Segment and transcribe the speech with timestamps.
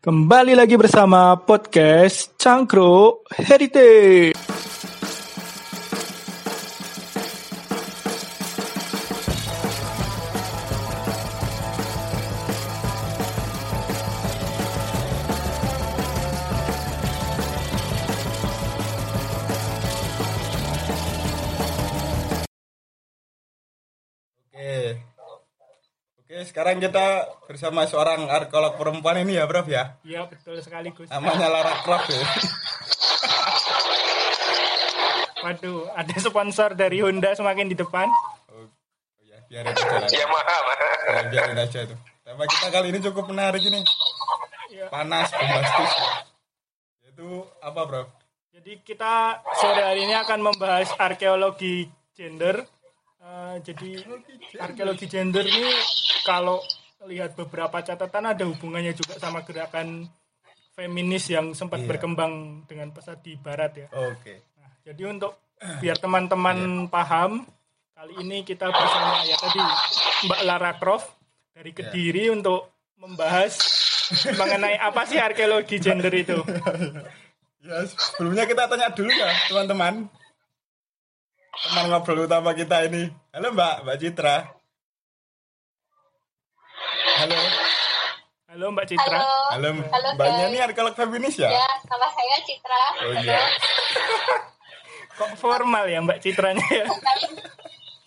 [0.00, 4.49] Kembali lagi bersama podcast Cangkro Heritage.
[26.50, 29.94] Sekarang kita bersama seorang arkeolog perempuan ini ya, Prof ya.
[30.02, 31.06] Iya betul sekali Gus.
[31.06, 32.26] Namanya Lara Croft ya.
[35.40, 38.10] Waduh, ada sponsor dari Honda semakin di depan.
[38.50, 40.10] Oh, oh ya, biarin aja.
[40.10, 40.76] Yamaha mah.
[41.06, 41.96] Ya, biarin aja itu.
[42.26, 43.80] Tema kita kali ini cukup menarik ini.
[44.74, 44.90] Iya.
[44.90, 45.92] Panas, bombastis.
[47.06, 48.06] Itu apa, Prof?
[48.50, 52.66] Jadi kita sore hari ini akan membahas arkeologi gender.
[53.30, 53.90] Eh, jadi
[54.58, 55.70] arkeologi gender ini
[56.26, 56.58] kalau
[57.06, 60.10] lihat beberapa catatan ada hubungannya juga sama gerakan
[60.74, 61.88] feminis yang sempat Iya.
[61.94, 63.88] berkembang dengan pesat di barat ya.
[63.94, 64.42] Oke.
[64.58, 65.38] Nah, jadi untuk
[65.78, 67.46] biar teman-teman paham,
[67.94, 69.62] kali ini kita bersama ya tadi
[70.26, 71.14] Mbak Lara Croft
[71.54, 72.66] dari Kediri untuk
[72.98, 73.54] membahas
[74.34, 76.34] mengenai apa sih arkeologi gender itu.
[77.60, 80.08] Ya, sebelumnya kita tanya dulu ya, teman-teman.
[81.50, 83.10] Teman ngobrol utama kita ini.
[83.34, 84.36] Halo, Mbak, Mbak Citra.
[87.20, 87.38] Halo.
[88.50, 89.18] Halo Mbak Citra.
[89.18, 89.68] Halo, Halo.
[89.90, 91.50] Halo, Mbaknya ini arkeolog feminis ya?
[91.50, 92.82] Ya, nama saya Citra.
[93.02, 93.40] Oh iya.
[95.18, 96.86] Kok formal ya Mbak Citranya ya?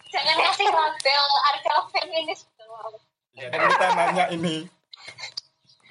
[0.10, 2.94] Jangan kasih label arkeolog feminis dong.
[3.36, 4.66] Ya kan kita nanya ini.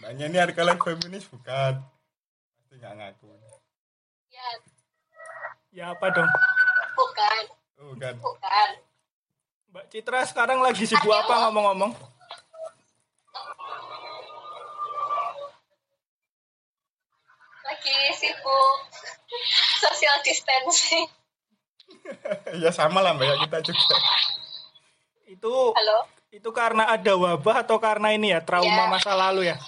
[0.01, 1.85] Mbaknya ini arkeolog feminis bukan?
[2.59, 3.29] Pasti nggak ngaku.
[4.33, 4.47] Ya,
[5.73, 6.29] Ya apa dong?
[6.93, 7.43] Bukan,
[7.79, 8.15] Oh, bukan.
[8.19, 8.69] bukan.
[9.73, 11.93] Mbak Citra sekarang lagi sibuk apa ngomong-ngomong?
[17.63, 18.77] Lagi sibuk
[19.79, 21.07] social distancing.
[22.63, 23.97] ya sama lah Mbak ya kita juga.
[25.31, 25.99] Itu Halo.
[26.33, 28.91] itu karena ada wabah atau karena ini ya trauma Ya.
[28.91, 29.57] masa lalu ya?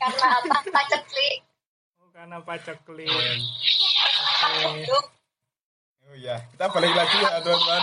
[0.00, 0.56] Karena apa?
[0.64, 1.36] Paceklik.
[2.00, 3.04] Oh, karena paceklik.
[3.04, 3.32] Iya.
[4.40, 4.80] Oke.
[4.80, 5.04] Hidup.
[6.10, 7.82] Oh iya, kita balik lagi ya teman-teman.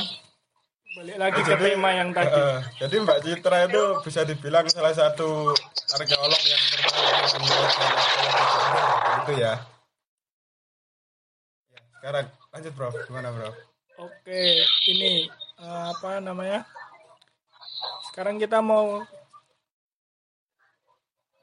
[0.97, 2.33] Balik lagi ke tema yang tadi.
[2.33, 5.53] Eh, jadi Mbak Citra itu bisa dibilang salah satu
[5.93, 7.61] arkeolog yang terkenal
[9.23, 9.53] itu ya.
[11.69, 13.53] Ya, sekarang lanjut Bro, gimana Bro?
[14.01, 15.29] Oke, ini
[15.61, 16.65] eh, apa namanya?
[18.09, 19.05] Sekarang kita mau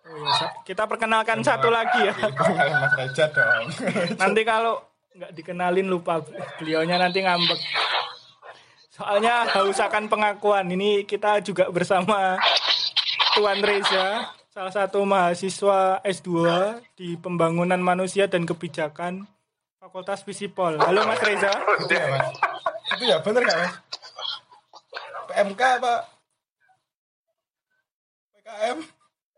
[0.05, 2.13] Oh iya, kita perkenalkan satu lagi ya.
[2.13, 3.65] Mas Reja dong.
[4.21, 4.85] Nanti kalau
[5.17, 6.21] nggak dikenalin lupa
[6.61, 7.57] beliaunya nanti ngambek.
[8.93, 10.69] Soalnya haus akan pengakuan.
[10.69, 12.37] Ini kita juga bersama
[13.35, 16.31] Tuan Reza, salah satu mahasiswa S2
[16.95, 19.27] di Pembangunan Manusia dan Kebijakan
[19.81, 20.79] Fakultas Visipol.
[20.85, 21.51] Halo Mas Reza.
[21.81, 22.29] itu ya Mas.
[22.95, 23.75] Itu ya bener nggak Mas?
[25.33, 25.95] PMK apa?
[28.39, 28.79] PKM?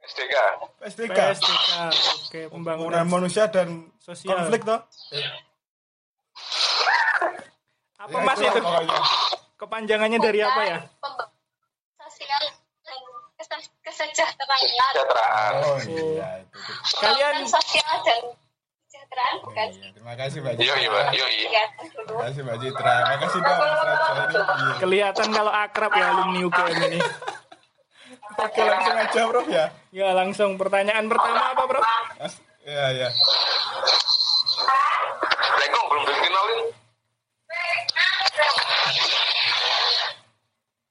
[0.06, 0.36] SDK.
[0.80, 1.18] PSDK?
[1.18, 1.70] PSDK.
[2.26, 4.38] Oke, Pembangunan Pembangunan manusia dan Sosial.
[4.38, 4.80] konflik toh?
[7.96, 8.60] Apa Mas itu?
[9.56, 10.78] Kepanjangannya dari apa ya?
[11.02, 11.34] Pembangunan
[12.06, 12.42] Sosial
[13.86, 14.92] kesejahteraan.
[14.92, 15.52] Kesejahteraan.
[15.62, 16.58] Oh iya itu.
[16.98, 18.22] Kalian sosial dan
[18.86, 20.76] kesejahteraan bukan Iya, terima kasih Mbak Citra.
[20.76, 21.00] iya.
[21.14, 21.48] Yo iya.
[21.50, 21.64] ya.
[21.94, 22.94] Terima kasih Mbak Citra.
[22.96, 23.56] Terima kasih Mbak.
[23.56, 24.74] Iya.
[24.82, 27.00] kelihatan kalau akrab ya alumni UGM ini.
[28.36, 29.66] Oke langsung aja Bro ya.
[29.90, 31.80] Ya langsung pertanyaan pertama apa bro?
[32.16, 33.08] Mas, ya ya.
[35.56, 36.60] Lengkong belum dikenalin.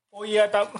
[0.09, 0.71] Oh iya tam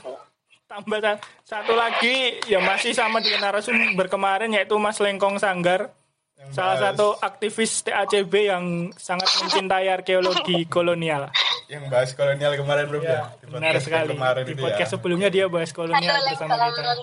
[0.66, 5.92] tambah sa- satu lagi ya masih sama dengan narasumber kemarin yaitu Mas Lengkong Sanggar.
[6.36, 11.32] Yang Salah bahas- satu aktivis TACB yang sangat mencintai arkeologi kolonial.
[11.66, 13.34] Yang bahas kolonial kemarin Bro ya.
[13.38, 14.10] Di Benar podcast sekali.
[14.14, 14.94] Kemarin Di itu podcast ya.
[14.98, 16.94] sebelumnya dia bahas Halo, kolonial bersama kita.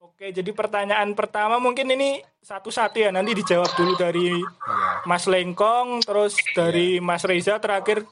[0.00, 3.08] Oke, jadi pertanyaan pertama mungkin ini satu-satu ya.
[3.08, 5.08] Nanti dijawab dulu dari Iya.
[5.08, 8.04] Mas Lengkong, terus dari Mas Reza, terakhir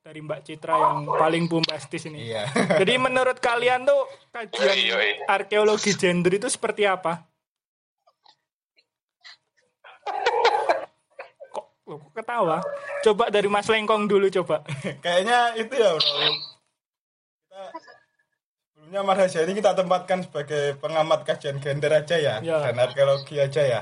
[0.00, 2.32] dari Mbak Citra yang paling bombastis ini.
[2.32, 2.48] Iya.
[2.80, 4.00] Jadi menurut kalian tuh
[4.32, 5.10] kajian Yoi, yoi.
[5.28, 7.20] arkeologi gender itu seperti apa?
[11.90, 12.62] Loh, kok ketawa?
[13.02, 14.62] Coba dari Mas Lengkong dulu coba.
[15.04, 16.22] Kayaknya itu ya Bro.
[17.50, 17.60] Kita
[18.70, 22.62] sebelumnya Mas ini kita tempatkan sebagai pengamat kajian gender aja ya, Ya.
[22.62, 23.80] dan arkeologi aja ya.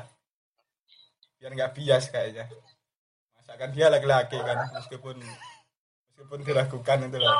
[1.36, 2.48] Biar nggak bias kayaknya.
[3.36, 5.20] Masakan dia laki-laki kan, meskipun
[6.08, 7.36] meskipun diragukan itu loh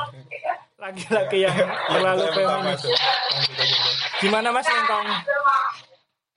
[0.79, 1.57] laki-laki yang
[1.91, 2.81] terlalu feminis.
[4.23, 5.07] Gimana Mas Lengkong?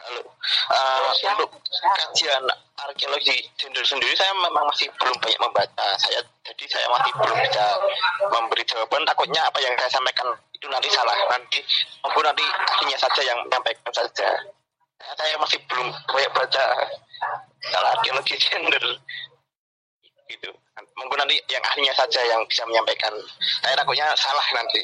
[0.03, 0.21] Halo.
[0.75, 0.99] Eh,
[1.31, 2.43] untuk kajian
[2.75, 5.87] arkeologi gender sendiri saya memang masih belum banyak membaca.
[5.95, 7.65] Saya jadi saya masih belum bisa
[8.27, 9.07] memberi jawaban.
[9.07, 11.15] Takutnya apa yang saya sampaikan itu nanti salah.
[11.31, 11.63] Nanti
[12.03, 14.11] maupun nanti akhirnya saja yang menyampaikan saja.
[14.19, 16.65] Saya- Saya masih belum banyak baca
[17.59, 18.85] tentang arkeologi gender.
[20.27, 20.51] Gitu.
[20.95, 23.11] Mungkin nanti yang ahlinya saja yang bisa menyampaikan.
[23.63, 24.79] Saya takutnya salah nanti.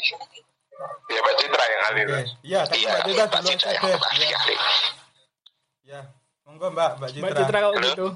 [1.11, 2.03] Ya Mbak Citra yang ahli.
[2.47, 2.87] Iya tapi
[3.19, 4.27] mbak Citra yang saja ahli.
[4.27, 4.55] ya ahli.
[5.89, 6.05] Ya
[6.45, 8.07] monggo mbak mbak Mbak Citra Citra kalau gitu.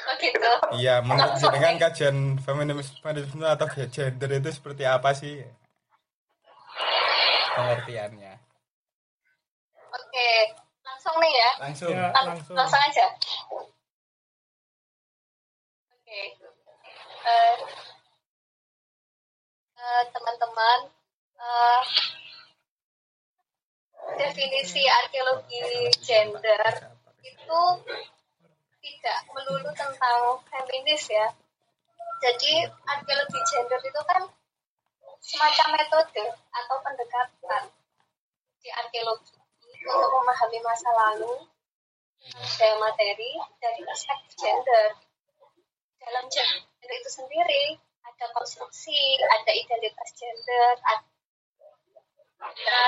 [0.00, 0.52] Oh gitu.
[0.78, 3.10] iya menurut jenengan kajian feminisme,
[3.42, 5.42] atau gender itu seperti apa sih
[7.50, 8.38] pengertiannya
[9.90, 10.30] Oke,
[10.86, 11.50] langsung nih ya.
[11.58, 12.54] langsung Ya, Lang- langsung.
[12.54, 13.06] langsung aja.
[15.90, 16.20] Oke.
[17.26, 17.54] Eh,
[19.76, 20.78] eh, teman-teman,
[21.36, 21.80] eh,
[24.18, 26.90] definisi arkeologi gender
[27.20, 27.62] itu
[28.80, 31.28] tidak melulu tentang feminis ya.
[32.20, 34.22] Jadi arkeologi gender itu kan
[35.20, 37.62] semacam metode atau pendekatan
[38.60, 39.36] di arkeologi
[39.84, 41.44] untuk memahami masa lalu
[42.20, 44.96] budaya materi dari perspektif gender.
[46.00, 51.09] Dalam gender itu sendiri ada konstruksi, ada identitas gender, ada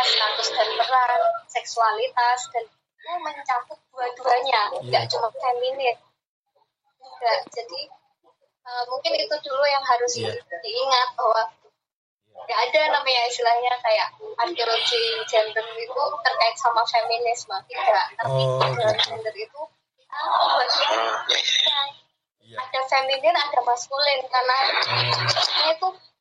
[0.02, 5.96] status dan peran, seksualitas, dan itu mencakup dua-duanya, tidak cuma feminin.
[7.02, 7.38] Tidak.
[7.52, 7.80] Jadi
[8.62, 10.32] eh, mungkin itu dulu yang harus Iya.
[10.38, 11.42] diingat bahwa
[12.32, 14.08] nggak ada namanya istilahnya kayak
[14.40, 18.98] arkeologi gender itu terkait sama feminisme tidak tapi Oh, gitu.
[18.98, 19.60] gender itu
[20.00, 20.98] kita dua-duanya
[22.42, 24.56] iya ada feminin ada maskulin karena
[24.90, 26.11] ini itu nggak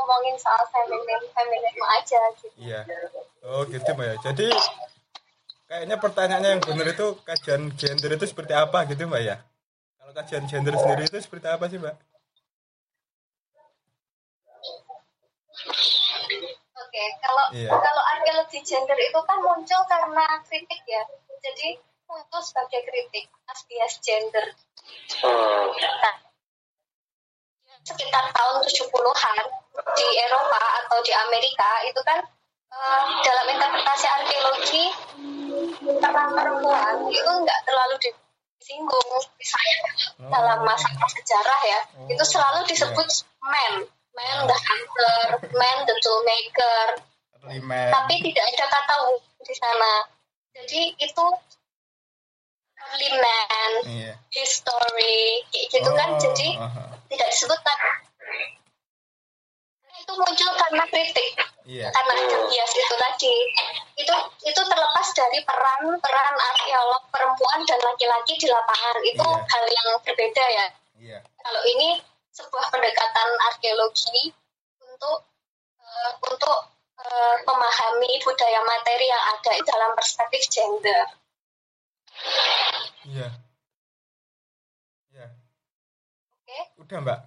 [0.00, 2.80] ngomongin soal feminin feminisme aja gitu iya
[3.44, 4.48] oh gitu mbak ya jadi
[5.68, 9.36] kayaknya pertanyaannya yang benar itu kajian gender itu seperti apa gitu mbak ya
[10.00, 11.96] kalau kajian gender sendiri itu seperti apa sih mbak
[16.80, 17.70] Oke, kalau Iya.
[17.70, 21.04] kalau arkeologi gender itu kan muncul karena kritik ya.
[21.38, 24.46] Jadi muncul sebagai kritik atas bias gender.
[25.22, 26.14] Nah,
[27.90, 29.36] sekitar tahun 70-an
[29.98, 32.22] di Eropa atau di Amerika itu kan
[32.70, 34.84] eh, dalam interpretasi arkeologi
[35.98, 39.78] peran perempuan itu nggak terlalu disinggung misalnya
[40.30, 43.08] dalam masa sejarah ya itu selalu disebut
[43.42, 43.86] man.
[44.10, 46.86] Man the hunter man the toolmaker.
[47.46, 48.96] Rimen tapi tidak ada kata
[49.46, 49.92] di sana.
[50.50, 51.24] Jadi itu
[52.88, 54.12] early man iya.
[54.32, 56.08] history kayak gitu kan.
[56.16, 56.82] Oh, jadi aha.
[57.12, 57.78] tidak disebutkan.
[60.00, 61.28] Itu muncul karena kritik.
[61.68, 61.88] Iya.
[61.92, 62.12] Karena
[62.48, 63.36] bias itu tadi.
[64.00, 64.14] Itu
[64.48, 68.96] itu terlepas dari peran peran arkeolog perempuan dan laki-laki di lapangan.
[69.04, 69.44] Itu Iya.
[69.44, 70.66] hal yang berbeda ya.
[71.00, 71.18] Iya.
[71.22, 72.00] Kalau ini
[72.34, 74.32] sebuah pendekatan arkeologi
[74.80, 75.18] untuk
[75.80, 76.58] eh, untuk
[77.00, 81.19] eh, memahami budaya materi yang ada dalam perspektif gender
[83.06, 83.28] iya.
[85.10, 85.26] Iya.
[86.32, 86.58] Oke.
[86.78, 87.20] Udah mbak?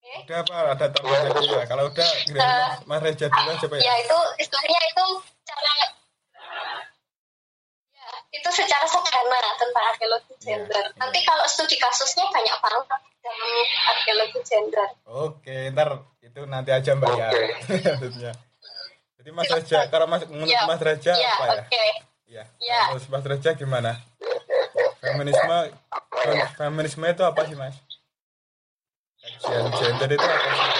[0.00, 0.12] Oke.
[0.24, 3.66] Udah apa ada tambahan lagi ya kalau udah giliran Eh, Mas- Mas Reza dulu aja
[3.66, 3.82] pak ya?
[3.82, 5.04] ya itu istilahnya itu
[5.44, 5.88] cara ya
[8.30, 10.84] itu secara sederhana tentang arkeologi Iya, gender.
[10.84, 10.96] iya.
[10.96, 12.86] nanti kalau studi kasusnya banyak banget
[13.20, 13.50] dalam
[13.88, 14.88] arkeologi gender.
[15.04, 15.88] Oke ntar
[16.20, 17.28] itu nanti aja mbak ya.
[17.28, 17.44] Oke.
[17.84, 18.32] maksudnya.
[19.20, 20.62] Jadi Mas Reza kalau mas menurut Ya.
[20.64, 21.62] Mas Reza ya apa ya?
[21.66, 21.84] oke
[22.30, 22.44] Iya.
[22.62, 22.80] Ya.
[22.94, 23.98] Menurut Mas Reza gimana?
[25.02, 25.58] Feminisme
[26.14, 27.74] fem- feminisme itu apa sih, Mas?
[29.18, 30.70] Kajian gender itu apa sih?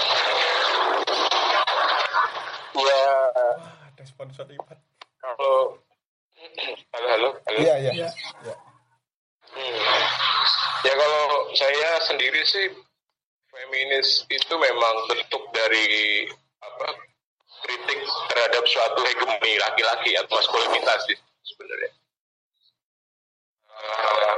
[2.71, 3.55] Ya Wah,
[3.91, 4.79] ada sponsor lipat.
[5.19, 5.75] kalau
[6.95, 7.59] halo halo halo.
[7.59, 7.91] Iya, iya.
[7.93, 8.09] Iya.
[8.47, 8.55] Iya.
[9.51, 9.75] Hmm.
[10.81, 12.71] Ya kalau saya sendiri sih
[13.51, 16.25] feminis itu memang bentuk dari
[16.63, 16.87] apa
[17.61, 17.99] kritik
[18.31, 21.19] terhadap suatu hegemoni laki-laki atau maskulinitas sih
[21.51, 21.91] sebenarnya.
[23.71, 24.35] Eh,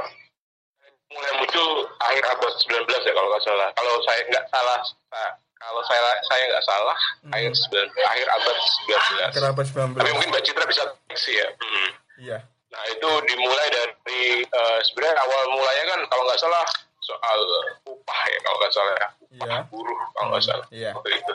[1.10, 1.68] mulai muncul
[2.00, 3.68] akhir abad 19 ya kalau nggak salah.
[3.72, 6.96] Kalau saya nggak salah, sa- kalau saya saya nggak salah
[7.30, 9.30] akhir sembilan- akhir abad 19.
[9.32, 10.12] Kenapa Tapi 19?
[10.12, 11.48] mungkin Mbak Citra bisa koreksi ya.
[11.54, 11.90] Hmm.
[12.16, 12.38] Iya.
[12.68, 16.64] Nah itu dimulai dari eh, sebenarnya awal mulanya kan kalau nggak salah
[17.00, 17.38] soal
[17.86, 19.08] upah ya kalau nggak salah ya.
[19.34, 19.56] Iya.
[19.68, 20.90] buruh kalau nggak salah Iya.
[20.94, 21.34] waktu itu.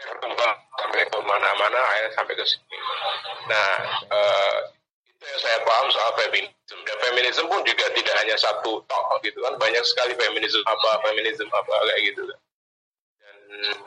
[0.00, 2.76] Berkembang sampai ke mana-mana akhirnya sampai ke sini.
[3.48, 3.68] Nah
[4.08, 4.56] eh,
[5.04, 9.38] itu yang saya paham soal feminis dan feminisme pun juga tidak hanya satu tok gitu
[9.44, 9.54] kan.
[9.60, 12.38] Banyak sekali feminisme apa feminisme apa kayak gitu kan.
[13.20, 13.36] Dan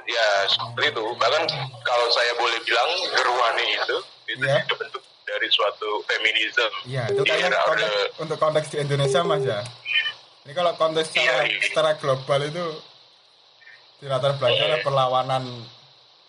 [0.06, 1.04] ya seperti itu.
[1.18, 1.44] Bahkan
[1.82, 3.98] kalau saya boleh bilang gerwani itu
[4.30, 6.68] itu juga bentuk dari suatu feminisme.
[6.86, 9.60] Iya, itu Di kayaknya konteks, untuk konteks di Indonesia Mas ya.
[10.44, 11.60] Ini kalau konteks secara, Iya, iya.
[11.64, 12.66] secara global itu
[14.04, 15.44] di latar belakang ada perlawanan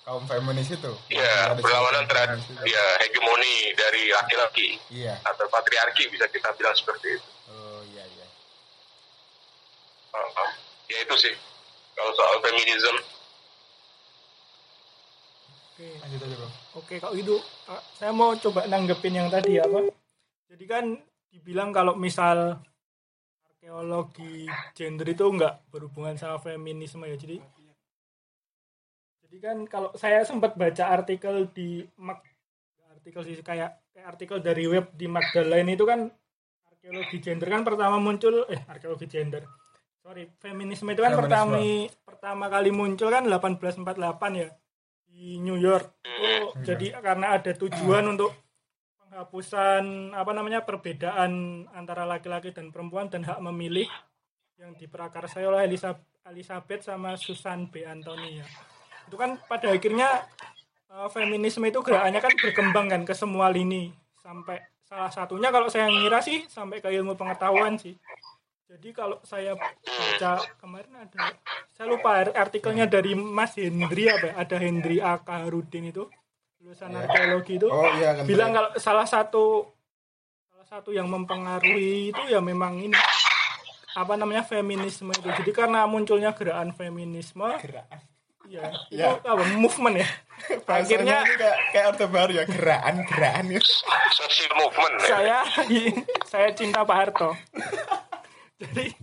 [0.04, 0.92] kaum feminis itu.
[1.08, 5.16] ya Ada perlawanan terhadap ya hegemoni dari laki-laki Iya.
[5.25, 8.26] atau patriarki bisa kita bilang seperti itu Oh iya iya.
[10.12, 10.50] Uh, uh,
[10.87, 11.34] ya itu sih
[11.92, 13.00] kalau soal feminisme
[15.75, 15.90] Oke.
[15.99, 16.49] Lanjut aja bro.
[16.78, 17.34] Oke, kalau itu
[17.99, 19.90] saya mau coba nanggepin yang tadi apa?
[20.46, 20.84] Jadi kan
[21.26, 22.62] dibilang kalau misal
[23.50, 27.18] arkeologi gender itu enggak berhubungan sama feminisme ya.
[27.18, 27.42] Jadi
[29.34, 32.22] Jadi kan kalau saya sempat baca artikel di Mag
[32.86, 36.06] artikel sih kayak kayak artikel dari web di Magdalene itu kan
[36.70, 39.42] arkeologi gender kan pertama muncul eh arkeologi gender.
[40.06, 41.26] Sorry, feminisme itu kan Feminisme.
[41.26, 41.58] pertama
[42.06, 44.48] pertama kali muncul kan 1848 ya
[45.10, 45.98] di New York.
[46.06, 48.38] Itu jadi karena ada tujuan untuk
[49.02, 53.90] penghapusan apa namanya perbedaan antara laki-laki dan perempuan dan hak memilih
[54.62, 55.66] yang diprakarsai oleh
[56.22, 57.82] Elizabeth sama Susan B.
[57.82, 58.46] Anthony ya.
[59.08, 60.08] Itu kan pada akhirnya
[60.88, 65.88] eh, feminisme itu gerakannya kan berkembang kan ke semua lini sampai salah satunya kalau saya
[65.88, 67.96] ngira sih sampai ke ilmu pengetahuan sih.
[68.64, 71.37] Jadi kalau saya baca kemarin ada
[71.76, 74.34] saya lupa artikelnya dari Mas Hendri apa ya?
[74.40, 75.20] Ada Hendri A.
[75.20, 76.08] Kaharudin itu
[76.64, 78.25] lulusan arkeologi itu Oh iya kan.
[78.25, 79.68] bilang kalau salah satu
[80.49, 82.96] salah satu yang mempengaruhi itu ya memang ini
[83.94, 88.00] apa namanya feminisme itu jadi karena munculnya gerakan feminisme Gerakan.
[88.92, 90.08] Ya itu apa movement ya
[90.68, 93.61] akhirnya kayak kayak orde baru ya gerakan gerakan ya.
[94.14, 95.08] social movement ya.
[95.08, 95.38] saya
[96.30, 97.30] saya cinta Pak Harto
[98.61, 98.94] jadi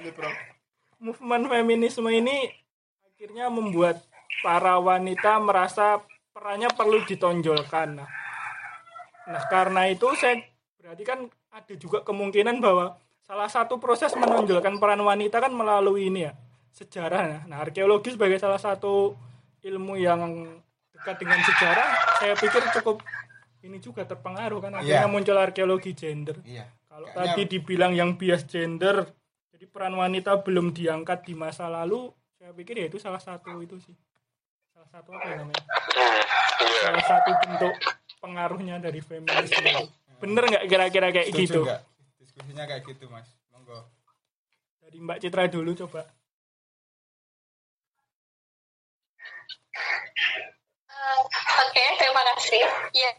[0.00, 0.32] Lanjut bro.
[0.96, 2.48] movement feminisme ini
[3.04, 4.00] akhirnya membuat
[4.40, 6.00] para wanita merasa
[6.32, 8.00] perannya perlu ditonjolkan.
[8.00, 8.08] Nah,
[9.28, 10.40] nah karena itu saya
[10.80, 12.96] berarti kan ada juga kemungkinan bahwa
[13.28, 16.32] salah satu proses menonjolkan peran wanita kan melalui ini ya
[16.72, 17.44] sejarah.
[17.44, 19.14] Nah, arkeologi sebagai salah satu
[19.60, 20.46] ilmu yang
[20.90, 23.00] dekat dengan sejarah, saya pikir cukup
[23.60, 25.10] ini juga terpengaruh kan akhirnya Iya.
[25.10, 26.40] muncul arkeologi gender.
[26.42, 26.64] Iya.
[26.86, 29.04] Kalau Kayaknya- tadi dibilang yang bias gender,
[29.50, 33.76] jadi peran wanita belum diangkat di masa lalu, saya pikir ya itu salah satu itu
[33.78, 33.92] sih.
[34.72, 35.64] Salah satu apa ya namanya?
[36.80, 37.74] Salah satu bentuk
[38.18, 39.86] pengaruhnya dari feminisme itu.
[40.18, 41.60] Bener nggak kira-kira kayak Setuju gitu?
[41.62, 41.80] nggak?
[42.16, 43.28] Diskusinya kayak gitu mas.
[43.50, 43.88] Monggo.
[44.80, 46.04] Dari Mbak Citra dulu coba.
[50.90, 51.20] Eh,
[51.64, 52.60] Oke, terima kasih.
[52.92, 53.12] Ya.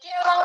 [0.00, 0.40] Jadi emang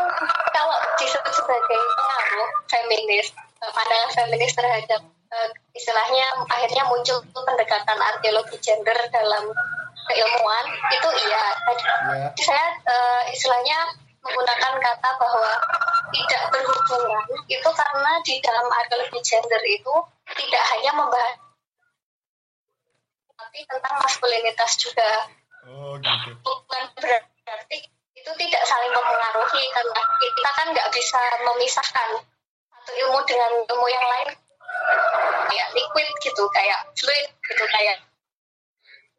[0.51, 3.31] kalau disebut sebagai pengaruh feminis,
[3.63, 4.99] eh, pandangan feminis terhadap
[5.31, 9.47] eh, istilahnya akhirnya muncul pendekatan arkeologi gender dalam
[10.11, 11.43] keilmuan itu iya.
[11.65, 12.27] Tadi Iya.
[12.43, 12.65] saya
[13.31, 15.51] istilahnya menggunakan kata bahwa
[16.11, 19.93] tidak berhubungan itu karena di dalam arkeologi gender itu
[20.35, 21.44] tidak hanya membahas
[23.55, 25.31] tapi tentang maskulinitas juga.
[25.63, 26.35] Oh gitu.
[26.43, 27.87] bukan berarti
[28.19, 32.09] itu tidak saling mempengaruhi karena kita kan nggak bisa memisahkan
[32.67, 34.29] satu ilmu dengan ilmu yang lain.
[35.47, 38.03] Kayak liquid gitu kayak fluid gitu kayak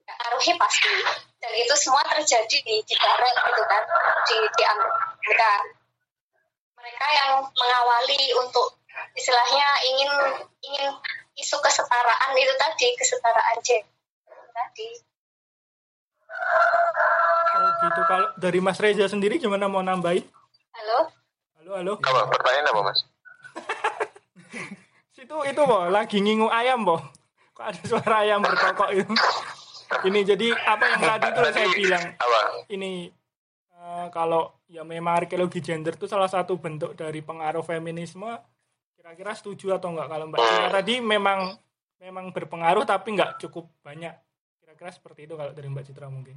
[0.05, 0.93] pengaruhi pasti.
[1.40, 3.83] Dan itu semua terjadi di di barat gitu kan
[4.28, 5.52] di di Amerika.
[6.76, 8.85] Mereka yang mengawali untuk
[9.16, 10.12] istilahnya ingin
[10.61, 10.93] ingin
[11.40, 13.95] isu kesetaraan itu tadi kesetaraan gender
[14.56, 14.90] tadi
[17.56, 18.00] Oh gitu.
[18.04, 20.25] Kalau dari Mas Reza sendiri gimana mau nambahin?
[20.76, 21.08] halo
[21.56, 21.94] Halo, halo.
[21.98, 23.00] Apa pertanyaan apa mas?
[25.16, 27.00] Situ itu po, lagi ngingu ayam po.
[27.56, 29.14] Kok ada suara ayam berkokok itu?
[30.04, 32.40] Ini jadi apa yang tadi tuh saya bilang Apa?
[32.68, 33.08] ini
[33.72, 38.28] eh, kalau ya memang arkeologi gender itu salah satu bentuk dari pengaruh feminisme
[38.98, 41.54] kira-kira setuju atau enggak kalau Mbak Citra tadi memang
[42.02, 44.10] memang berpengaruh tapi enggak cukup banyak
[44.76, 46.37] kira-kira seperti itu kalau dari Mbak Citra mungkin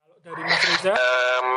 [0.00, 1.48] kalau dari Mas Reza Em,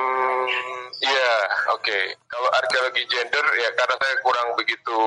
[0.99, 1.33] ya,
[1.71, 1.99] oke.
[2.27, 4.99] Kalau arkeologi gender ya karena saya kurang begitu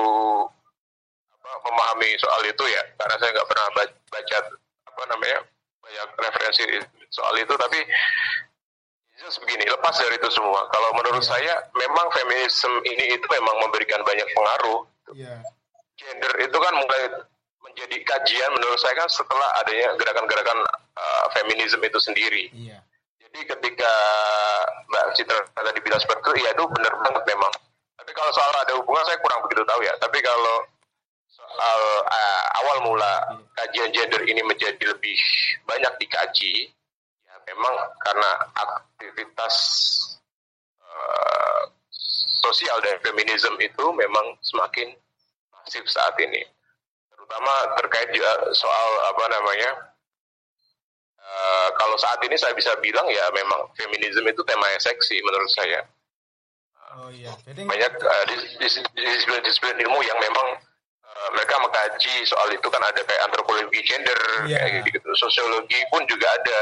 [1.37, 4.37] apa, memahami soal itu ya, karena saya nggak pernah ba- baca
[4.89, 5.39] apa namanya
[5.85, 6.65] banyak referensi
[7.13, 7.79] soal itu, tapi
[9.21, 10.65] just begini, lepas dari itu semua.
[10.73, 14.81] Kalau menurut saya memang feminisme ini itu memang memberikan banyak pengaruh.
[15.13, 15.45] Iya.
[15.95, 17.01] Gender itu kan mulai
[17.65, 20.59] menjadi kajian menurut saya kan setelah adanya gerakan-gerakan
[20.95, 22.47] uh, feminisme itu sendiri.
[22.53, 22.79] Iya.
[23.19, 23.93] Jadi ketika
[24.87, 27.51] Mbak Citra tadi bilang seperti itu, ya itu benar banget memang.
[27.99, 29.93] Tapi kalau soal ada hubungan saya kurang begitu tahu ya.
[29.97, 30.57] Tapi kalau
[31.27, 33.13] soal uh, awal mula
[33.59, 35.17] kajian gender ini menjadi lebih
[35.67, 36.71] banyak dikaji,
[37.27, 37.75] ya memang
[38.07, 39.55] karena aktivitas
[40.79, 41.61] uh,
[42.45, 44.95] sosial dan feminisme itu memang semakin
[45.51, 46.54] masif saat ini.
[47.25, 49.71] Terutama terkait juga soal apa namanya
[51.17, 55.49] Uh, kalau saat ini saya bisa bilang ya memang feminisme itu tema yang seksi menurut
[55.49, 55.81] saya.
[56.95, 57.33] Oh iya.
[57.41, 60.53] Jadi Banyak uh, dis- dis- disiplin-disiplin ilmu yang memang
[61.01, 64.69] uh, mereka mengkaji soal itu kan ada kayak antropologi gender Iya.
[64.69, 65.09] kayak gitu.
[65.17, 66.59] Sosiologi pun juga ada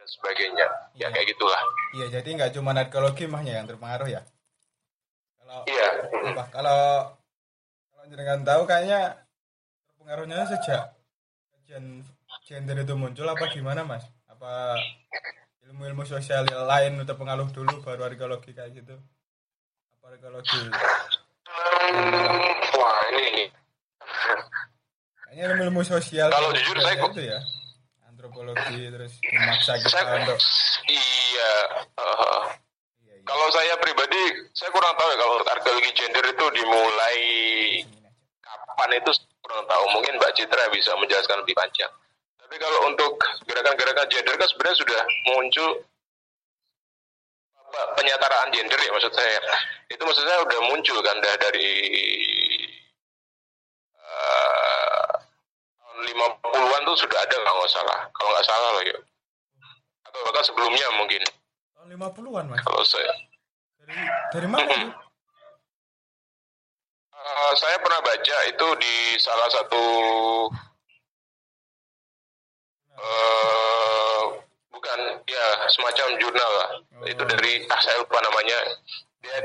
[0.00, 0.66] dan sebagainya.
[0.96, 1.04] Iya.
[1.04, 1.60] Ya kayak gitulah.
[1.92, 4.24] iya jadi nggak cuma arkeologi mahnya yang terpengaruh ya.
[5.44, 5.88] Kalau Iya.
[6.48, 6.80] kalau
[7.92, 9.27] kalau jenengan tahu kayaknya
[10.08, 10.96] pengaruhnya sejak
[11.52, 12.00] kajian
[12.48, 14.08] gender itu muncul apa gimana mas?
[14.24, 14.72] Apa
[15.68, 18.96] ilmu-ilmu sosial lain terpengaruh dulu baru arkeologi kayak gitu?
[20.00, 20.72] Apa arkeologi?
[21.44, 22.40] Hmm,
[22.72, 23.52] wah ini
[25.28, 26.32] Kayaknya ilmu-ilmu sosial.
[26.32, 27.38] Kalau jujur saya kok- itu ya
[28.08, 30.40] antropologi terus memaksa kita saya untuk
[30.88, 31.54] iya.
[32.00, 32.48] uh,
[33.04, 33.24] iya, iya.
[33.28, 37.20] kalau saya pribadi saya kurang tahu ya kalau arkeologi gender itu dimulai
[38.40, 39.12] kapan itu
[39.48, 39.84] kurang tahu.
[39.96, 41.88] Mungkin Mbak Citra bisa menjelaskan lebih panjang.
[42.36, 43.16] Tapi kalau untuk
[43.48, 45.00] gerakan-gerakan gender kan sebenarnya sudah
[45.32, 45.68] muncul
[47.56, 49.40] apa, penyataraan gender ya maksud saya.
[49.88, 51.70] Itu maksud saya udah muncul kan dah dari
[53.96, 55.08] eh,
[55.80, 58.00] tahun 50-an tuh sudah ada kalau nggak salah.
[58.12, 58.98] Kalau nggak salah loh ya
[60.08, 61.22] atau bahkan sebelumnya mungkin.
[61.76, 62.60] Tahun 50-an mas.
[62.64, 63.12] kalau saya.
[63.78, 63.94] Dari
[64.34, 64.66] dari mana?
[67.38, 69.84] Eh, saya pernah baca itu di salah satu
[72.98, 74.22] eh
[74.74, 76.70] bukan ya semacam jurnal lah.
[77.06, 78.58] Itu dari ah saya lupa namanya.
[79.22, 79.38] Dia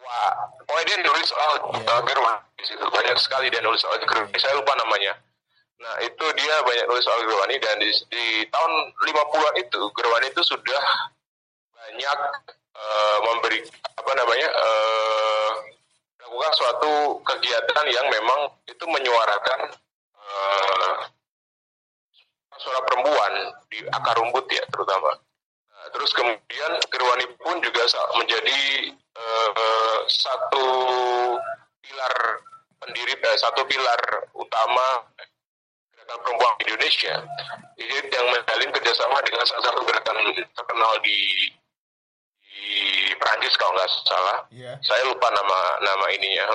[0.00, 0.32] wah,
[0.64, 4.32] pokoknya dia nulis soal uh, Gerwani di situ banyak sekali dia nulis soal Gerwani.
[4.40, 5.20] Saya lupa namanya.
[5.84, 8.72] Nah itu dia banyak nulis soal Gerwani dan di, di tahun
[9.04, 10.82] 50-an itu Gerwani itu sudah
[11.76, 12.18] banyak
[12.72, 13.60] eh, memberi
[14.00, 15.27] apa namanya eh,
[16.28, 16.92] melakukan suatu
[17.24, 19.72] kegiatan yang memang itu menyuarakan
[20.12, 20.94] eh,
[22.60, 23.32] suara perempuan
[23.72, 25.16] di akar rumput ya terutama.
[25.72, 27.82] Nah, terus kemudian Gerwani pun juga
[28.20, 28.60] menjadi
[28.92, 30.68] eh, satu
[31.80, 32.14] pilar
[32.84, 35.08] pendiri eh, satu pilar utama
[35.96, 37.14] gerakan perempuan di Indonesia.
[37.80, 40.18] Jadi yang menjalin kerjasama dengan salah satu gerakan
[40.52, 41.48] terkenal di
[43.28, 44.38] Prancis kalau nggak salah.
[44.48, 44.72] Iya.
[44.80, 46.48] saya lupa nama nama ininya.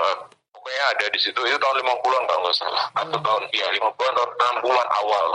[0.50, 1.38] Pokoknya ada di situ.
[1.38, 2.84] Itu tahun 50-an kalau nggak salah.
[2.98, 5.28] Atau tahun ya 50-an atau 60-an awal.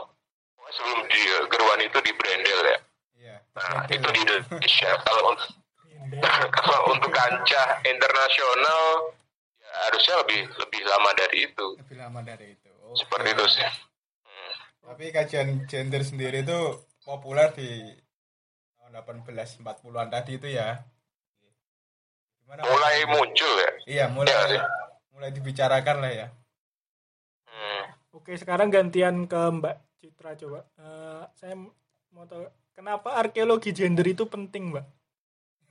[0.59, 2.79] Pokoknya sebelum di Gerwani itu di Brendel ya.
[3.19, 3.37] Iya.
[3.55, 4.91] nah itu di Indonesia.
[5.07, 5.49] Kalau untuk
[6.59, 8.83] kalau untuk kancah internasional
[9.63, 11.67] ya harusnya lebih lebih lama dari itu.
[11.87, 12.71] Lebih lama dari itu.
[12.83, 12.99] Oke.
[12.99, 13.69] seperti itu sih.
[14.83, 17.93] Tapi kajian gender sendiri itu populer di
[18.83, 20.83] tahun 1840-an tadi itu ya.
[22.49, 22.65] Gimana?
[22.65, 24.61] Mulai muncul ya Iya, mulai Iya sih.
[25.13, 26.27] mulai dibicarakan lah ya.
[27.45, 27.85] Hmm.
[28.17, 30.65] Oke, sekarang gantian ke Mbak Citra coba.
[30.81, 31.61] Eh, saya
[32.09, 34.87] mau tahu kenapa arkeologi gender itu penting, Mbak?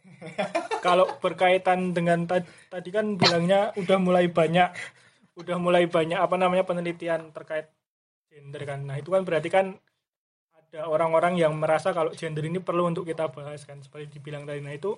[0.85, 4.69] Kalau berkaitan dengan ta- tadi kan bilangnya udah mulai banyak
[5.33, 7.73] udah mulai banyak apa namanya penelitian terkait
[8.29, 8.85] gender kan.
[8.85, 9.81] Nah, itu kan berarti kan
[10.53, 14.61] ada orang-orang yang merasa kalau gender ini perlu untuk kita bahas kan seperti dibilang tadi.
[14.61, 14.93] Nah, itu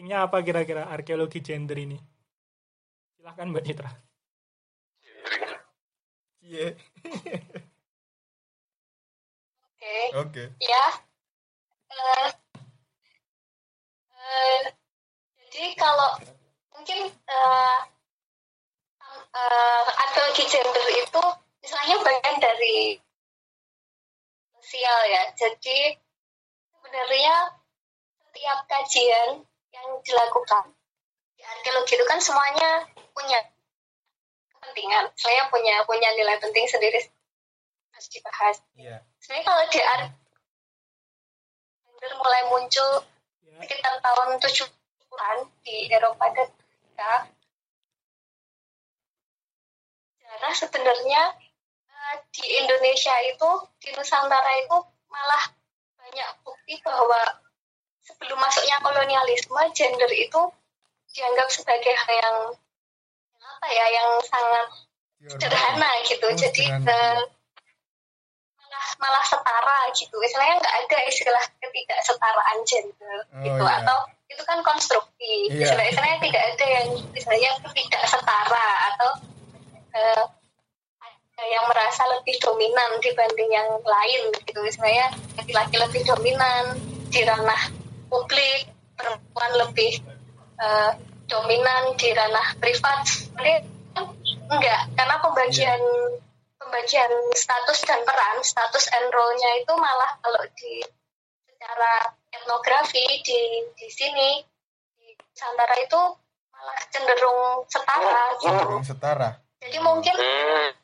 [0.00, 2.00] pentingnya apa kira-kira arkeologi gender ini?
[3.20, 3.92] Silahkan Mbak Citra.
[6.40, 6.72] Iya.
[9.76, 10.44] Oke, Oke.
[10.56, 10.84] ya.
[15.36, 16.16] Jadi kalau
[16.72, 17.78] mungkin eh,
[19.36, 21.24] eh, arkeologi gender itu
[21.60, 22.96] misalnya bagian dari
[24.56, 25.22] sosial ya.
[25.36, 25.92] Jadi
[26.72, 27.52] sebenarnya
[28.24, 30.74] setiap kajian yang dilakukan
[31.34, 33.38] di arkeologi itu kan semuanya punya
[34.52, 35.08] kepentingan.
[35.16, 37.00] Saya punya punya nilai penting sendiri
[37.90, 38.96] harus dibahas Iya.
[39.20, 40.04] sebenarnya kalau di art
[41.84, 42.90] gender mulai muncul
[43.44, 43.60] Ya.
[43.60, 47.12] sekitar tahun 70-an di Eropa dan Amerika
[50.16, 51.22] sejarah sebenarnya
[51.90, 53.50] eh, di Indonesia itu
[53.84, 54.78] di Nusantara itu
[55.10, 55.44] malah
[56.00, 57.20] banyak bukti bahwa
[58.10, 60.42] sebelum masuknya kolonialisme gender itu
[61.10, 62.38] dianggap sebagai hal yang
[63.40, 64.66] apa ya yang sangat
[65.26, 66.24] sederhana gitu.
[66.24, 67.18] Oh, jadi eh,
[68.56, 70.16] malah malah setara gitu.
[70.22, 73.64] Istilahnya nggak ada istilah ketidaksetaraan gender Oh, gitu.
[73.64, 73.76] iya.
[73.84, 73.98] atau
[74.30, 75.66] itu kan konstruksi Iya.
[75.66, 79.10] istilah istilahnya tidak ada yang istilahnya tidak setara atau
[79.90, 84.60] ada yang merasa lebih dominan dibanding yang lain gitu.
[84.62, 86.78] Istilahnya laki-laki lebih dominan
[87.10, 87.62] di ranah
[88.10, 88.66] publik
[88.98, 90.02] perempuan lebih
[90.58, 90.92] eh,
[91.30, 93.62] dominan di ranah privat Sebenarnya
[94.50, 95.80] enggak karena pembagian
[96.58, 100.82] pembagian status dan peran status and role-nya itu malah kalau di
[101.46, 103.40] secara etnografi di
[103.78, 104.42] di sini
[104.98, 106.00] di Nusantara itu
[106.50, 109.28] malah cenderung setara gitu Yang setara.
[109.62, 110.28] jadi mungkin ya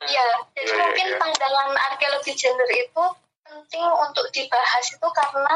[0.01, 0.25] jadi Iya,
[0.63, 1.17] iya, mungkin iya.
[1.19, 3.03] pandangan arkeologi gender itu
[3.43, 5.55] penting untuk dibahas itu karena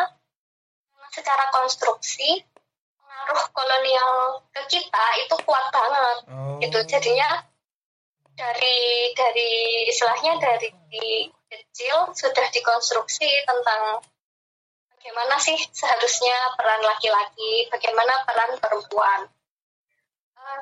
[1.12, 2.42] secara konstruksi
[2.96, 6.18] pengaruh kolonial ke kita itu kuat banget.
[6.32, 6.58] Oh.
[6.64, 6.80] gitu.
[6.88, 7.44] Jadinya
[8.34, 9.52] dari dari
[9.92, 10.72] istilahnya dari
[11.52, 14.00] kecil sudah dikonstruksi tentang
[14.96, 19.28] bagaimana sih seharusnya peran laki-laki bagaimana peran perempuan.
[20.40, 20.62] Eh,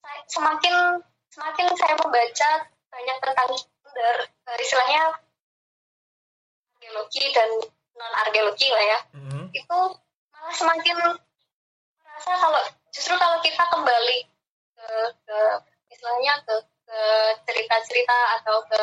[0.00, 2.50] saya- semakin semakin saya membaca
[2.90, 5.02] banyak tentang gender eh, istilahnya
[6.80, 7.50] arkeologi dan
[8.00, 9.42] non arkeologi lah ya Mhm.
[9.52, 9.78] itu
[10.32, 10.96] malah semakin
[12.00, 12.60] merasa kalau
[12.90, 14.18] justru kalau kita kembali
[14.74, 14.88] ke,
[15.28, 15.38] ke
[15.92, 16.54] istilahnya ke,
[16.88, 17.00] ke
[17.44, 18.82] cerita-cerita atau ke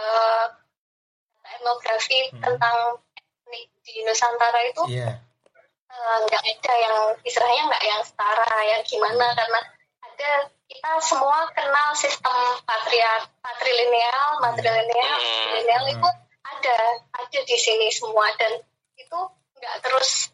[0.00, 0.46] eh,
[1.50, 2.40] etnografi Hmm.
[2.40, 2.76] tentang
[3.12, 5.20] etnik di Nusantara itu Iya.
[5.90, 9.60] eh, nggak ada yang istilahnya nggak yang setara yang gimana karena
[10.00, 10.30] ada
[10.70, 15.50] kita semua kenal sistem patriar patrilineal matrilineal Hmm.
[15.58, 15.94] lineal Hmm.
[15.98, 16.08] itu
[16.40, 16.76] ada
[17.12, 18.60] ada di sini semua dan
[18.96, 19.18] itu
[19.56, 20.32] nggak terus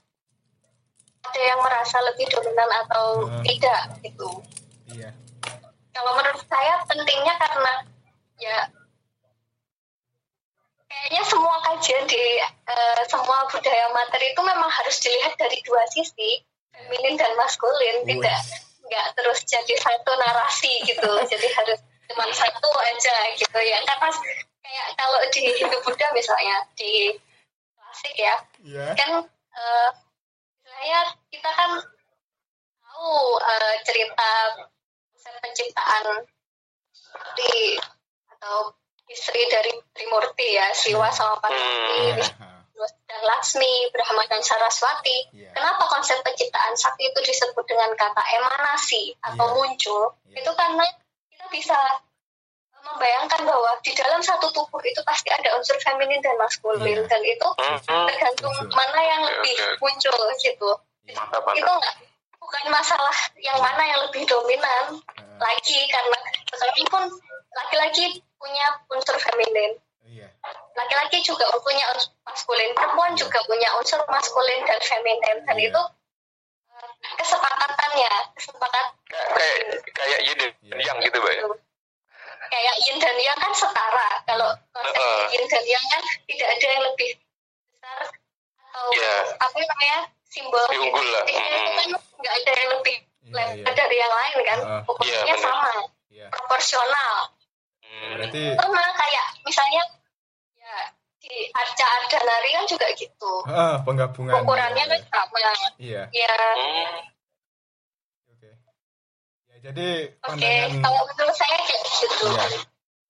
[1.27, 3.43] ada yang merasa lebih dominan atau Hmm.
[3.43, 4.31] tidak gitu
[4.87, 5.11] Iya.
[5.91, 7.73] kalau menurut saya pentingnya karena
[8.39, 8.59] ya
[10.87, 16.41] kayaknya semua kajian di eh, semua budaya materi itu memang harus dilihat dari dua sisi
[16.71, 18.17] feminin dan maskulin Wih.
[18.17, 18.41] tidak
[18.87, 24.11] nggak terus jadi satu narasi gitu jadi harus cuma satu aja gitu ya karena
[24.67, 27.15] kayak kalau di Hindu Buddha misalnya di
[27.79, 28.35] klasik ya
[28.67, 28.87] Iya.
[28.99, 29.11] kan
[29.55, 29.91] eh
[30.59, 31.01] istilahnya
[31.31, 31.71] kita kan
[32.83, 34.31] tahu eh, cerita
[35.07, 36.27] konsep penciptaan
[37.39, 37.79] di
[38.35, 38.75] atau
[39.07, 42.27] istri dari Trimurti ya Siwa sama Parvati Iya.
[43.07, 45.55] dan Laksmi Brahma dan Saraswati Iya.
[45.55, 49.55] kenapa konsep penciptaan sakti itu disebut dengan kata emanasi atau Iya.
[49.55, 50.43] muncul Iya.
[50.43, 50.85] itu karena
[51.31, 51.79] kita bisa
[52.87, 57.05] membayangkan bahwa di dalam satu tubuh itu pasti ada unsur feminin dan maskulin Iya.
[57.07, 57.49] dan itu
[57.87, 58.73] tergantung Betul.
[58.73, 60.71] mana yang Oke, lebih muncul gitu
[61.07, 61.79] Mantap, itu mantap.
[61.83, 61.95] nggak
[62.39, 65.03] bukan masalah yang mana yang lebih dominan
[65.37, 67.03] lagi karena sekalipun
[67.53, 68.05] laki-laki
[68.39, 69.75] punya unsur feminin
[70.07, 70.31] Iya.
[70.79, 75.69] laki-laki juga punya unsur maskulin perempuan juga punya unsur maskulin dan feminin dan Iya.
[75.75, 75.83] itu
[76.71, 79.55] eh, kesepakatannya kesepakat kayak
[79.91, 80.75] kayak yin dan Iya.
[80.87, 81.43] yang gitu mbak ya
[82.47, 85.25] kayak yin dan yang kan setara kalau konsep Heeh.
[85.33, 87.11] yin dan yang kan tidak ada yang lebih
[87.73, 88.01] besar
[88.67, 89.15] atau Iya.
[89.37, 91.23] apa namanya simbol Lebih unggul lah.
[91.25, 91.87] Jadi itu kan
[92.21, 93.73] nggak ada yang lebih Iya, lebar iya.
[93.75, 94.81] dari yang lain kan Heeh.
[94.85, 95.71] ukurannya Iya, sama
[96.13, 96.27] Iya.
[96.31, 97.15] proporsional
[97.87, 98.13] Hmm.
[98.13, 99.83] Berarti sama kayak misalnya
[100.55, 100.77] ya
[101.17, 104.43] di arca ardanari kan juga gitu ah penggabungan.
[104.43, 104.93] ukurannya Iya.
[104.93, 105.39] kan sama
[105.79, 106.03] Iya.
[106.13, 106.99] ya Hmm.
[109.67, 112.27] Ya jadi oke pandangan kalau menurut saya kayak gitu.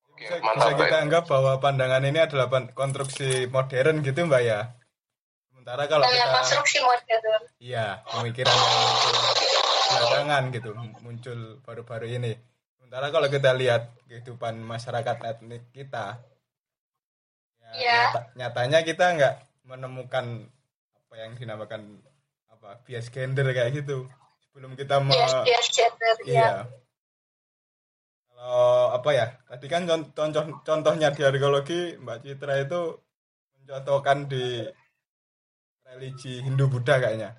[0.09, 4.73] Oke, Bisa, mantap bisa kita anggap bahwa pandangan ini adalah konstruksi modern gitu mbak ya.
[5.53, 9.13] Sementara kalau kita konstruksi modern iya pemikiran yang muncul
[9.87, 10.69] belakangan gitu
[11.05, 12.33] muncul baru-baru ini.
[12.73, 16.17] Sementara kalau kita lihat kehidupan masyarakat etnik kita,
[17.61, 17.93] ya, Iya.
[18.09, 20.25] nyata- nyatanya kita nggak menemukan
[21.05, 22.01] apa yang dinamakan
[22.49, 24.09] apa bias gender kayak gitu.
[24.57, 25.33] Sebelum kita bias
[25.69, 26.49] gender ya Iya.
[28.27, 29.25] Kalau apa ya?
[29.45, 32.81] Tadi kan con- contoh contohnya di arkeologi Mbak Citra itu
[33.55, 34.65] mencontohkan di
[35.83, 37.37] religi Hindu Buddha kayaknya.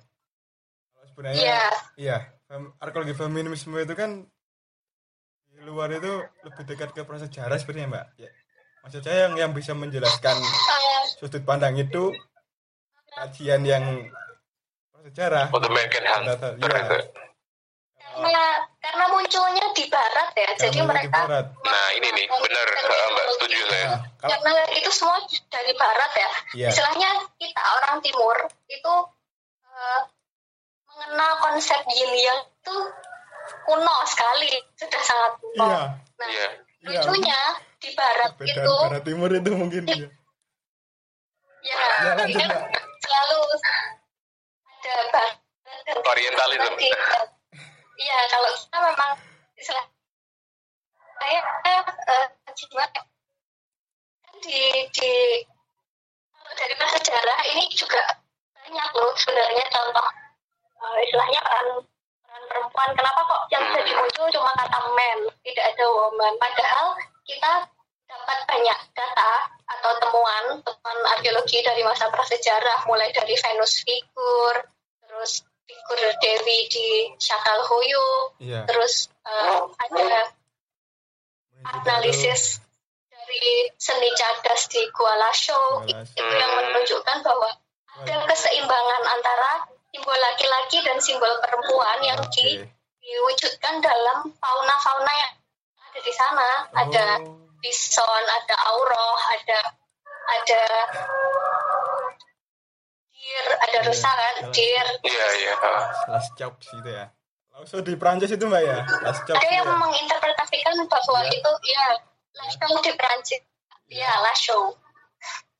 [0.91, 1.63] Kalau sebenarnya Iya.
[1.95, 4.23] iya, fem- arkeologi feminisme itu kan
[5.45, 8.05] di luar itu lebih dekat ke prasejarah sebenarnya Mbak.
[8.15, 8.31] Ya.
[8.79, 12.15] Maksud saya yang yang bisa menjelaskan Eh, sudut pandang itu
[13.11, 14.07] kajian yang
[15.09, 15.45] prasejarah.
[15.49, 16.79] untuk American Hunter Iya.
[16.79, 16.97] itu.
[18.09, 18.45] karena
[18.81, 21.45] karena munculnya di barat ya jadi Yang mulai di mereka barat.
[21.61, 23.85] Nah ini nih benar eh, Mbak setuju saya.
[23.85, 25.17] Nah, kalau karena itu semua
[25.47, 26.67] dari barat ya Iya.
[26.69, 28.93] istilahnya kita orang timur itu
[29.63, 30.01] eh,
[30.89, 32.75] mengenal konsep yin yang itu
[33.63, 35.79] kuno sekali sudah sangat kuno Iya.
[35.79, 35.87] nah.
[36.27, 36.47] Iya.
[36.81, 37.39] lucunya
[37.79, 39.95] di barat Beda itu barat timur itu mungkin ya.
[39.95, 40.07] ya,
[41.61, 42.63] Ya, lanjut, Mbak.
[42.99, 43.39] selalu
[44.89, 45.35] ada barat
[45.85, 46.73] dan Orientalism.
[47.99, 49.11] Iya, kalau kita memang
[49.59, 49.85] istilah
[51.19, 51.83] saya eh,
[52.55, 53.01] gimana?
[54.23, 54.59] Kan di
[54.95, 55.13] di
[56.55, 58.01] dari masa sejarah ini juga
[58.55, 60.07] banyak loh sebenarnya contoh
[60.79, 61.67] eh, istilahnya peran
[62.23, 62.89] peran perempuan.
[62.95, 66.33] Kenapa kok yang jadi muncul cuma kata men, tidak ada woman?
[66.39, 66.87] Padahal
[67.27, 67.51] kita
[68.09, 69.31] dapat banyak data
[69.69, 74.55] atau temuan temuan arkeologi dari masa prasejarah, mulai dari Venus figur,
[75.19, 76.87] terus figur Dewi di
[77.19, 78.63] Syakal Huyuk, Iya.
[78.63, 80.31] terus eh, ada
[81.67, 82.63] analisis
[83.11, 85.83] dari seni cadas di Gua Lasho.
[85.83, 87.51] itu yang menunjukkan bahwa
[87.99, 92.63] ada keseimbangan antara simbol laki-laki dan simbol perempuan yang di-
[93.03, 95.33] diwujudkan dalam fauna-fauna yang
[95.83, 97.35] ada di sana ada Oh.
[97.59, 99.59] bison ada auroh ada
[100.31, 100.61] ada
[103.19, 105.53] deer ada Iya, rusa kan deer Iya, iya.
[105.59, 105.83] ah.
[106.09, 107.11] Las Chops gitu ya.
[107.51, 108.79] Langsung di Prancis itu mbak ya.
[109.03, 109.35] Las Chops.
[109.35, 109.75] ada yang ya?
[109.75, 111.35] menginterpretasikan bahwa Iya.
[111.35, 111.85] itu ya
[112.31, 113.41] Lasho di Prancis
[113.87, 114.59] ya Lasho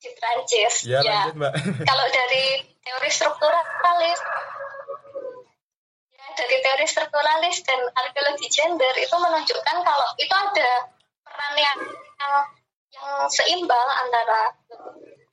[0.00, 1.52] di Prancis Iya ya lanjut mbak.
[1.90, 2.44] kalau dari
[2.80, 4.20] teori strukturalis
[6.10, 10.70] ya dari teori strukturalis dan arkeologi gender itu menunjukkan kalau itu ada
[11.20, 11.78] peran yang
[12.16, 12.34] yang,
[12.90, 14.56] yang seimbang antara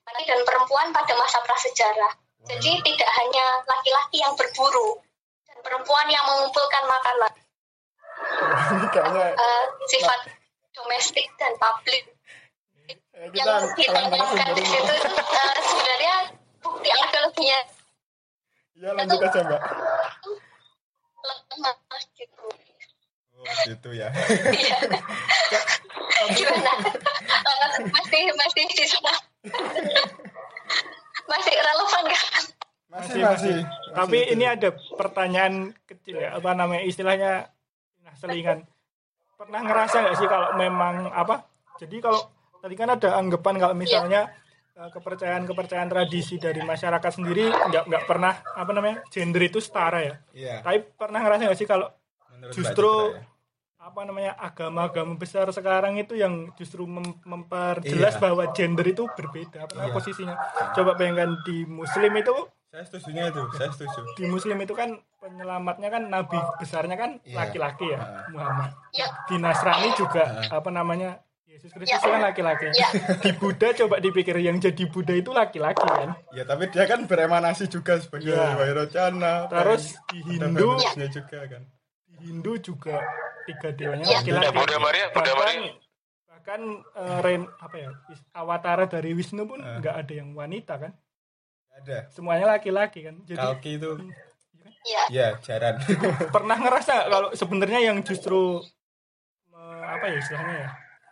[0.07, 2.13] laki dan perempuan pada masa prasejarah.
[2.47, 5.03] Jadi tidak hanya laki-laki yang berburu
[5.43, 7.33] dan perempuan yang mengumpulkan makanan.
[8.87, 10.19] Kayaknya Eh, sifat
[10.73, 12.05] domestik dan publik
[13.13, 13.99] eh, yang kita
[14.57, 16.15] di situ itu eh, sebenarnya
[16.61, 17.59] bukti arkeologinya
[18.77, 19.61] Iya lanjut aja mbak.
[21.27, 21.75] lemah
[22.13, 22.45] gitu.
[23.37, 24.13] Oh gitu ya.
[24.53, 24.77] Iya.
[26.37, 26.73] Gimana?
[27.89, 29.17] Masih masih di sana.
[31.31, 32.43] Masih relevan kan?
[32.87, 33.57] Masih masih.
[33.91, 34.53] Tapi Masih ini itu.
[34.55, 37.51] ada pertanyaan kecil ya, apa namanya istilahnya
[38.01, 38.63] nah, selingan.
[39.37, 41.45] Pernah ngerasa nggak sih kalau memang apa?
[41.77, 42.21] Jadi kalau
[42.57, 44.33] tadi kan ada anggapan kalau misalnya
[44.73, 50.15] eh, kepercayaan-kepercayaan tradisi dari masyarakat sendiri nggak nggak pernah apa namanya gender itu setara ya.
[50.33, 50.55] Iya.
[50.65, 51.87] Tapi pernah ngerasa nggak sih kalau
[52.33, 53.36] Menurut justru ya.
[53.87, 58.21] Apa namanya agama-agama besar sekarang itu yang justru mem- memperjelas Iya.
[58.21, 59.91] bahwa gender itu berbeda apa Iya.
[59.91, 60.35] posisinya.
[60.73, 62.35] Coba bayangkan di Muslim itu
[62.67, 63.43] Saya setuju itu.
[63.55, 63.99] Saya setuju.
[64.13, 67.35] di Muslim itu kan penyelamatnya kan nabi besarnya kan Iya.
[67.39, 68.27] laki-laki ya Ah.
[68.29, 68.69] Muhammad.
[68.91, 69.07] Ya.
[69.23, 70.59] Di Nasrani juga Ah.
[70.59, 71.97] apa namanya Yesus Kristus Ya.
[71.97, 72.67] itu kan laki-laki.
[72.69, 72.87] Ya.
[73.17, 76.11] Di Buddha coba dipikir yang jadi Buddha itu laki-laki kan.
[76.29, 78.53] Ya tapi dia kan beremanasi juga sebagai Iya.
[78.53, 79.47] Vairocana.
[79.47, 81.63] Terus di ada Hindu juga kan.
[82.07, 82.97] di Hindu juga
[83.47, 84.19] tiga dewanya Ya.
[84.19, 84.51] laki-laki.
[84.51, 85.73] Buddha Maria, Buddha bahkan Maria.
[86.27, 86.61] bahkan
[86.93, 87.89] eh, Ren- apa ya
[88.33, 89.79] awatara dari Wisnu pun Ah.
[89.79, 90.91] nggak ada yang wanita kan.
[91.73, 92.09] Ada.
[92.09, 93.15] Semuanya laki-laki kan.
[93.23, 93.91] Jadi Kalki itu.
[94.83, 95.79] Ya, Ya jaran.
[96.35, 98.59] pernah ngerasa nggak kalau sebenarnya yang justru
[99.47, 100.69] me- apa ya istilahnya ya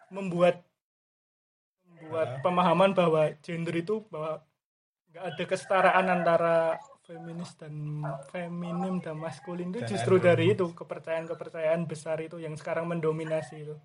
[0.09, 0.63] membuat
[1.85, 2.41] membuat Ya.
[2.41, 4.43] pemahaman bahwa gender itu bahwa
[5.09, 6.55] nggak ada kesetaraan antara
[7.05, 8.01] feminis dan
[8.33, 13.75] feminim dan maskulin itu Dan justru dari itu kepercayaan-kepercayaan besar itu yang sekarang mendominasi itu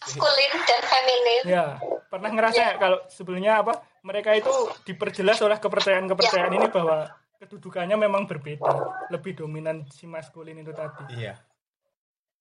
[0.00, 1.42] maskulin dan feminin.
[1.44, 1.66] ya
[2.08, 4.48] pernah ngerasa nggak kalau sebelumnya apa mereka itu
[4.88, 7.04] diperjelas oleh kepercayaan-kepercayaan ini bahwa
[7.36, 8.64] kedudukannya memang berbeda
[9.12, 11.36] lebih dominan si maskulin itu tadi Iya.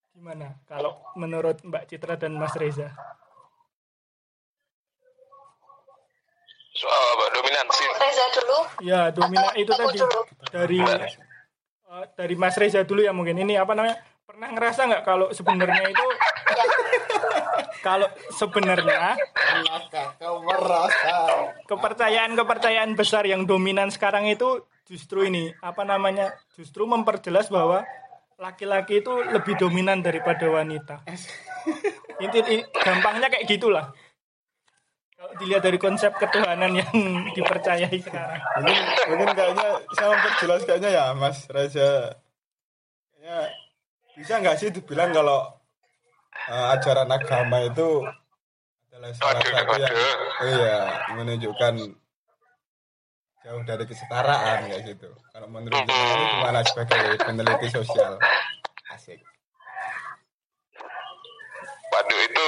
[0.10, 2.92] Gimana kalau menurut Mbak Citra dan Mas Reza?
[6.80, 7.26] Soal apa?
[7.36, 7.84] Dominansi.
[7.84, 8.60] Oh, Reza dulu.
[8.82, 10.20] Ya, domina Atau itu tadi dulu?
[10.48, 14.00] dari eh, dari Mas Reza dulu ya mungkin ini apa namanya?
[14.24, 16.06] Pernah ngerasa nggak kalau sebenarnya itu
[16.50, 16.66] Ya.
[17.86, 19.14] kalau sebenarnya
[20.18, 21.14] Kau merasa.
[21.70, 26.34] kepercayaan-kepercayaan besar yang dominan sekarang itu justru ini apa namanya?
[26.56, 27.86] Justru memperjelas bahwa
[28.40, 31.04] laki-laki itu lebih dominan daripada wanita.
[32.24, 32.40] Inti,
[32.74, 33.92] gampangnya kayak gitulah.
[35.20, 36.96] Kalau dilihat dari konsep ketuhanan yang
[37.36, 38.40] dipercayai sekarang.
[38.64, 42.16] Mungkin mungkin kayaknya saya memperjelas kayaknya ya Mas Reza.
[43.12, 43.38] Kayaknya
[44.16, 45.44] bisa nggak sih dibilang kalau
[46.48, 48.08] eh, ajaran agama itu
[48.88, 49.98] adalah salah satu yang
[50.48, 50.80] iya
[51.12, 51.74] menunjukkan
[53.44, 55.12] jauh dari kesetaraan kayak gitu.
[55.36, 58.16] Kalau menurut jenengan ini gimana sebagai peneliti sosial?
[58.96, 59.20] Asik.
[61.92, 62.48] Waduh itu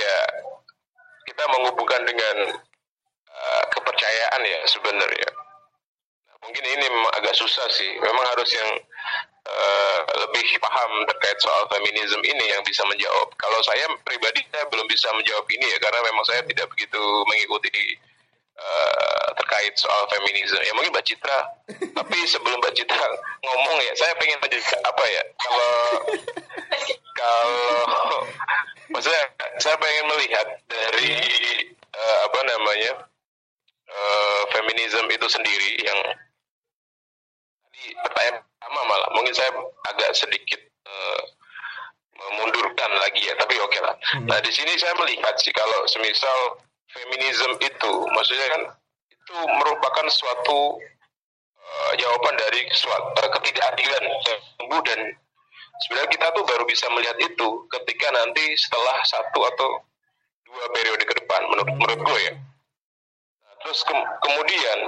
[0.00, 0.39] ya
[1.40, 2.36] kita menghubungkan dengan
[3.32, 5.30] uh, kepercayaan ya sebenarnya.
[6.28, 7.96] Nah, mungkin ini memang agak susah sih.
[7.96, 8.76] Memang harus yang
[9.48, 13.32] uh, lebih paham terkait soal feminisme ini yang bisa menjawab.
[13.40, 17.96] Kalau saya pribadi saya belum bisa menjawab ini ya karena memang saya tidak begitu mengikuti
[18.60, 20.60] uh, terkait soal feminisme.
[20.60, 21.40] Ya mungkin Mbak Citra.
[21.72, 23.00] Tapi sebelum Mbak Citra
[23.48, 25.24] ngomong ya, saya pengen menjelaskan apa ya?
[25.40, 25.72] Kalau
[27.20, 28.24] kalau
[28.92, 29.24] maksudnya
[29.60, 31.12] saya pengen melihat dari
[31.92, 32.92] uh, apa namanya
[33.92, 36.00] uh, feminisme itu sendiri yang
[37.68, 39.50] tadi pertanyaan pertama malah mungkin saya
[39.88, 41.22] agak sedikit uh,
[42.20, 43.96] memundurkan lagi ya tapi oke okay lah.
[44.16, 44.28] Hmm.
[44.28, 46.60] Nah di sini saya melihat sih kalau semisal
[46.92, 48.62] feminisme itu maksudnya kan
[49.08, 50.76] itu merupakan suatu
[51.56, 54.40] uh, jawaban dari suatu uh, ketidakadilan yang
[54.84, 55.00] dan
[55.84, 59.68] sebenarnya kita tuh baru bisa melihat itu ketika nanti setelah satu atau
[60.44, 64.78] dua periode ke depan menurut menurut gue ya nah, terus ke kemudian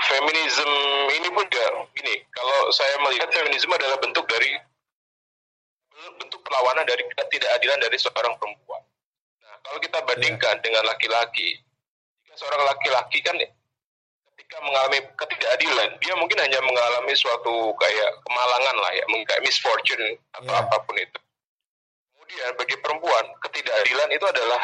[0.00, 0.74] feminisme
[1.12, 4.56] ini pun juga gini kalau saya melihat feminisme adalah bentuk dari
[6.16, 8.82] bentuk perlawanan dari ketidakadilan dari seorang perempuan
[9.44, 10.64] nah kalau kita bandingkan yeah.
[10.64, 11.60] dengan laki-laki
[12.24, 13.36] jika seorang laki-laki kan
[14.50, 20.50] ketika mengalami ketidakadilan, dia mungkin hanya mengalami suatu kayak kemalangan lah ya, kayak misfortune atau
[20.50, 20.66] yeah.
[20.66, 21.18] apa pun itu.
[22.10, 24.62] Kemudian bagi perempuan, ketidakadilan itu adalah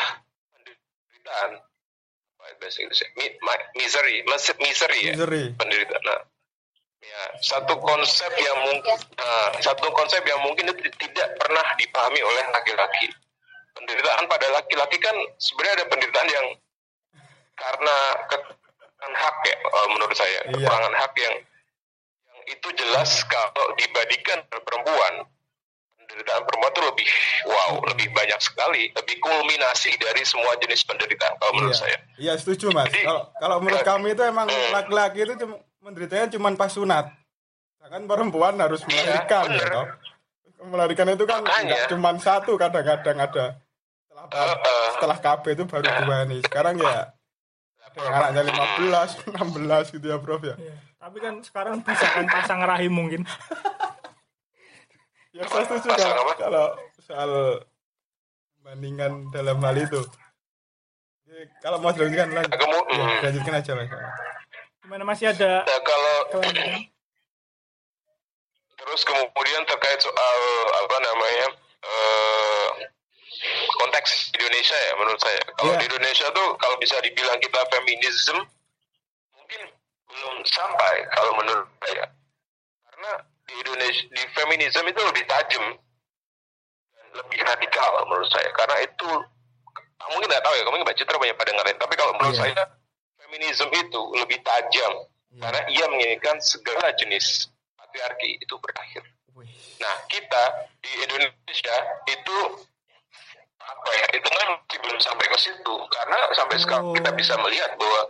[0.58, 1.50] penderitaan.
[2.58, 3.10] Bahasa Inggrisnya,
[3.78, 4.26] misery,
[4.58, 5.54] misery ya, misery.
[5.54, 6.02] penderitaan.
[6.02, 6.22] Nah,
[7.02, 12.44] ya, satu konsep yang mungkin, nah, satu konsep yang mungkin itu tidak pernah dipahami oleh
[12.50, 13.06] laki-laki.
[13.70, 16.46] Penderitaan pada laki-laki kan sebenarnya ada penderitaan yang
[17.54, 17.96] karena
[19.02, 20.40] hak ya uh, menurut saya.
[20.48, 20.66] Iya.
[20.66, 21.36] kekurangan hak yang
[22.26, 23.28] yang itu jelas hmm.
[23.28, 25.14] kalau dibandingkan perempuan.
[26.06, 27.08] Penderitaan perempuan itu lebih
[27.50, 31.58] wow lebih banyak sekali lebih kulminasi dari semua jenis penderitaan kalau iya.
[31.58, 31.98] menurut saya.
[32.14, 32.86] Iya setuju mas.
[32.94, 34.70] Jadi, kalau kalau menurut ya, kami itu emang hmm.
[34.70, 37.06] laki-laki itu cuma menderitanya cuma pas sunat.
[37.86, 39.82] Kan perempuan harus iya, melahirkan iya, ya,
[40.66, 41.42] melahirkan itu kan
[41.90, 43.46] cuma satu kadang-kadang ada
[44.06, 46.40] setelah uh, uh, setelah KB itu baru uh, dua nih.
[46.42, 47.15] Sekarang ya
[47.96, 50.54] anaknya 15, 16 gitu ya Prof ya.
[50.60, 50.74] ya.
[51.00, 53.24] Tapi kan sekarang bisa kan pasang rahim mungkin.
[55.36, 56.66] ya saya setuju kalau, kalau
[57.00, 57.30] soal
[58.60, 60.00] bandingan dalam hal itu.
[61.26, 62.52] Jadi, kalau mau dilanjutkan lanjut.
[62.52, 63.18] Ya, hmm.
[63.22, 63.90] lanjutkan aja Mas.
[64.82, 66.14] Gimana masih ada ya, kalau
[68.76, 70.38] Terus kemudian terkait soal
[70.84, 71.48] apa namanya?
[71.86, 72.55] Uh,
[73.80, 75.42] konteks Indonesia ya menurut saya.
[75.56, 75.80] Kalau yeah.
[75.80, 78.40] di Indonesia tuh kalau bisa dibilang kita feminisme
[79.36, 79.62] mungkin
[80.06, 82.04] belum sampai kalau menurut saya.
[82.90, 83.12] Karena
[83.46, 85.64] di Indonesia di feminisme itu lebih tajam
[86.92, 88.48] dan lebih radikal menurut saya.
[88.56, 89.10] Karena itu
[90.06, 91.78] mungkin nggak tahu ya, mungkin Mbak Citra banyak pada ngalamin.
[91.80, 92.42] Tapi kalau menurut yeah.
[92.52, 92.62] saya
[93.20, 94.92] feminisme itu lebih tajam
[95.34, 95.42] yeah.
[95.44, 99.04] karena ia menginginkan segala jenis patriarki itu berakhir.
[99.76, 100.44] Nah kita
[100.80, 101.76] di Indonesia
[102.08, 102.36] itu
[103.66, 106.60] apa ya itu kan masih belum sampai ke situ karena sampai oh.
[106.62, 108.00] sekarang kita bisa melihat bahwa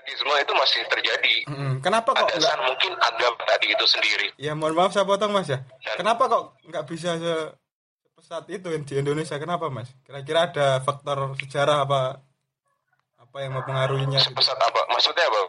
[0.00, 1.34] hierarkisme itu masih terjadi.
[1.46, 2.56] Hmm, kenapa kok ada enggak...
[2.64, 4.28] mungkin agama tadi itu sendiri.
[4.40, 5.60] Ya mohon maaf saya potong mas ya.
[5.84, 7.34] Dan, kenapa kok nggak bisa se
[8.16, 9.36] pesat itu di Indonesia?
[9.36, 9.88] Kenapa mas?
[10.04, 12.00] Kira-kira ada faktor sejarah apa
[13.20, 14.18] apa yang mempengaruhinya?
[14.20, 14.32] Gitu?
[14.32, 14.68] Sepesat gitu?
[14.68, 14.80] apa?
[14.90, 15.40] Maksudnya apa?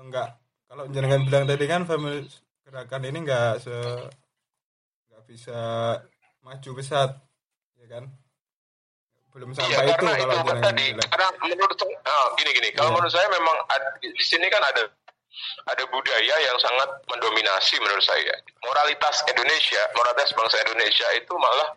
[0.00, 0.28] Enggak.
[0.70, 2.24] Kalau jangan bilang tadi kan family
[2.64, 3.76] gerakan ini enggak se
[5.10, 5.60] nggak bisa
[6.40, 7.10] maju pesat
[7.90, 8.04] kan
[9.30, 12.94] belum iya, sampai iya, itu kalau itu tadi karena menurut oh, gini gini kalau iya.
[12.98, 14.82] menurut saya memang ada, di sini kan ada
[15.70, 18.34] ada budaya yang sangat mendominasi menurut saya
[18.66, 21.70] moralitas Indonesia moralitas bangsa Indonesia itu malah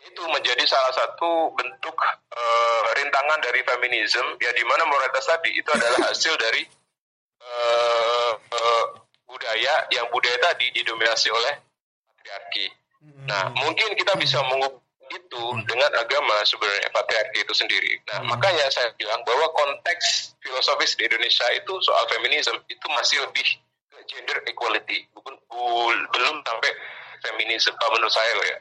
[0.00, 5.68] itu menjadi salah satu bentuk uh, rintangan dari feminisme ya di mana moralitas tadi itu
[5.72, 6.64] adalah hasil dari
[7.40, 8.84] uh, uh,
[9.28, 11.54] budaya yang budaya tadi didominasi oleh
[12.08, 12.66] patriarki.
[13.24, 13.56] Nah, hmm.
[13.64, 14.79] mungkin kita bisa mengubah
[15.10, 17.92] itu dengan agama sebenarnya patriarki itu sendiri.
[18.06, 18.30] Nah, hmm.
[18.30, 23.46] makanya saya bilang bahwa konteks filosofis di Indonesia itu soal feminisme itu masih lebih
[23.90, 25.34] ke gender equality, bukan
[26.14, 26.70] belum sampai
[27.26, 28.58] feminisme kalau menurut saya loh ya.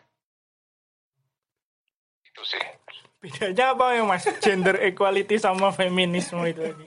[2.33, 2.63] Itu sih.
[3.19, 4.25] Bedanya apa ya Mas?
[4.41, 6.85] Gender equality sama feminisme itu tadi.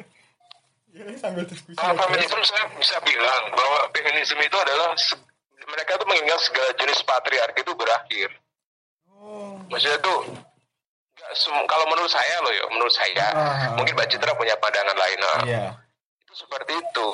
[0.92, 1.78] Ya, sambil diskusi.
[1.78, 4.93] Nah, feminisme saya bisa bilang bahwa feminisme itu adalah
[5.62, 8.41] mereka tuh mengingat segala jenis patriarki itu berakhir
[9.68, 10.20] maksudnya tuh
[11.68, 15.41] kalau menurut saya loh ya menurut saya uh, mungkin Mbak Citra punya pandangan lain nah,
[15.47, 15.70] yeah.
[16.24, 17.09] itu seperti itu.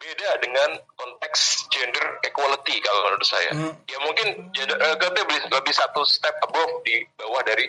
[0.00, 3.52] Beda dengan konteks gender equality kalau menurut saya.
[3.52, 3.72] Mm.
[3.84, 7.68] ya mungkin gender uh, lebih, lebih satu step above di bawah dari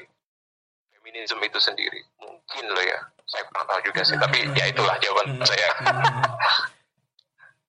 [0.95, 1.99] feminisme itu sendiri.
[2.23, 2.99] Mungkin loh ya.
[3.27, 5.43] Saya kurang tahu juga sih tapi ya itulah jawaban mm.
[5.43, 5.69] saya.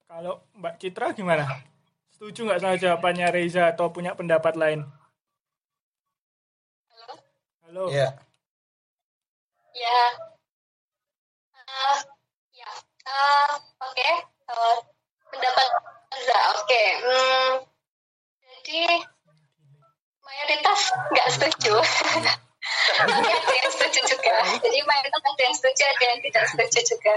[0.06, 1.42] Kalau Mbak Citra gimana?
[2.14, 4.86] Setuju nggak sama jawabannya Reza atau punya pendapat lain?
[7.72, 7.88] Halo.
[7.88, 8.04] Iya.
[9.72, 10.00] Ya.
[11.56, 11.98] Uh,
[12.52, 12.68] ya.
[13.00, 13.48] Uh,
[13.88, 14.08] Oke.
[14.44, 14.76] Uh,
[15.32, 15.68] pendapat
[16.12, 16.38] Reza.
[16.60, 16.84] Oke.
[17.00, 17.52] Hmm,
[18.44, 19.08] jadi
[20.20, 20.80] mayoritas
[21.16, 21.80] nggak setuju.
[23.08, 24.36] Tapi ada yang setuju juga.
[24.68, 27.16] Jadi mayoritas ada yang setuju, ada yang tidak setuju juga.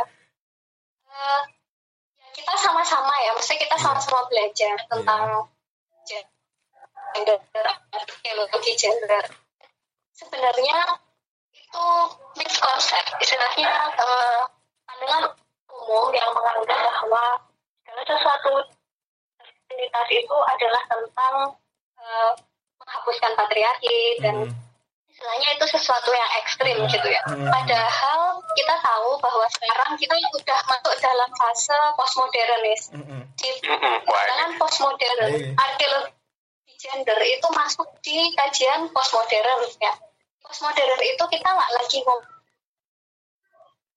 [1.04, 1.44] Uh,
[2.16, 3.36] ya kita sama-sama ya.
[3.36, 5.52] Maksudnya kita sama-sama belajar tentang
[7.12, 7.44] gender,
[7.92, 9.45] arkeologi gender.
[10.16, 10.80] Sebenarnya
[11.52, 11.86] itu
[12.40, 14.48] miskonsep istilahnya uh,
[14.88, 15.28] pandangan
[15.68, 17.26] umum yang menganggap bahwa
[17.84, 18.54] segala sesuatu
[19.68, 21.36] identitas itu adalah tentang
[22.00, 22.32] uh,
[22.80, 25.12] menghapuskan patriarki dan Hmm.
[25.12, 27.24] istilahnya itu sesuatu yang ekstrim gitu ya.
[27.28, 27.48] Hmm.
[27.48, 32.92] Padahal kita tahu bahwa sekarang kita udah masuk dalam fase postmodernis.
[32.92, 33.24] Mm-mm.
[33.40, 33.96] Di Mm-mm.
[34.04, 35.56] Wah, pandangan postmodern, Iya.
[35.56, 36.12] arkeologi
[36.86, 39.94] gender itu masuk di kajian postmodern ya.
[40.46, 42.30] Postmodern itu kita nggak lagi ngom-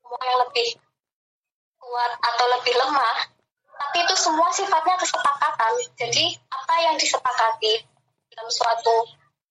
[0.01, 0.69] ngomong yang lebih
[1.77, 3.17] kuat atau lebih lemah,
[3.77, 5.73] tapi itu semua sifatnya kesepakatan.
[6.01, 7.85] Jadi apa yang disepakati
[8.33, 9.05] dalam suatu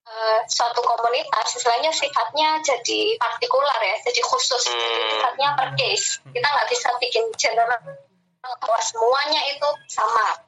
[0.08, 6.18] eh, suatu komunitas, istilahnya sifatnya jadi partikular ya, jadi khusus, jadi sifatnya per case.
[6.26, 7.78] Kita nggak bisa bikin general
[8.42, 10.47] bahwa semuanya itu sama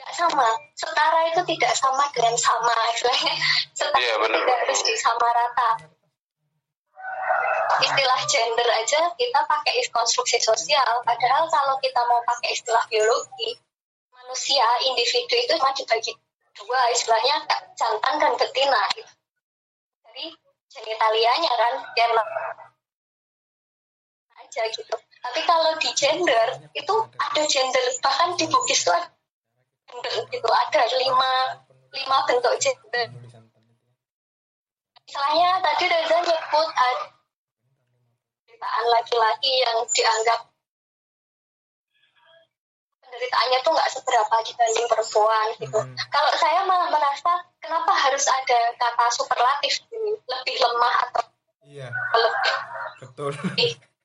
[0.00, 0.48] tidak sama.
[0.72, 2.72] Setara itu tidak sama dengan sama.
[2.96, 3.34] Istilahnya
[3.76, 4.40] setara itu benar.
[4.40, 5.70] tidak harus disamarata.
[7.84, 11.04] Istilah gender aja kita pakai konstruksi sosial.
[11.04, 13.60] Padahal kalau kita mau pakai istilah biologi,
[14.08, 16.16] manusia, individu itu cuma dibagi
[16.56, 16.80] dua.
[16.96, 17.44] Istilahnya
[17.76, 18.80] jantan dan betina.
[18.96, 19.12] Gitu.
[20.08, 20.24] Jadi
[20.72, 22.12] genitalianya kan yang
[24.40, 24.96] aja gitu.
[25.20, 29.19] Tapi kalau di gender itu ada gender bahkan di Bugis itu ada
[29.90, 31.32] gender gitu ada lima
[31.90, 33.10] lima bentuk gender.
[35.10, 37.10] Misalnya tadi Reza nyebut ada
[38.46, 40.40] penderitaan laki-laki yang dianggap
[43.02, 45.78] penderitaannya tuh nggak seberapa dibanding perempuan gitu.
[45.82, 45.98] Hmm.
[46.14, 51.22] Kalau saya malah merasa kenapa harus ada kata superlatif ini lebih lemah atau
[51.70, 52.56] Iya, lebih
[53.02, 53.32] betul.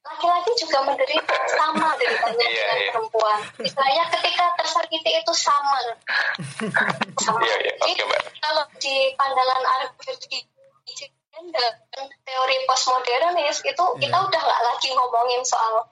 [0.06, 2.90] Laki-laki juga menderita sama deritanya dengan iya.
[2.90, 3.40] perempuan.
[3.58, 5.80] Istilahnya ketika tersakiti itu sama.
[7.18, 7.42] sama.
[7.42, 7.74] Iya, iya.
[7.76, 8.22] Jadi, Oke, Mbak.
[8.40, 10.40] kalau di pandangan arkeologi
[11.36, 11.68] gender
[12.24, 14.24] teori postmodernis itu kita Iya.
[14.24, 15.84] udah nggak lagi ngomongin soal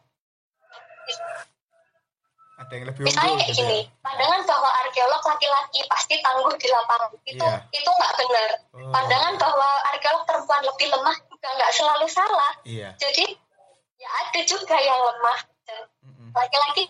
[2.54, 3.92] Ada yang lebih misalnya kayak gitu gini ya.
[4.00, 7.60] pandangan bahwa arkeolog laki-laki pasti tangguh di lapangan itu Iya.
[7.74, 8.92] itu nggak benar Oh.
[8.94, 12.90] pandangan bahwa arkeolog perempuan lebih lemah juga nggak selalu salah Iya.
[12.96, 13.26] jadi
[14.04, 15.40] ya ada juga yang lemah
[16.34, 16.84] laki-laki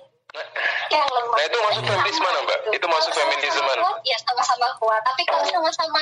[0.89, 1.37] yang lemah.
[1.37, 2.59] Nah, itu masuk feminisme mana, Mbak?
[2.73, 4.01] Itu masuk Kalau feminisme sama-sama mana?
[4.01, 5.01] Ya sama-sama kuat.
[5.05, 6.01] Tapi kalau sama-sama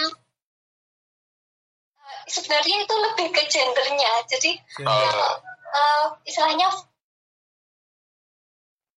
[1.99, 4.11] eh, sebenarnya itu lebih ke gendernya.
[4.31, 5.15] Jadi Gender.
[5.19, 5.35] Oh.
[5.75, 6.67] eh, istilahnya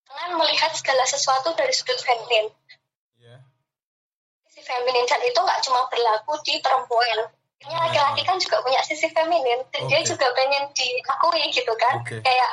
[0.06, 2.46] jangan melihat segala sesuatu dari sudut feminin.
[3.18, 3.42] Iya.
[4.46, 7.26] Sisi feminin dan itu nggak cuma berlaku di perempuan.
[7.62, 10.08] Ini laki-laki kan juga punya sisi feminin dan dia Oke.
[10.10, 12.02] juga pengen diakui gitu kan.
[12.02, 12.18] Oke.
[12.20, 12.50] Kayak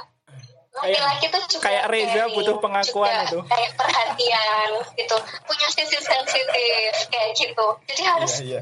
[0.71, 3.39] laki-laki tuh juga kayak Reza caring, butuh pengakuan juga itu.
[3.43, 6.47] kayak perhatian gitu punya sisi sensitif
[7.11, 8.61] kayak gitu jadi harus Iya, iya.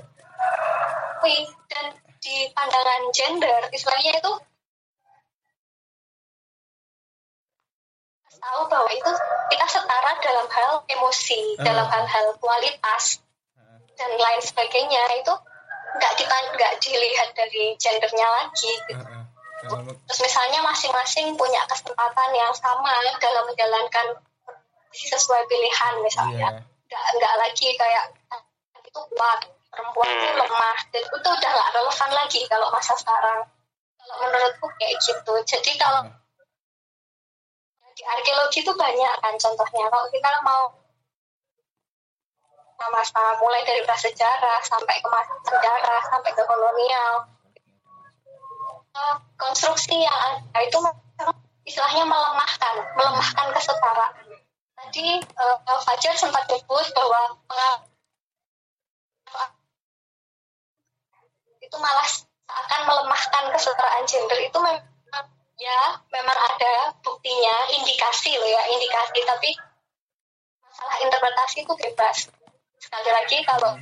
[1.14, 1.38] akui
[1.70, 1.86] dan
[2.18, 4.32] di pandangan gender istilahnya itu
[8.26, 9.12] harus tahu bahwa itu
[9.54, 11.64] kita setara dalam hal emosi Ah.
[11.64, 13.22] dalam hal-hal kualitas
[13.54, 13.78] Ah.
[13.94, 15.34] dan lain sebagainya itu
[15.98, 19.04] nggak dipan- nggak dilihat dari gendernya lagi gitu.
[19.06, 19.26] Ah.
[19.60, 24.08] Dalam- Terus misalnya masing-masing punya kesempatan yang sama dalam menjalankan
[24.90, 26.48] sesuai pilihan misalnya.
[26.56, 26.62] Iya.
[26.90, 28.42] Nggak, nggak lagi kayak "Ah,
[28.82, 30.78] itu kuat, perempuan itu lemah.
[30.90, 33.46] Dan itu udah nggak relevan lagi kalau masa sekarang.
[34.00, 35.34] Kalau menurutku kayak gitu.
[35.46, 36.08] Jadi kalau
[37.94, 39.86] di arkeologi itu banyak kan contohnya.
[39.92, 40.72] Kalau kita mau
[42.88, 47.28] masa mulai dari prasejarah sampai ke masa sejarah sampai ke kolonial
[49.40, 50.16] konstruksi yang
[50.52, 50.80] ada itu
[51.64, 54.14] istilahnya melemahkan, melemahkan kesetaraan.
[54.80, 57.22] Tadi eh, Fajar sempat menyebut bahwa
[61.60, 62.10] itu malah
[62.50, 65.26] akan melemahkan kesetaraan gender itu memang
[65.60, 69.52] ya memang ada buktinya, indikasi loh ya, indikasi tapi
[70.66, 72.18] masalah interpretasi itu bebas.
[72.80, 73.76] Sekali lagi kalau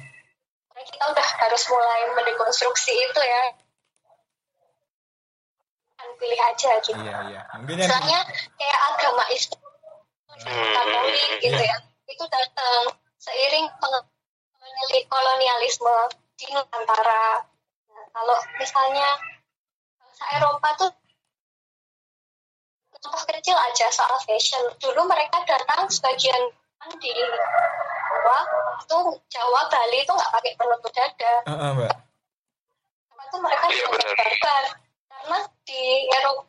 [0.78, 3.44] kita udah harus mulai mendekonstruksi itu ya
[5.98, 6.94] kan pilih aja gitu.
[7.02, 7.42] Iya, iya.
[7.58, 8.22] Mungkin Misalnya
[8.54, 9.66] kayak agama Islam,
[10.46, 13.66] Katolik gitu ya, itu datang seiring
[15.10, 15.98] kolonialisme
[16.38, 17.42] di Nusantara.
[17.90, 19.18] Nah, kalau misalnya
[19.98, 20.92] bangsa Eropa tuh
[22.94, 24.62] contoh kecil aja soal fashion.
[24.78, 26.54] Dulu mereka datang sebagian
[26.98, 28.38] di Jawa,
[28.82, 28.98] itu
[29.34, 31.34] Jawa Bali itu nggak pakai penutup dada.
[31.50, 31.94] Heeh, Mbak.
[33.08, 34.16] Karena itu mereka Iya, juga benar.
[34.16, 34.64] barbar.
[35.08, 36.44] Karena di Eropa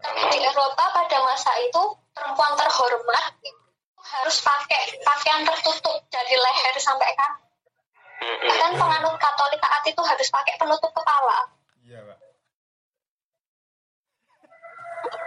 [0.00, 1.82] karena di Eropa pada masa itu
[2.16, 3.60] perempuan terhormat itu
[4.00, 7.44] harus pakai pakaian tertutup dari leher sampai kaki.
[8.20, 11.48] Bahkan penganut Katolik taat itu harus pakai penutup kepala.
[11.84, 12.18] Iya, Pak.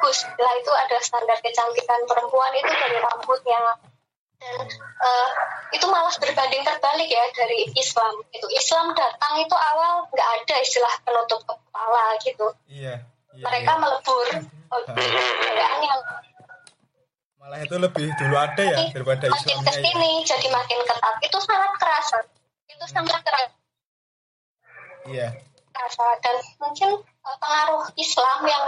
[0.04, 0.18] bagus.
[0.20, 3.60] Setelah itu ada standar kecantikan perempuan itu dari rambutnya
[4.44, 5.30] dan eh,
[5.74, 8.14] itu malah berbanding terbalik ya dari Islam.
[8.36, 12.48] Itu Islam datang itu awal nggak ada istilah penutup kepala gitu.
[12.68, 13.08] Iya.
[13.34, 13.44] Iya.
[13.50, 13.82] Mereka iya.
[13.82, 14.28] melebur
[17.44, 19.68] Malah itu lebih dulu ada ya daripada makin Islamnya.
[19.68, 19.68] ya.
[19.68, 21.16] ke sini jadi makin ketat.
[21.24, 22.18] Itu sangat kerasa.
[22.72, 23.56] Itu sangat kerasa.
[25.04, 25.36] Iya.
[25.74, 28.66] rasa dan mungkin uh, pengaruh Islam yang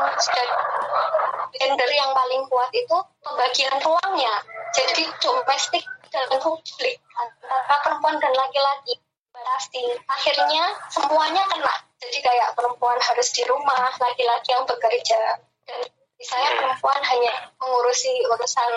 [1.56, 4.34] gender yang paling kuat itu pembagian ruangnya.
[4.76, 9.00] Jadi domestik dan publik antara perempuan dan laki-laki.
[9.36, 9.84] Pasti.
[10.10, 11.76] Akhirnya semuanya kena.
[12.00, 15.38] Jadi kayak perempuan harus di rumah laki-laki yang bekerja.
[15.68, 15.80] Dan
[16.16, 18.72] misalnya perempuan hanya mengurusi urusan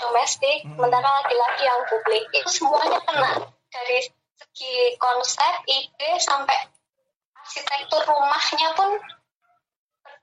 [0.00, 2.24] domestik sementara laki-laki yang publik.
[2.34, 3.32] Itu semuanya kena.
[3.68, 3.98] Dari
[4.40, 6.56] segi konsep ide sampai
[7.36, 8.90] arsitektur rumahnya pun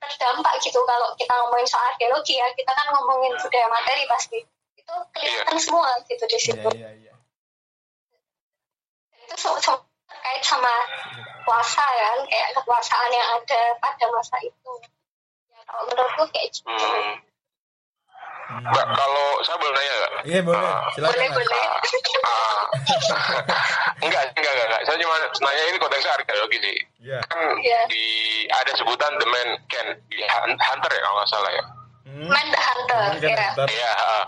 [0.09, 2.47] terdampak gitu kalau kita ngomongin soal arkeologi ya.
[2.51, 4.39] Kita kan ngomongin budaya materi pasti.
[4.75, 7.13] Itu kelihatan semua gitu di Iya, situ iya, iya.
[9.21, 10.69] itu se- se- terkait sama
[11.41, 14.71] kuasa kan kayak kekuasaan yang ada pada masa itu.
[15.49, 16.69] Ya, kalau menurutku kayak gitu.
[16.69, 17.17] Hmm.
[18.45, 20.11] Mbak, kalau saya boleh nanya nggak?
[20.23, 20.61] Iya, boleh.
[20.61, 21.13] Ah, Silakan.
[21.17, 22.61] boleh boleh ah.
[24.05, 24.81] enggak, enggak, enggak, enggak.
[24.83, 26.77] Saya cuma nanya ini konteksnya arkeologi sih.
[27.01, 27.19] Iya.
[27.25, 27.79] Kan Iya.
[27.87, 28.03] di
[28.47, 30.17] ada sebutan the man can di
[30.61, 31.63] hunter ya kalau nggak salah ya.
[32.05, 32.27] Hmm.
[32.27, 33.67] Man the Hunter ya ntar.
[33.67, 33.91] Iya.
[33.91, 34.23] ah.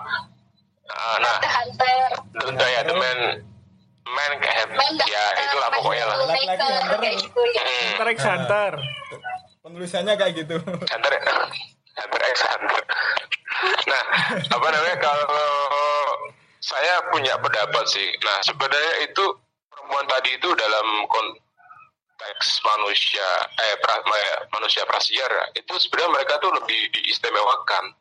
[0.88, 1.95] Ah, nah, The Hunter
[2.55, 3.20] the, ya the man
[4.07, 6.15] man kayak Man the ya itulah pokoknya lah.
[6.18, 6.97] the Maker, Hunter.
[6.97, 8.72] kayak gitu ya Hmm, Hunter Hunter.
[9.61, 10.55] Penulisannya kayak gitu.
[10.63, 11.11] hunter
[11.97, 12.83] Hunter X hunter.
[13.89, 14.03] Nah,
[14.53, 15.41] apa namanya kalau
[16.61, 18.07] saya punya pendapat sih.
[18.21, 19.25] Nah, sebenarnya itu
[19.71, 26.51] perempuan tadi itu dalam konteks manusia eh pra, ma- manusia prasejarah itu sebenarnya mereka tuh
[26.53, 27.93] lebih diistimewakan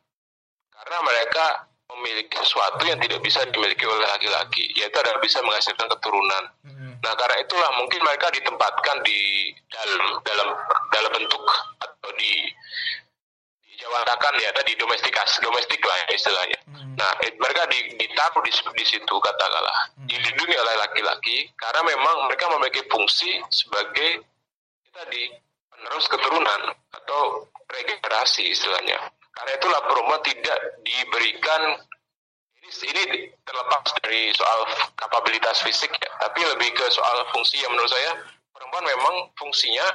[0.77, 1.47] karena mereka
[1.87, 6.45] memiliki sesuatu yang tidak bisa dimiliki oleh laki-laki yaitu adalah bisa menghasilkan keturunan.
[6.67, 6.99] Hmm.
[6.99, 10.49] Nah, karena itulah mungkin mereka ditempatkan di dalam dalam
[10.91, 11.45] dalam bentuk
[11.79, 12.51] atau di
[13.87, 16.59] dijawatakan ya tadi domestikas domestik lah ya istilahnya.
[16.99, 19.79] Nah, it- mereka di, ditaruh di, di situ katakanlah
[20.11, 24.27] dilindungi oleh laki-laki karena memang mereka memiliki fungsi sebagai
[24.91, 25.31] tadi
[25.71, 26.61] penerus keturunan
[26.91, 28.99] atau regenerasi istilahnya.
[29.31, 31.63] Karena itulah perempuan tidak diberikan
[32.59, 33.03] ini, ini
[33.47, 34.67] terlepas dari soal
[34.99, 38.19] kapabilitas fisik ya, tapi lebih ke soal fungsi yang menurut saya
[38.51, 39.87] perempuan memang fungsinya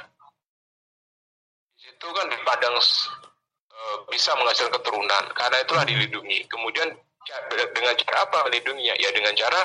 [1.74, 3.31] di situ kan dipandang s- eh,
[4.10, 5.24] bisa menghasilkan keturunan.
[5.34, 6.46] Karena itulah dilindungi.
[6.48, 6.88] Kemudian
[7.72, 8.94] dengan cara apa melindunginya?
[8.98, 9.60] Ya dengan cara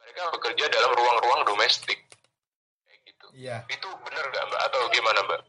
[0.00, 1.98] mereka bekerja dalam ruang-ruang domestik.
[2.86, 3.26] Kayak gitu.
[3.36, 3.56] Iya.
[3.68, 4.60] Itu benar nggak mbak?
[4.70, 5.40] Atau gimana mbak?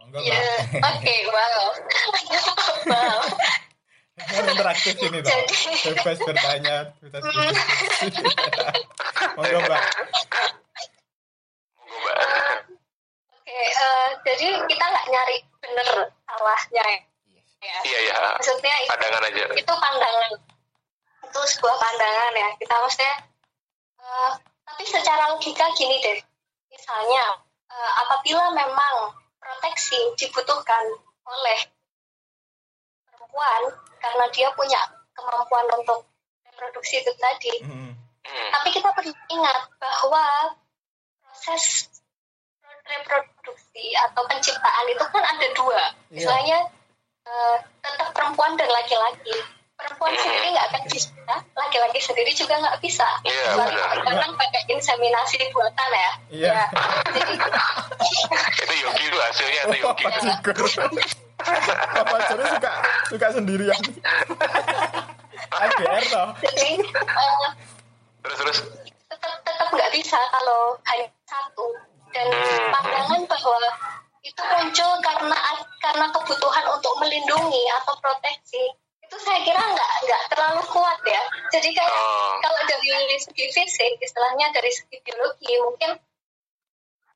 [0.00, 0.36] Monggo, ya
[0.74, 0.82] Mbak.
[0.84, 1.62] oke wow
[2.92, 3.20] wow
[4.24, 5.18] interaktif ini.
[5.22, 8.06] Jadi- Bebas bertanya, bebas berdiskusi.
[9.38, 9.82] Monggo, Mbak.
[11.78, 12.63] Monggo mbak.
[13.54, 16.98] Oke, eh, jadi kita nggak nyari bener salahnya ya.
[17.62, 17.76] ya.
[17.86, 18.14] Iya iya.
[18.34, 19.44] Maksudnya itu, Pandangan aja.
[19.54, 20.30] itu pandangan,
[21.22, 22.48] itu sebuah pandangan ya.
[22.58, 23.14] Kita maksudnya,
[24.02, 24.32] eh,
[24.66, 26.18] tapi secara logika gini deh.
[26.66, 30.90] Misalnya, eh, apabila memang proteksi dibutuhkan
[31.22, 31.58] oleh
[33.06, 33.62] perempuan
[34.02, 34.82] karena dia punya
[35.14, 36.02] kemampuan untuk
[36.42, 37.54] reproduksi itu tadi.
[37.62, 37.94] Hmm.
[38.24, 40.56] tapi kita perlu ingat bahwa
[41.22, 41.92] proses
[42.84, 45.82] reproduksi atau penciptaan itu kan ada dua.
[46.12, 46.14] Iya.
[46.14, 46.58] Misalnya
[47.24, 49.36] eh, tetap perempuan dan laki-laki.
[49.74, 51.10] Perempuan sendiri nggak akan bisa,
[51.58, 53.10] laki-laki sendiri juga nggak bisa.
[53.26, 53.58] Iya,
[53.98, 56.12] kita kan pakai inseminasi buatan ya.
[56.30, 56.52] Iya.
[56.54, 56.64] Ya,
[57.10, 57.32] jadi
[58.62, 60.04] Itu yogi itu hasilnya itu yogi.
[60.06, 60.08] Papa.
[61.90, 62.72] Papa Cikur suka
[63.10, 63.82] suka sendirian.
[65.54, 66.28] AGR toh.
[66.38, 67.48] jadi eh,
[68.24, 68.58] Terus terus.
[69.10, 71.66] tetap tetap nggak bisa kalau hanya satu
[72.14, 72.26] dan
[72.70, 73.58] pandangan bahwa
[74.22, 75.38] itu muncul karena
[75.78, 81.20] karena kebutuhan untuk melindungi atau proteksi itu itu saya kira nggak nggak terlalu kuat ya
[81.50, 82.40] jadi kayak Oh.
[82.40, 85.90] kalau dari segi fisik istilahnya dari segi biologi mungkin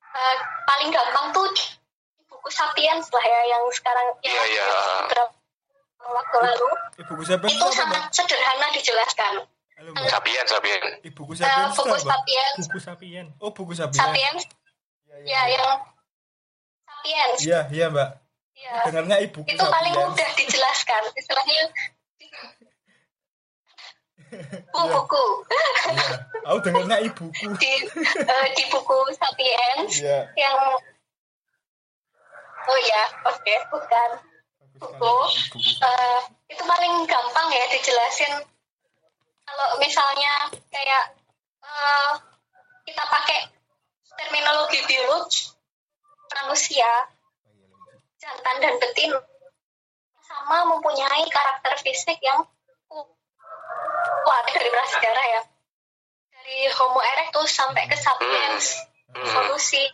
[0.05, 1.65] eh, paling gampang tuh di
[2.25, 4.69] buku sapiens lah ya yang sekarang yang Iya, iya.
[5.03, 5.33] beberapa
[6.05, 6.69] waktu lalu
[6.99, 9.35] Ibu siapa itu sangat sederhana dijelaskan
[9.79, 9.95] Halo.
[10.05, 10.83] Sapien, sapien.
[11.01, 12.11] Ibu Eh, Sapiens itu buku apa?
[12.11, 13.97] sapiens buku sapien Oh, buku Sapiens.
[13.97, 14.43] sapiens
[15.25, 15.71] ya yang
[16.85, 18.11] sapiens Iya, iya, Mbak.
[18.55, 20.11] ya Dengarnya ibuku itu paling Sapiens.
[20.13, 21.03] mudah dijelaskan.
[21.15, 21.63] Istilahnya
[24.73, 25.25] buku-buku
[25.89, 26.07] Iya.
[26.49, 27.47] Aku dengarnya ibuku.
[27.63, 27.73] di
[28.05, 30.21] eh, di buku sapiens Iya.
[30.37, 30.59] yang
[32.69, 34.11] oh ya oke bukan.
[34.79, 35.15] Buku.
[35.83, 38.33] Eh, itu paling gampang ya dijelasin.
[39.43, 40.33] Kalau misalnya
[40.69, 41.05] kayak
[41.65, 42.11] eh,
[42.85, 43.39] kita pakai
[44.19, 45.55] terminologi biologi
[46.35, 46.91] manusia
[48.19, 49.23] jantan dan betina
[50.27, 52.45] sama mempunyai karakter fisik yang
[54.29, 55.43] kuat dari prasejarah ya.
[56.37, 58.77] Dari Homo erectus sampai ke sapiens
[59.17, 59.85] evolusi.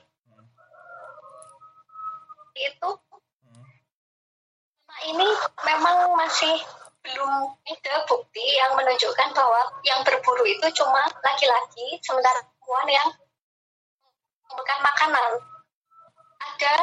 [2.54, 2.90] Itu
[4.84, 5.26] nah ini
[5.66, 6.54] memang masih
[7.02, 7.32] belum
[7.66, 13.08] ada bukti yang menunjukkan bahwa yang berburu itu cuma laki-laki sementara perempuan yang
[14.52, 15.30] makan makanan
[16.40, 16.74] ada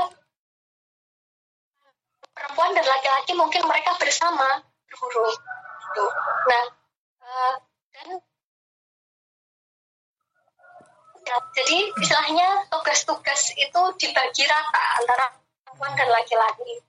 [2.34, 6.05] perempuan dan laki-laki mungkin mereka bersama berburu gitu.
[6.49, 6.64] nah
[7.22, 7.53] eh,
[7.91, 8.07] dan
[11.22, 15.26] ya, jadi istilahnya tugas-tugas itu dibagi rata antara
[15.64, 16.82] perempuan dan laki-laki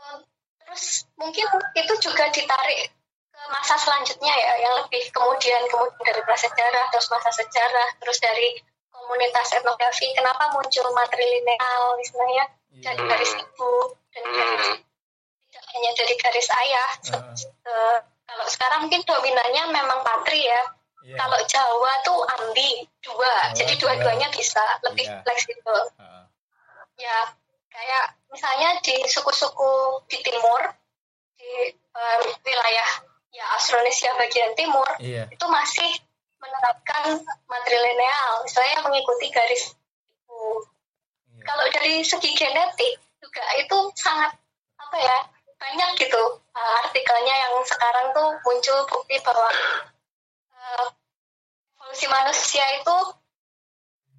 [0.00, 0.18] Eh,
[0.64, 2.88] terus mungkin itu juga ditarik
[3.30, 8.56] ke masa selanjutnya ya yang lebih kemudian kemudian dari prasejarah terus masa sejarah terus dari
[9.10, 12.46] komunitas etnografi kenapa muncul matrilineal istilahnya
[12.78, 13.72] dari garis ibu
[14.14, 14.68] dan garis
[15.50, 17.34] tidak hanya dari garis ayah Ah.
[17.34, 20.62] Eh, kalau sekarang mungkin dominannya memang patri ya
[21.02, 21.16] Iya.
[21.18, 23.18] kalau Jawa tuh ambi dua
[23.50, 23.98] Jawa jadi dua.
[23.98, 25.18] dua-duanya bisa lebih Iya.
[25.26, 26.30] fleksibel Ah.
[26.94, 27.34] ya
[27.66, 29.72] kayak misalnya di suku-suku
[30.06, 30.60] di timur
[31.34, 32.90] di em, wilayah
[33.34, 35.26] ya Austronesia bagian timur Iya.
[35.26, 35.90] itu masih
[36.40, 39.76] menerapkan matrilineal misalnya mengikuti garis
[40.24, 40.64] ibu
[41.30, 41.44] Iya.
[41.46, 44.32] kalau dari segi genetik juga itu sangat
[44.76, 45.18] apa ya
[45.56, 49.48] banyak gitu uh, artikelnya yang sekarang tuh muncul bukti bahwa
[50.52, 50.86] uh,
[51.80, 52.96] evolusi manusia itu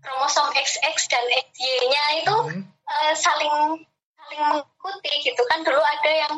[0.01, 2.61] kromosom XX dan XY-nya itu Hmm.
[2.89, 3.85] uh, saling
[4.17, 6.33] saling mengikuti gitu kan dulu ada yang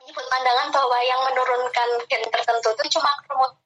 [0.00, 3.59] menyebut pandangan bahwa yang menurunkan gen tertentu itu cuma kromosom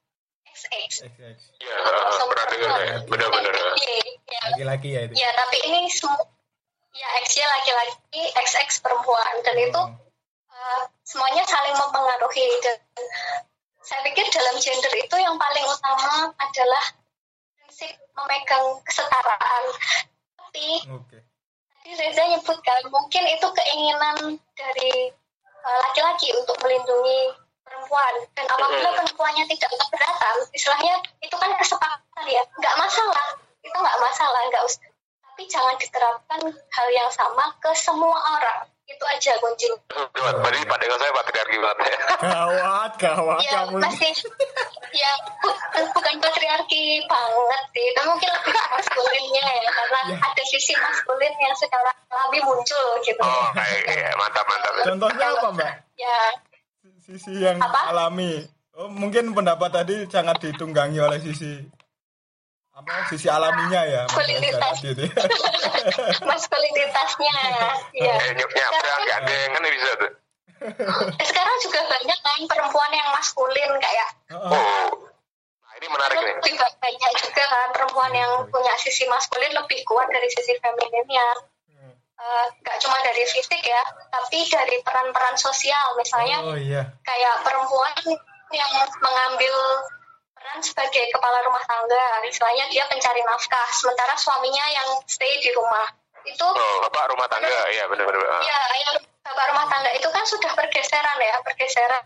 [0.55, 1.37] XX X, X.
[1.59, 1.75] Ya,
[2.23, 2.95] pernah dengar saya.
[3.03, 3.53] Benar-benar.
[3.75, 3.91] XY,
[4.23, 5.13] ya, Laki-laki ya itu.
[5.19, 6.23] Ya, tapi ini semua
[6.95, 9.91] ya X-nya laki-laki, XX perempuan dan itu Oh.
[10.55, 12.79] uh, semuanya saling mempengaruhi dan
[13.83, 16.85] saya pikir dalam gender itu yang paling utama adalah
[17.59, 19.63] prinsip memegang kesetaraan.
[20.39, 21.19] Tapi Oke.
[21.83, 24.17] tadi Reza nyebutkan mungkin itu keinginan
[24.55, 25.11] dari
[25.67, 32.43] uh, laki-laki untuk melindungi perempuan dan apabila perempuannya tidak keberatan istilahnya itu kan kesepakatan ya
[32.53, 33.27] nggak masalah
[33.59, 34.85] itu nggak masalah nggak usah
[35.25, 39.75] tapi jangan diterapkan hal yang sama ke semua orang itu aja kuncinya
[40.13, 41.97] Berarti pandangan saya patriarki banget ya.
[42.21, 43.81] Gawat, gawat ya kamu.
[43.81, 44.09] pasti
[44.93, 45.11] ya
[45.41, 45.57] bu-
[45.91, 50.17] bukan patriarki banget sih tapi mungkin lebih maskulinnya ya karena Ya.
[50.21, 54.71] ada sisi maskulin yang secara alami muncul gitu Oh, kayak ya, mantap mantap.
[54.85, 55.71] Contohnya apa, Mbak?
[55.97, 56.17] ya
[57.05, 57.93] Sisi yang Apa?
[57.93, 58.41] alami.
[58.75, 61.63] Oh, mungkin pendapat tadi sangat ditunggangi oleh sisi
[62.75, 64.75] apa sisi alaminya ya Mas Maskulinitas.
[64.83, 65.03] Itu.
[66.27, 67.35] maskulinitasnya
[67.95, 68.19] ya
[69.07, 70.11] gandeng kan bisa tuh.
[71.31, 74.51] sekarang juga banyak kan perempuan yang maskulin kayak Heeh.
[74.51, 74.87] Oh,
[75.63, 76.35] nah ini menarik nih.
[76.35, 81.27] lebih banyak juga kan perempuan yang punya sisi maskulin lebih kuat dari sisi femininnya
[82.15, 86.87] Eh, nggak cuma dari fisik ya tapi dari peran-peran sosial misalnya Oh iya.
[87.03, 87.91] kayak perempuan
[88.55, 88.71] yang
[89.03, 89.55] mengambil
[90.31, 95.91] peran sebagai kepala rumah tangga misalnya dia pencari nafkah sementara suaminya yang stay di rumah
[96.23, 98.41] itu Oh, bapak rumah tangga, ya benar-benar.
[98.41, 102.03] ya yang bapak rumah tangga itu kan sudah pergeseran ya pergeseran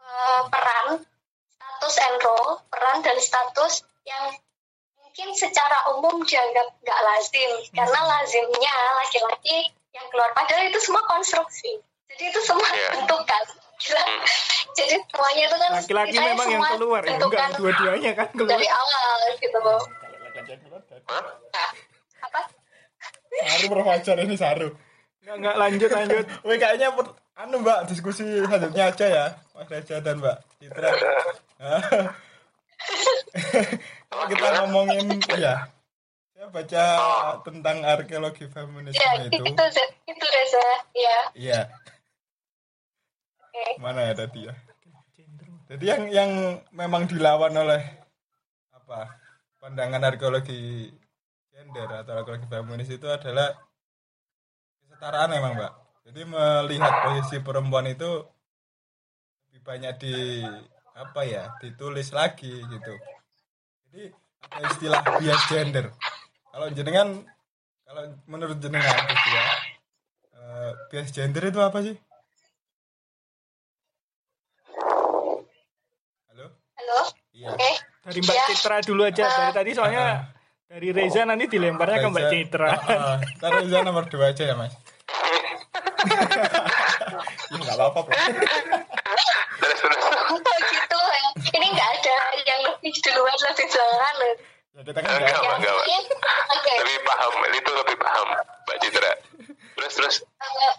[0.00, 0.86] eh, peran
[1.52, 4.32] status and role peran dan status yang
[5.10, 11.82] mungkin secara umum dianggap nggak lazim karena lazimnya laki-laki yang keluar padahal itu semua konstruksi
[12.14, 12.94] jadi itu semua Iya.
[12.94, 13.42] bentukan
[13.74, 14.04] Gila.
[14.70, 19.18] jadi semuanya itu kan laki-laki memang yang keluar ya enggak dua-duanya kan keluar dari awal
[19.34, 19.58] gitu
[21.10, 21.70] Hah?
[22.22, 22.40] apa
[23.30, 24.68] Saru berwajar ini saru.
[25.22, 26.24] Enggak enggak lanjut lanjut.
[26.46, 29.26] Wih kayaknya per- anu mbak diskusi selanjutnya aja ya
[29.58, 30.90] Mas Reza dan Mbak Citra.
[34.10, 35.06] Kalau kita ngomongin
[35.38, 35.70] ya,
[36.34, 36.84] saya baca
[37.46, 39.42] tentang arkeologi feminisme Ya, itu.
[39.44, 39.64] itu
[40.08, 40.66] itu Reza.
[40.92, 41.60] Ya, Iya,
[43.38, 43.64] oke.
[43.78, 44.54] mana ya tadi ya?
[45.70, 46.30] Jadi yang yang
[46.74, 47.78] memang dilawan oleh
[48.74, 49.14] apa
[49.62, 50.90] pandangan arkeologi
[51.54, 53.54] gender atau arkeologi feminis itu adalah
[54.82, 55.72] kesetaraan memang mbak.
[56.10, 58.26] Jadi melihat posisi perempuan itu
[59.46, 60.14] lebih banyak di
[61.00, 62.92] apa ya ditulis lagi gitu.
[63.88, 64.02] Jadi
[64.46, 65.86] ada istilah bias gender.
[66.50, 67.08] Kalau jenengan
[67.82, 69.44] kalau menurut jenengan gitu ya
[70.36, 71.96] eh, bias gender itu apa sih?
[76.28, 76.46] Halo?
[76.76, 77.00] Halo.
[77.32, 77.48] Iya.
[77.50, 77.70] Oke.
[78.00, 78.44] Dari Mbak Ya.
[78.46, 79.24] Citra dulu aja.
[79.24, 80.04] Dari tadi soalnya
[80.66, 82.68] dari Reza nanti dilemparnya ke Mbak Reza- Citra.
[82.70, 83.16] Heeh.
[83.40, 84.72] Ntar Reza nomor dua aja ya mas.
[87.50, 88.10] ya nggak apa-apa
[92.98, 94.34] duluan lebih belakangan loh.
[94.70, 95.74] Ya kita kan enggak enggak
[96.50, 96.72] Oke.
[96.78, 98.28] lebih paham itu lebih paham
[98.62, 99.12] Mbak Citra
[99.74, 100.74] terus terus Eh,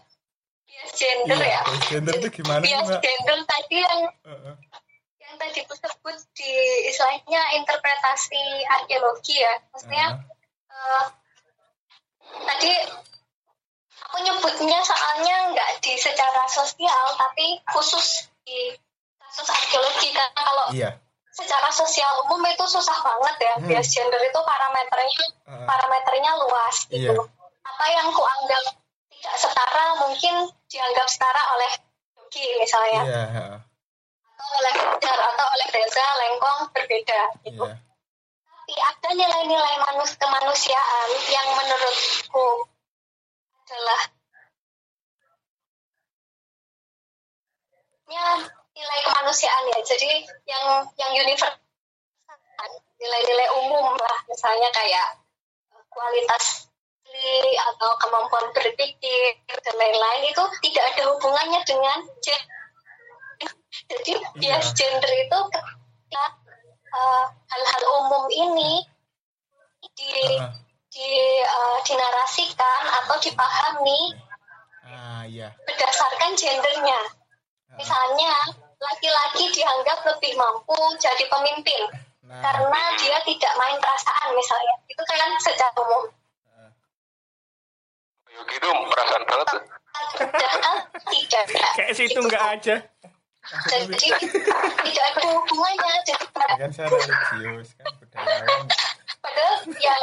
[0.63, 1.61] bias gender Iya, ya.
[1.67, 3.01] bias gender itu gimana Bias mbak?
[3.03, 4.55] gender tadi yang Heeh.
[5.19, 6.51] yang tadi disebut di
[6.87, 9.53] istilahnya interpretasi arkeologi ya.
[9.69, 10.05] Maksudnya
[10.71, 11.03] eh,
[12.47, 12.71] tadi
[14.01, 18.71] aku nyebutnya soalnya nggak di secara sosial tapi khusus di
[19.19, 20.91] kasus arkeologi karena kalau Iya.
[21.31, 23.67] Secara sosial umum itu susah banget ya Hmm.
[23.67, 25.65] bias gender itu parameternya Heeh.
[25.65, 27.23] parameternya luas gitu Iya.
[27.63, 28.63] apa yang kuanggap
[29.11, 30.35] tidak setara mungkin
[30.67, 31.71] dianggap setara oleh
[32.19, 33.53] Yogi misalnya heeh.
[34.35, 37.75] atau oleh Fajar atau oleh Reza Lengkong berbeda gitu Iya.
[38.51, 42.47] tapi ada nilai-nilai manus kemanusiaan yang menurutku
[43.63, 44.01] adalah
[48.11, 48.27] ya
[48.81, 50.09] nilai kemanusiaan ya jadi
[50.49, 50.65] yang
[50.97, 51.53] yang universal
[52.97, 55.21] nilai-nilai umum lah misalnya kayak
[55.73, 56.65] eh, kualitas
[57.75, 62.41] atau kemampuan berpikir dan lain-lain itu tidak ada hubungannya dengan gender
[63.91, 64.75] jadi bias Iya.
[64.77, 66.25] gender itu ketika
[66.91, 68.85] eh, hal-hal umum ini
[69.93, 70.09] di
[70.39, 70.49] Heeh.
[70.91, 71.09] di
[71.43, 74.01] eh, dinarasikan atau dipahami
[74.81, 75.55] Ah iya.
[75.63, 76.99] berdasarkan gendernya.
[76.99, 77.77] Heeh.
[77.79, 78.33] Misalnya
[78.81, 82.39] laki-laki dianggap lebih mampu jadi pemimpin Nah.
[82.39, 84.73] karena dia tidak main perasaan misalnya.
[84.87, 86.07] Itu kan secara umum.
[88.31, 89.47] Yogi itu perasaan banget
[91.11, 91.43] tidak.
[91.75, 92.75] Kayak situ nggak aja.
[93.67, 94.05] Jadi
[94.87, 95.93] tidak ada hubungannya.
[96.07, 96.25] Jadi,
[96.55, 98.63] kan saya religius kan budayawan.
[99.21, 99.95] padahal ya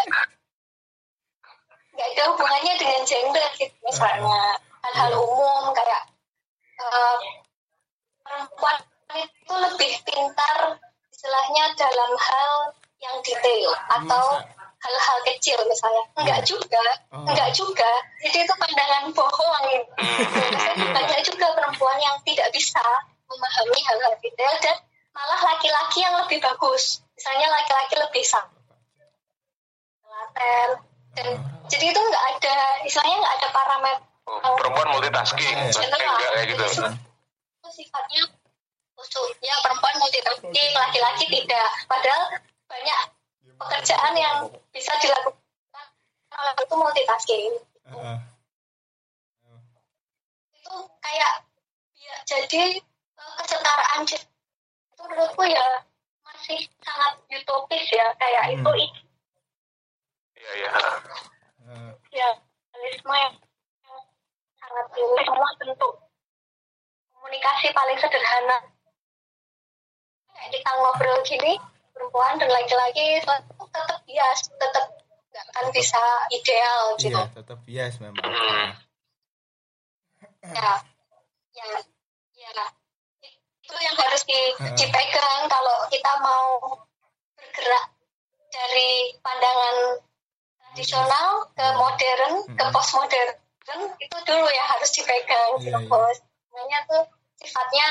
[1.97, 6.03] nggak ada hubungannya dengan gender gitu misalnya hal-hal umum kayak
[6.79, 7.17] eh,
[8.29, 8.77] perempuan
[9.17, 10.77] itu lebih pintar
[11.09, 12.53] istilahnya dalam hal
[13.01, 14.25] yang detail atau
[14.79, 16.05] hal-hal kecil misalnya.
[16.15, 16.85] Enggak juga.
[17.11, 17.25] Oh.
[17.27, 17.91] enggak juga.
[18.23, 19.67] Jadi itu pandangan bohong.
[19.99, 22.83] Maksudnya banyak juga perempuan yang tidak bisa
[23.27, 24.77] memahami hal-hal detail dan
[25.11, 27.03] malah laki-laki yang lebih bagus.
[27.19, 28.55] Misalnya laki-laki lebih sama
[30.05, 30.69] telaten.
[31.19, 31.27] Dan
[31.67, 32.57] jadi itu nggak ada
[32.87, 34.07] istilahnya nggak ada parameter.
[34.29, 35.57] Oh, perempuan multitasking.
[35.57, 36.17] Enggak.
[36.37, 36.65] Kayak gitu
[37.69, 38.25] itu sifatnya
[38.97, 42.25] khusus ya perempuan multitasking laki-laki tidak padahal
[42.65, 43.01] banyak
[43.61, 44.37] pekerjaan yang
[44.73, 45.87] bisa dilakukan
[46.33, 47.53] oleh itu multitasking
[47.93, 48.19] Heeh.
[50.57, 51.33] itu kayak
[52.01, 52.81] ya, jadi
[53.21, 54.17] eh, kesetaraan itu
[54.97, 55.85] menurutku ya
[56.25, 58.65] masih sangat utopis ya kayak Hmm.
[58.65, 58.73] itu
[60.41, 60.73] iya iya
[61.69, 61.91] Heeh.
[62.17, 62.29] ya
[62.73, 63.35] realisme yang
[63.85, 64.01] yang
[64.57, 66.08] sangat tinggi semua bentuk
[67.29, 68.59] komunikasi paling sederhana.
[70.33, 71.61] Kayak kita ngobrol gini
[71.93, 74.87] perempuan dan laki-laki tetap bias tetap
[75.29, 76.01] nggak akan bisa
[76.33, 77.13] ideal gitu.
[77.13, 78.25] Iya, tetap bias memang.
[80.41, 80.73] Ya
[81.53, 81.69] ya
[82.33, 82.65] ya.
[83.61, 86.81] Itu yang harus di- dipegang kalau kita mau
[87.37, 87.93] bergerak
[88.49, 90.01] dari pandangan
[90.73, 93.37] tradisional ke modern ke postmodern
[94.01, 95.93] itu dulu ya harus dipegang Iya, gitu iya.
[95.93, 96.19] bos.
[96.89, 97.05] Tuh
[97.39, 97.87] sifatnya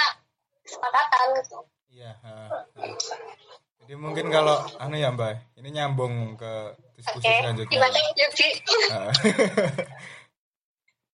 [0.62, 2.14] kesepakatan gitu Iya.
[3.80, 6.54] Jadi mungkin kalau anu ya Mbak, ini nyambung ke
[6.94, 7.80] diskusi oke selanjutnya.
[7.80, 9.12] Heeh.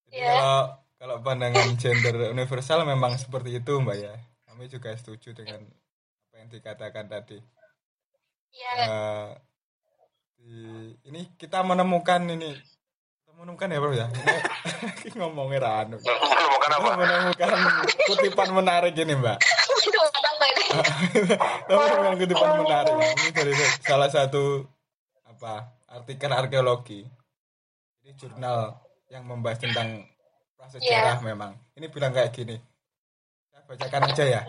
[0.04, 0.28] Jadi Iya.
[0.28, 0.58] kalau
[0.98, 4.14] kalau pandangan gender universal memang seperti itu Mbak ya.
[4.44, 5.62] Kami juga setuju dengan
[6.28, 7.38] apa yang dikatakan tadi.
[8.50, 9.30] ya Eh,
[10.36, 12.54] di- ini kita menemukan ini
[13.44, 14.08] menemukan ya bro ya?
[15.20, 16.00] Ngomongnya ranu.
[16.00, 16.90] Menemukan apa?
[16.96, 17.50] menemukan
[18.08, 19.36] kutipan menarik ini mbak.
[21.68, 22.96] Menemukan kutipan menarik.
[22.96, 24.64] Ini dari salah satu
[25.28, 27.04] apa artikel arkeologi.
[28.08, 28.80] Ini jurnal
[29.12, 30.08] yang membahas tentang
[30.56, 31.60] prasejarah memang.
[31.76, 32.56] Ini bilang kayak gini.
[33.52, 34.42] Saya bacakan aja ya.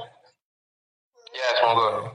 [1.34, 2.14] Ya, semoga.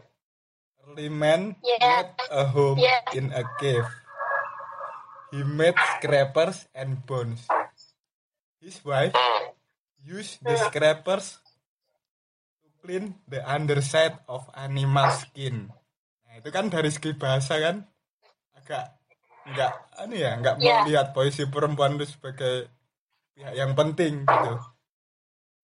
[0.90, 2.02] early man Yeah.
[2.02, 3.04] made a home Yeah.
[3.14, 3.86] in a cave
[5.30, 7.46] he made scrapers and bones
[8.58, 9.54] his wife Hmm.
[10.00, 11.38] use the scrapers
[12.60, 15.70] to clean the underside of animal skin.
[16.24, 17.84] Nah, itu kan dari segi bahasa kan
[18.56, 18.96] agak
[19.46, 20.84] nggak anu ya nggak Ya.
[20.84, 22.70] melihat posisi perempuan itu sebagai
[23.34, 24.54] pihak yang penting gitu.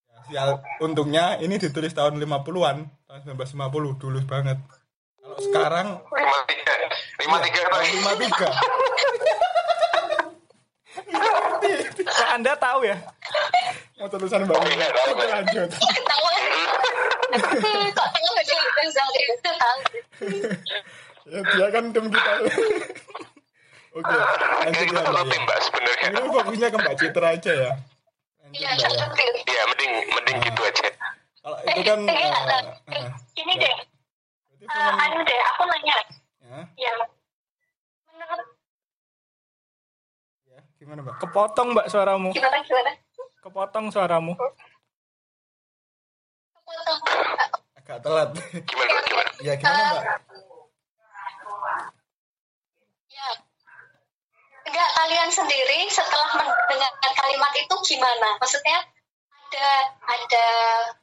[0.08, 0.50] Ya, sial,
[0.80, 4.58] untungnya ini ditulis tahun 50-an, tahun 1950 dulu banget.
[5.18, 6.74] Kalau sekarang Lima tiga.
[7.20, 7.90] Lima tiga iya, tadi.
[7.98, 8.52] tahun 53.
[12.06, 13.00] Kok Anda tahu ya?
[13.96, 14.44] Mau tulisan.
[14.44, 14.68] Iya, tahu,
[15.16, 15.70] Kita lanjut.
[17.96, 19.80] kok tahu aja Rizal itu tahu
[21.26, 22.32] Ya dia kan tim kita.
[23.96, 25.24] Oke, lanjut Kita ya satu Mbak.
[25.24, 25.40] tim, ya.
[25.42, 26.08] Mbak, sebenarnya.
[26.12, 27.72] Ini fokusnya ke Mbak Citra aja ya.
[28.52, 28.88] Iya ya.
[28.92, 30.88] satu tim Iya, mending mending gitu aja.
[31.40, 33.04] Kalau itu kan Eh, eh, eh,
[33.38, 33.64] ini ya.
[33.64, 33.76] deh
[34.66, 35.96] eh, anu deh aku nanya
[36.42, 36.92] ya, ya
[38.10, 38.48] menurut
[40.46, 41.18] ya, gimana Mbak?
[41.18, 42.30] Kepotong mbak suaramu.
[42.30, 42.94] gimana gimana
[43.42, 44.34] Kepotong suaramu.
[46.54, 47.00] Kepotong.
[47.82, 48.30] Agak telat.
[48.70, 49.06] Gimana, Mbak?
[49.10, 49.30] Gimana?
[49.42, 50.06] ya gimana Mbak?
[53.16, 53.30] ya
[54.66, 58.84] enggak kalian sendiri setelah mendengar kalimat itu gimana maksudnya
[59.56, 59.72] ada
[60.06, 60.46] ada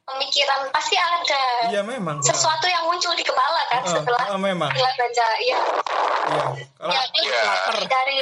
[0.03, 2.21] pemikiran pasti ada Iya memang.
[2.21, 4.69] sesuatu yang muncul di kepala kan Eh, setelah eh, memang.
[4.69, 5.59] setelah baca ya
[6.23, 6.45] Iya.
[6.73, 7.41] Kalau ya
[7.73, 7.83] Ya.
[7.83, 8.17] dari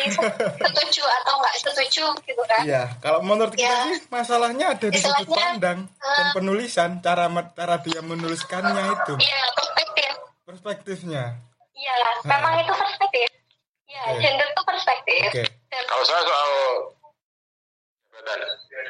[0.58, 3.84] setuju atau nggak setuju gitu kan Iya, kalau menurut kita Ya.
[3.86, 9.42] sih masalahnya ada di sudut pandang dan eh, penulisan, cara cara dia menuliskannya itu, Iya,
[9.54, 10.12] perspektif.
[10.42, 11.24] perspektifnya.
[11.72, 13.28] Iya, memang itu perspektif.
[13.86, 14.20] Iya, Oke.
[14.20, 15.22] gender itu perspektif.
[15.28, 15.44] Oke.
[15.68, 16.50] Dan Kalau saya soal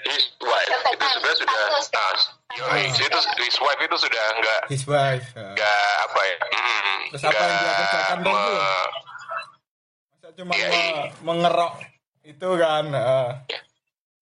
[0.04, 2.22] his wife itu sebenarnya sudah Status.
[2.52, 5.28] ah, yoi, itu his wife itu sudah enggak His wife.
[5.34, 8.92] enggak apa ya mm, Terus apa yang dia kerjakan dong, me-
[10.12, 11.04] Masa cuma Iya, me- iya.
[11.22, 11.74] mengerok
[12.24, 12.86] itu kan.
[12.88, 13.30] eh.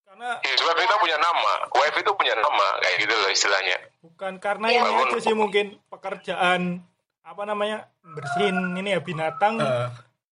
[0.02, 4.32] Karena his wife itu punya nama wife itu punya nama kayak gitu loh istilahnya bukan
[4.36, 4.80] karena Iya.
[4.82, 6.84] ini aja sih mungkin pekerjaan
[7.22, 9.88] apa namanya bersihin ini ya binatang Eh,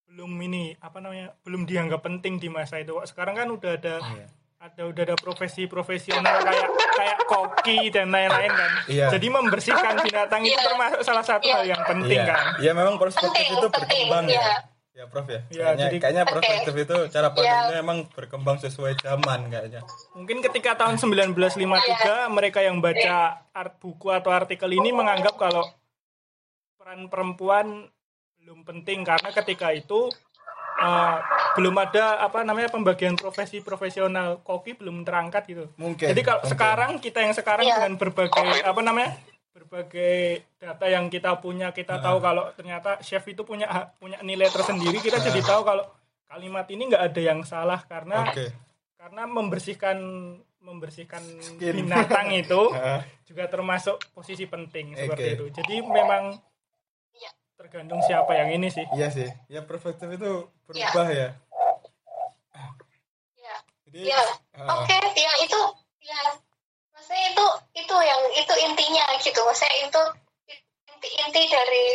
[0.08, 2.90] belum ini apa namanya belum dianggap penting di masa itu.
[2.90, 4.26] Kok Sekarang kan udah ada Iya.
[4.58, 8.72] Ada udah ada profesi profesional kayak kayak koki dan lain-lain kan.
[8.90, 9.06] Iya.
[9.14, 10.66] Jadi membersihkan binatang itu Iya.
[10.66, 11.54] termasuk salah satu Iya.
[11.54, 12.26] hal yang penting Iya.
[12.26, 12.44] kan.
[12.58, 14.42] Iya memang perspektif Penting, itu penting, berkembang iya.
[14.42, 14.56] ya.
[14.98, 15.46] Ya Prof ya.
[15.46, 17.34] Iya, kayaknya, jadi- kayaknya perspektif itu cara Iya.
[17.38, 19.80] pandangnya emang berkembang sesuai zaman kayaknya.
[20.10, 23.16] Mungkin ketika tahun 1953 mereka yang baca
[23.48, 25.70] art buku atau artikel ini menganggap kalau
[26.74, 27.86] peran perempuan
[28.36, 30.10] belum penting karena ketika itu
[30.78, 31.16] eh,
[31.58, 35.64] belum ada apa namanya pembagian profesi profesional koki belum terangkat gitu.
[35.74, 36.06] Mungkin.
[36.14, 36.52] Jadi kalau mungkin.
[36.54, 37.74] sekarang kita yang sekarang Iya.
[37.82, 39.10] dengan berbagai apa namanya
[39.50, 43.66] berbagai data yang kita punya kita tahu kalau ternyata chef itu punya
[43.98, 45.82] punya nilai tersendiri kita jadi tahu kalau
[46.30, 48.54] kalimat ini nggak ada yang salah karena Oke.
[48.94, 49.98] karena membersihkan
[50.62, 51.74] membersihkan Skin.
[51.74, 52.70] binatang itu
[53.26, 55.46] juga termasuk posisi penting seperti itu.
[55.50, 56.38] Jadi memang.
[57.58, 58.86] Tergantung siapa yang ini sih.
[58.94, 59.26] Iya sih.
[59.50, 61.28] Ya perspektif itu berubah ya.
[63.34, 63.56] Iya.
[63.90, 64.20] Jadi Iya.
[64.54, 65.60] eh, Oke, ya itu
[66.06, 66.20] ya
[66.94, 69.40] maksudnya itu itu yang itu intinya gitu.
[69.42, 70.02] Maksudnya itu
[70.86, 71.86] inti inti dari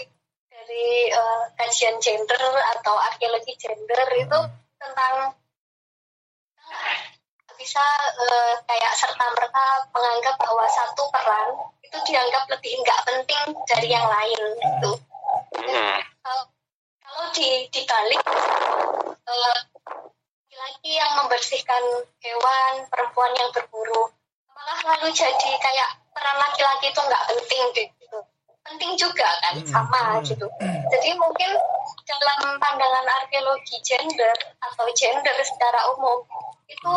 [0.51, 2.43] dari eh, kajian gender
[2.75, 4.39] atau arkeologi gender itu
[4.75, 5.31] tentang
[7.55, 7.85] bisa
[8.19, 11.55] eh, kayak serta merta menganggap bahwa satu peran
[11.87, 14.91] itu dianggap lebih nggak penting dari yang lain gitu.
[14.99, 15.12] Hmm.
[15.63, 16.49] Kalau-
[17.03, 18.19] kalau di dibalik
[19.23, 19.57] eh,
[20.53, 21.83] laki-laki yang membersihkan
[22.19, 24.11] hewan, perempuan yang berburu,
[24.51, 28.19] malah lalu jadi kayak peran laki-laki itu nggak penting gitu.
[28.63, 30.23] Penting juga kan, Hmm, sama hmm.
[30.23, 30.47] gitu.
[30.93, 31.51] Jadi mungkin
[32.07, 36.23] dalam pandangan arkeologi gender atau gender secara umum
[36.67, 36.93] itu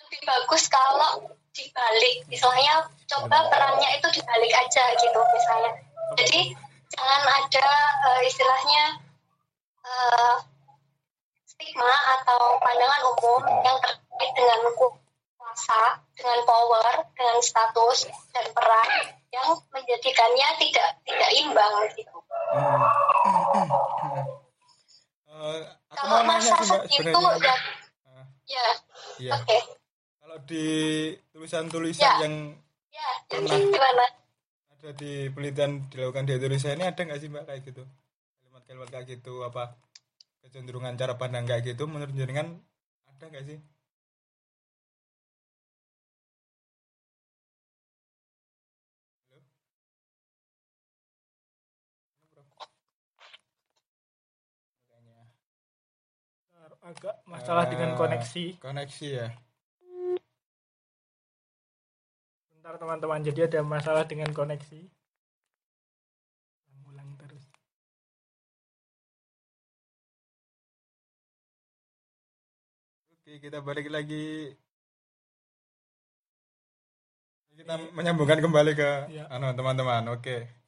[0.00, 1.22] lebih bagus kalau
[1.54, 5.70] dibalik, misalnya coba perannya itu dibalik aja gitu misalnya.
[6.18, 6.40] Jadi
[6.94, 7.66] jangan ada
[8.08, 8.84] eh, istilahnya
[9.82, 10.36] eh,
[11.44, 11.90] stigma
[12.20, 15.80] atau pandangan umum yang terkait dengan kuasa,
[16.14, 18.90] dengan power, dengan status dan peran
[19.30, 22.18] yang menjadikannya tidak tidak imbang gitu.
[22.54, 22.82] hmm.
[25.34, 27.54] Eh, aku mau Kalau nanya masa itu sebenarnya.
[28.46, 28.74] ya, Eh,
[29.18, 29.30] Iya.
[29.34, 29.58] Oke.
[30.16, 30.66] Kalau di
[31.30, 32.14] tulisan-tulisan Ya.
[32.22, 32.34] yang
[32.94, 33.58] Ya, Pernah.
[33.58, 34.06] gimana?
[34.92, 37.82] Di penelitian dilakukan di Indonesia ini ada nggak sih mbak kayak gitu?
[38.42, 39.62] Kalimat-kalimat kayak gitu apa
[40.44, 42.60] kecenderungan cara pandang kayak gitu menurut jenengan
[43.08, 43.58] ada nggak sih?
[56.84, 58.60] Agak masalah dengan eh, koneksi.
[58.60, 59.26] koneksi ya
[62.64, 64.88] bentar teman-teman jadi ada masalah dengan koneksi
[66.88, 67.44] ulang terus
[73.20, 74.56] Oke, kita balik lagi.
[77.52, 78.90] Kita menyambungkan kembali ke
[79.28, 80.16] anu teman-teman.
[80.16, 80.63] Oke.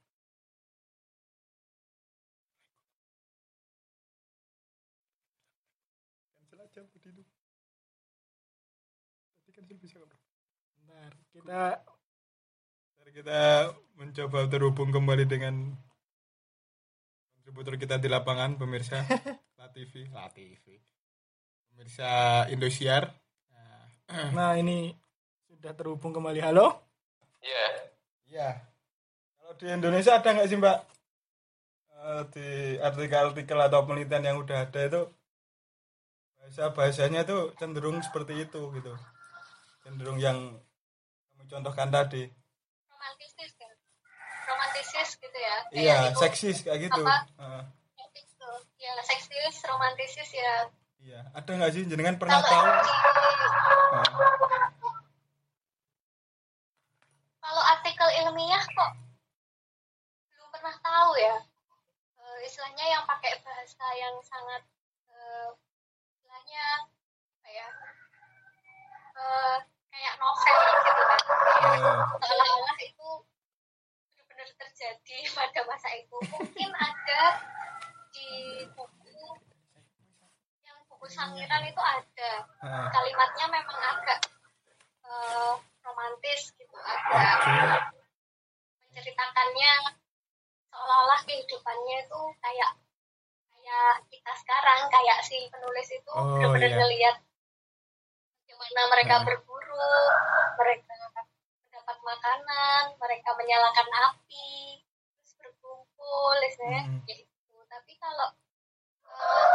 [11.46, 11.78] Kita
[12.98, 13.40] Ntar kita
[13.94, 15.78] mencoba terhubung kembali dengan
[17.38, 19.06] kontributor kita di lapangan pemirsa
[19.62, 20.10] Latifi.
[20.10, 20.74] Latifi.
[21.70, 22.10] Pemirsa
[22.50, 23.14] Indosiar.
[24.10, 24.90] Nah, nah ini
[25.46, 26.42] sudah terhubung kembali.
[26.42, 26.82] Halo?
[27.38, 27.66] Iya.
[28.26, 28.50] Iya.
[29.38, 30.78] Kalau di Indonesia ada nggak sih Mbak?
[31.94, 32.48] Eh, di
[32.82, 35.02] artikel-artikel atau penelitian yang udah ada itu
[36.42, 38.98] bahasa bahasanya itu cenderung seperti itu gitu.
[39.86, 40.58] Cenderung yang
[41.46, 42.26] kamu contohkan tadi.
[42.90, 43.70] Romantisis kan?
[44.46, 45.56] Romantisis gitu ya?
[45.70, 47.02] Kayak Iya, itu seksis kayak gitu.
[47.06, 47.70] apa?
[48.10, 48.50] Gitu.
[48.82, 50.54] Ya, seksis, romantisis ya.
[50.98, 51.20] iya.
[51.30, 52.66] Ada nggak sih jenengan pernah Kalau tahu?
[52.66, 52.92] di
[53.86, 54.10] Heeh.
[57.38, 58.90] kalau artikel ilmiah kok
[60.28, 61.38] belum pernah tahu ya
[62.26, 64.66] Eh, istilahnya yang pakai bahasa yang sangat
[65.08, 65.48] eh,
[66.10, 66.64] istilahnya
[67.38, 67.68] apa ya
[69.16, 69.56] Eh,
[69.88, 71.20] kayak novel gitu kan
[71.56, 73.08] Seolah-olah itu
[74.12, 77.22] benar-benar terjadi pada masa itu mungkin ada
[78.12, 78.28] di
[78.72, 79.24] buku
[80.62, 82.86] yang buku sangiran itu ada heeh.
[82.92, 84.20] kalimatnya memang agak
[85.04, 87.92] eh, romantis gitu agak
[88.82, 89.72] menceritakannya
[90.68, 92.70] seolah-olah kehidupannya itu kayak
[93.48, 96.78] kayak kita sekarang kayak si penulis itu Oh, benar-benar iya.
[96.80, 97.16] ngelihat
[98.44, 99.24] bagaimana mereka Nah.
[99.28, 99.92] berburu
[100.56, 100.95] mereka
[102.06, 104.78] makanan mereka menyalakan api
[105.18, 107.02] terus berkumpul istilahnya Hmm.
[107.04, 108.30] gitu tapi kalau
[109.10, 109.46] eh,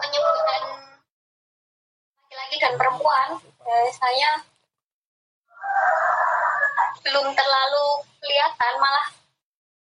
[0.00, 0.62] penyebutan
[2.16, 4.30] laki-laki dan perempuan ya, saya
[7.02, 7.86] belum terlalu
[8.18, 9.06] kelihatan malah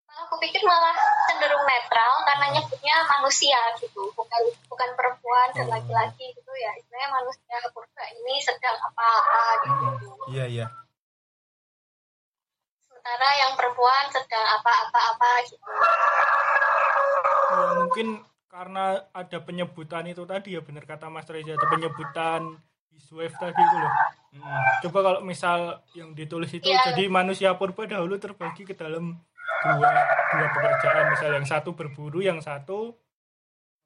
[0.07, 0.95] malah aku pikir malah
[1.27, 5.71] cenderung netral karena nyebutnya manusia gitu bukan bukan perempuan dan Oh.
[5.75, 10.31] laki-laki gitu ya istilahnya manusia purba ini sedang apa-apa gitu Mm-mm.
[10.31, 10.65] Iya, iya.
[13.01, 15.65] Sementara yang perempuan sedang apa-apa-apa gitu.
[17.49, 18.07] Ya, mungkin
[18.45, 22.61] karena ada penyebutan itu tadi ya benar kata Mas Reza ada penyebutan
[22.93, 23.93] Iswave tadi itu loh.
[24.31, 24.61] Mm-mm.
[24.85, 25.59] coba kalau misal
[25.91, 26.93] yang ditulis itu Iya.
[26.93, 29.17] jadi manusia purba dahulu terbagi ke dalam
[29.65, 29.91] dua
[30.31, 31.09] dua pekerjaan.
[31.09, 32.93] Misal yang satu berburu yang satu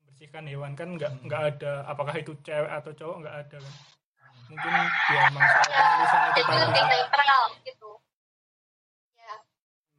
[0.04, 0.76] membersihkan hewan.
[0.76, 3.74] Kan nggak nggak ada apakah itu cewek atau cowok nggak ada kan.
[4.46, 4.74] Mungkin
[5.10, 6.60] ya emang soal penulisan itu tadi.
[6.62, 7.90] lebih netral gitu
[9.16, 9.36] ya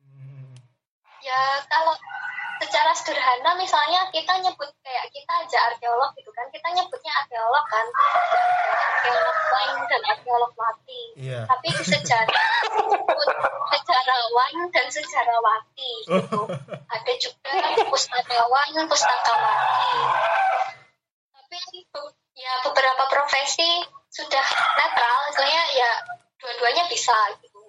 [0.07, 0.55] Mm.
[1.27, 1.95] Ya kalau
[2.57, 7.87] secara sederhana misalnya kita nyebut kayak kita aja arkeolog gitu kan kita nyebutnya arkeolog kan.
[8.97, 11.03] Arkeolog lain dan arkeolog mati.
[11.17, 11.49] Iya.
[11.49, 12.47] tapi di sejarah
[12.77, 13.29] disebut
[13.73, 16.43] sejarawan dan sejarawati gitu.
[16.87, 17.51] Ada juga
[17.91, 20.01] pustakawan pustakawati
[21.35, 21.81] tapi
[22.37, 23.81] ya beberapa profesi
[24.13, 24.47] sudah
[24.77, 25.91] netral istilahnya ya
[26.37, 27.63] dua-duanya bisa gitu.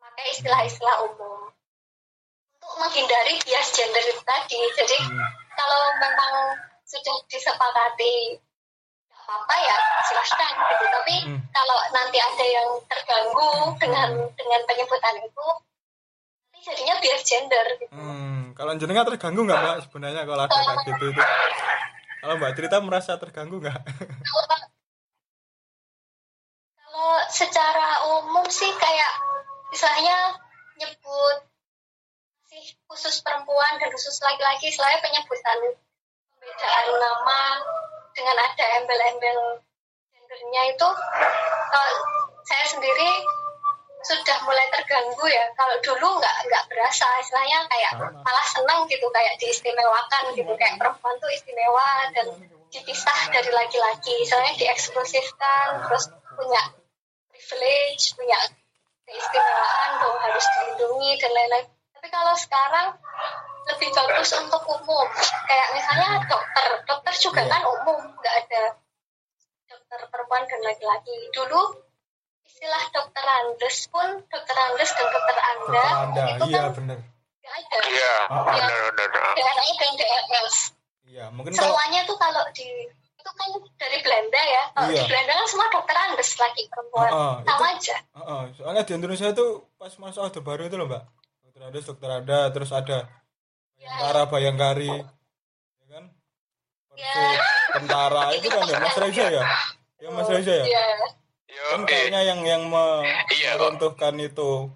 [0.00, 1.37] Pakai istilah-istilah umum
[2.78, 5.30] menghindari bias gender itu tadi jadi Hmm.
[5.52, 6.34] kalau memang
[6.86, 8.38] sudah disepakati
[9.12, 9.76] apa-apa ya
[10.08, 11.40] silahkan gitu tapi Hmm.
[11.52, 15.46] kalau nanti ada yang terganggu dengan dengan penyebutan itu
[16.48, 20.78] nanti jadinya bias gender gitu Hmm, kalau jenengan terganggu nggak mbak sebenarnya kalau ada kayak
[20.86, 21.22] gitu itu?
[22.18, 23.78] Kalau mbak cerita merasa terganggu nggak?
[23.78, 24.58] kalau
[26.78, 29.12] kalau secara umum sih kayak
[29.70, 30.34] misalnya
[30.80, 31.36] nyebut
[32.48, 35.76] sih khusus perempuan dan khusus laki-laki selain penyebutan
[36.32, 37.40] pembedaan nama
[38.16, 39.60] dengan ada embel-embel
[40.16, 40.88] gendernya itu
[41.68, 41.94] kalau
[42.48, 43.10] saya sendiri
[44.00, 45.44] sudah mulai terganggu ya.
[45.52, 50.48] Kalau dulu nggak nggak berasa istilahnya kayak malah senang gitu kayak diistimewakan gitu.
[50.56, 52.32] Kayak perempuan tuh istimewa dan
[52.72, 54.24] dipisah dari laki-laki.
[54.24, 56.62] Soalnya dieksklusifkan terus punya
[57.28, 58.38] privilege punya
[59.04, 61.66] keistimewaan bahwa harus dilindungi dan lain-lain
[61.98, 62.94] tapi kalau sekarang
[63.66, 65.06] lebih bagus untuk umum.
[65.44, 66.66] Kayak misalnya dokter.
[66.84, 67.50] Dokter juga Iya.
[67.50, 68.62] kan umum nggak ada
[69.66, 71.10] dokter perempuan dan laki-laki.
[71.28, 71.60] Dulu
[72.40, 76.22] istilah dokter Andes pun dokter Andes dan dokter Anda dokter anda.
[76.30, 76.98] itu iya kan bener.
[77.42, 77.76] nggak ada.
[77.84, 79.32] Iya, Ah, benar benar.
[79.34, 80.56] DRI dan DRS
[81.04, 84.62] iya mungkin kalau semuanya tuh kalau di itu kan dari Belanda ya.
[84.70, 84.96] Kalau Iya.
[84.96, 87.10] di Belanda kan semua dokter Andes laki perempuan.
[87.10, 87.96] Ah, ah, sama itu- aja.
[88.14, 91.02] Heeh, soalnya di Indonesia itu pas masuk orde baru itu loh mbak
[91.58, 92.98] dokter ada dokter ada terus ada
[93.74, 94.92] bayangkara bayangkari
[95.76, 96.04] ya kan
[96.90, 97.14] Ya.
[97.14, 97.38] Persib,
[97.72, 99.44] tentara itu kan ya mas Reza ya
[99.96, 100.66] ya mas Reza ya
[101.48, 101.62] Iya.
[101.70, 104.68] Kan eh, kayaknya yang yang me- Iya, meruntuhkan itu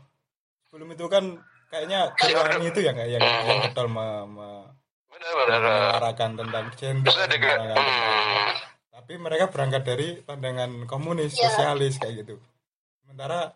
[0.64, 1.36] sebelum itu kan
[1.68, 4.70] kayaknya Kirwani itu ya kayak yang yang betul me- me-
[5.08, 5.60] benar benar.
[5.60, 8.48] mengarahkan tentang gender hmm,
[8.88, 11.50] tapi mereka berangkat dari pandangan komunis Iya.
[11.50, 12.38] sosialis kayak gitu
[12.98, 13.50] sementara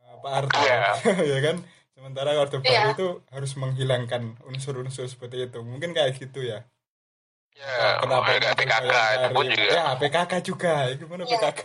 [0.00, 0.78] eh, Pak Harto Iya.
[1.34, 1.56] ya kan
[1.98, 2.94] sementara Orde Baru Iya.
[2.94, 6.62] itu harus menghilangkan unsur-unsur seperti itu mungkin kayak gitu ya
[7.50, 9.66] ya, kenapa muncul PKK itu pun juga.
[9.66, 11.30] ya PKK juga gimana Iya.
[11.34, 11.60] PKK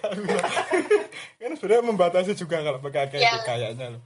[1.39, 3.43] kan sebenarnya membatasi juga kalau PKK itu Iya.
[3.43, 4.01] kayaknya loh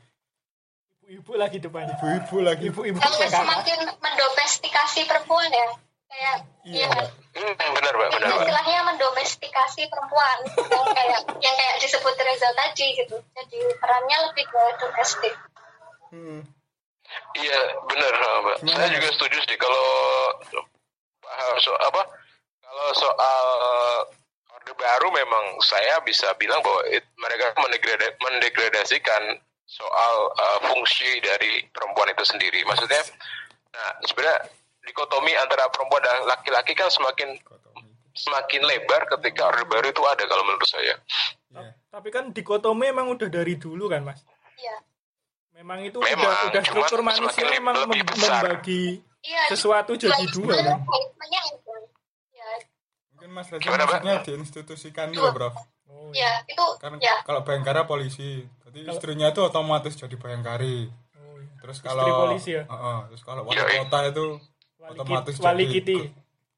[0.99, 1.95] Ibu-ibu lagi depannya.
[1.95, 3.39] ibu-ibu lagi Ibu-ibu kalau PKK.
[3.39, 5.69] semakin mendomestikasi perempuan ya
[6.07, 7.03] kayak iya ya.
[7.37, 8.39] Hmm, benar Mbak, benar Mbak.
[8.41, 14.61] istilahnya mendomestikasi perempuan yang kayak yang kayak disebut Reza tadi gitu jadi perannya lebih ke
[14.77, 15.31] domestik
[16.11, 16.41] Hmm.
[17.39, 18.57] Iya benar Mbak.
[18.67, 19.87] Gimana, Saya juga setuju sih kalau
[21.63, 22.01] so, apa
[22.59, 23.45] kalau soal
[24.51, 31.63] orde baru memang saya bisa bilang bahwa it- mereka mendegrada- mendegradasikan soal uh, fungsi dari
[31.71, 32.63] perempuan itu sendiri.
[32.67, 33.03] Maksudnya,
[33.71, 34.47] nah sebenarnya
[34.87, 37.35] dikotomi antara perempuan dan laki-laki kan semakin
[38.15, 40.95] semakin lebar ketika orde baru itu ada kalau menurut saya.
[41.55, 41.71] Iya.
[41.87, 44.23] Tapi kan dikotomi emang udah dari dulu kan, Mas.
[44.59, 44.75] iya
[45.57, 48.45] Memang itu Memang, udah udah struktur manusia memang lebih mem- besar.
[48.45, 50.77] membagi iya sesuatu jadi dua kan.
[52.29, 52.49] ya
[53.09, 55.49] mungkin Mas Reza maksudnya diinstitusikan dulu bro
[55.87, 60.91] Oh, ya itu kan ya kalau Bayangkara polisi jadi istrinya itu otomatis jadi Bayangkari.
[61.15, 61.47] Oh, iya.
[61.63, 62.63] terus Istri kalau polisi ya?
[62.67, 64.25] Heeh, terus kalau wali kota itu
[64.77, 65.95] Wali, otomatis kit, wali jadi kiti.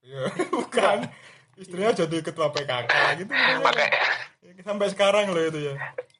[0.01, 0.23] iya
[0.59, 0.97] bukan.
[1.61, 5.77] Istrinya jadi ketua PKK gitu Makanya, sampai sekarang loh itu ya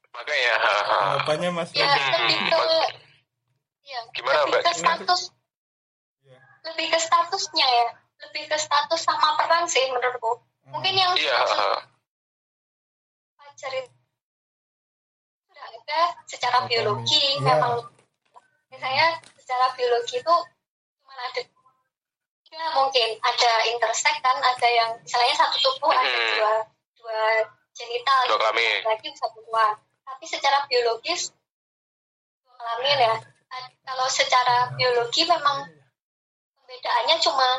[0.10, 0.53] makanya,
[0.84, 2.57] tanggapannya Mas ya lebih ke
[3.84, 4.62] ya Gimana, lebih Mbak?
[4.64, 5.22] ke status
[6.22, 6.39] Iya.
[6.66, 7.88] lebih ke statusnya ya
[8.20, 11.82] lebih ke status sama peran sih menurutku mungkin yang iya, ha.
[13.36, 13.89] pacar itu
[15.47, 16.70] sudah ada secara Otomi.
[16.70, 17.41] biologi Iya.
[17.41, 17.74] memang
[18.70, 20.36] misalnya secara biologi itu
[20.99, 21.41] cuma ada
[22.49, 26.30] ya mungkin ada intersex kan ada yang misalnya satu tubuh ada Hmm.
[26.34, 26.53] dua
[26.97, 27.20] dua
[27.72, 28.78] genital Dua kelamin.
[28.86, 29.74] lagi bisa perempuan
[30.10, 31.30] tapi secara biologis
[32.60, 33.16] kelamin ya.
[33.86, 35.66] Kalau secara biologi memang
[36.62, 37.49] pembedaannya cuma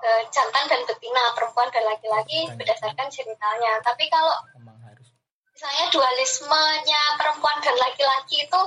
[0.00, 4.32] eh, jantan dan betina perempuan dan laki-laki berdasarkan genitalnya tapi kalau
[5.52, 8.62] misalnya dualismenya perempuan dan laki-laki itu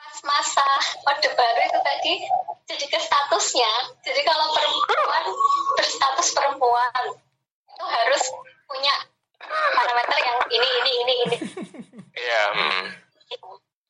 [0.00, 0.68] pas masa
[1.04, 2.14] orde baru itu tadi
[2.64, 3.72] jadi ke statusnya.
[4.00, 5.24] Jadi kalau perempuan
[5.76, 7.04] berstatus perempuan
[7.68, 8.22] itu harus
[8.70, 8.94] punya
[9.42, 11.36] parameter yang ini ini ini ini
[12.12, 12.84] Iya, hmm.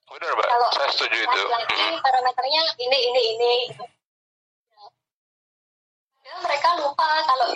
[0.09, 0.47] benar mbak.
[0.47, 1.27] Kalau Saya setuju itu.
[1.27, 1.99] laki-laki Hmm.
[2.01, 3.55] parameternya ini ini ini
[6.15, 7.49] Padahal mereka lupa kalau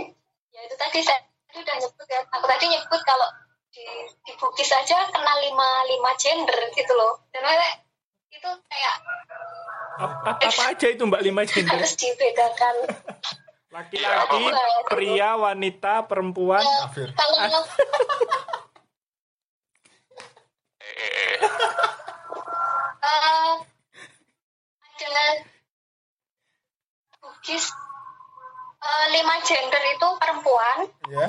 [0.50, 3.28] ya itu tadi saya tadi udah nyebut ya aku tadi nyebut kalau
[3.70, 3.84] di
[4.20, 7.68] di Bugis saja kena lima lima gender gitu loh dan mereka
[8.28, 8.96] itu kayak
[9.94, 11.70] Ap- ap- apa aja itu Mbak lima gender?
[11.72, 12.74] harus dibedakan
[13.74, 14.86] Laki-laki, apa?
[14.86, 16.62] pria, wanita, perempuan.
[16.62, 17.10] Ya, Kafir.
[17.10, 17.62] kalau
[20.84, 21.38] Eh, eh, eh.
[23.02, 23.52] eh,
[27.44, 27.66] Bugis
[28.80, 31.28] eh, lima gender itu perempuan ya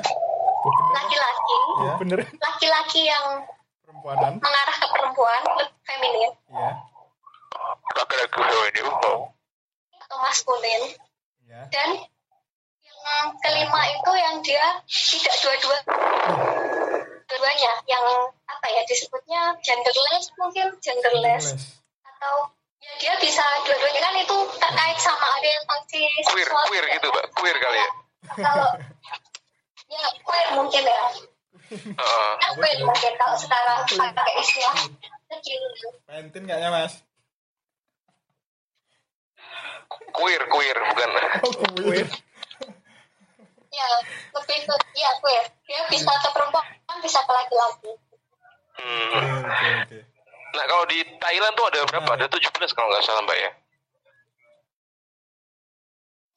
[0.96, 2.18] laki-laki ya Bener.
[2.40, 3.44] laki-laki yang
[3.84, 5.42] perempuanan mengarah ke perempuan
[5.84, 6.72] feminin ya
[7.96, 9.28] Laki-laki ini oh.
[10.08, 10.82] atau maskulin
[11.44, 12.00] ya dan
[13.38, 15.78] kelima itu yang dia tidak dua-dua
[17.26, 18.06] dua-duanya yang
[18.46, 21.62] apa ya disebutnya genderless mungkin genderless Les.
[22.06, 22.34] atau
[22.82, 26.94] ya dia bisa dua-duanya kan itu terkait sama ada yang fungsi Queer, seksual queer juga.
[26.98, 27.24] gitu mbak.
[27.34, 27.88] Queer kali ya.
[28.42, 28.70] kalau
[29.86, 31.02] ya queer mungkin ya
[31.66, 32.30] Heeh.
[32.42, 34.76] ya, queer mungkin kalau sekarang pakai istilah
[36.06, 36.94] pentin kayaknya mas
[40.16, 41.10] Queer, queer bukan.
[41.44, 41.52] oh
[41.86, 42.06] queer
[43.76, 43.86] ya
[44.32, 46.64] lebih ke ya queer dia bisa ke perempuan
[47.04, 47.92] bisa ke laki-laki
[48.76, 49.08] Hmm.
[49.08, 49.98] Oke, oke, oke.
[50.52, 52.10] Nah kalau di Thailand tuh ada berapa?
[52.12, 53.50] Ada 17 kalau nggak salah mbak ya.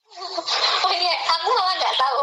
[0.87, 2.17] oh iya aku malah nggak tahu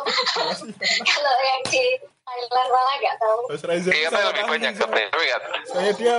[1.12, 5.40] kalau yang di Thailand malah nggak tahu salah lebih banyak tapi nggak.
[5.68, 6.16] Saya dia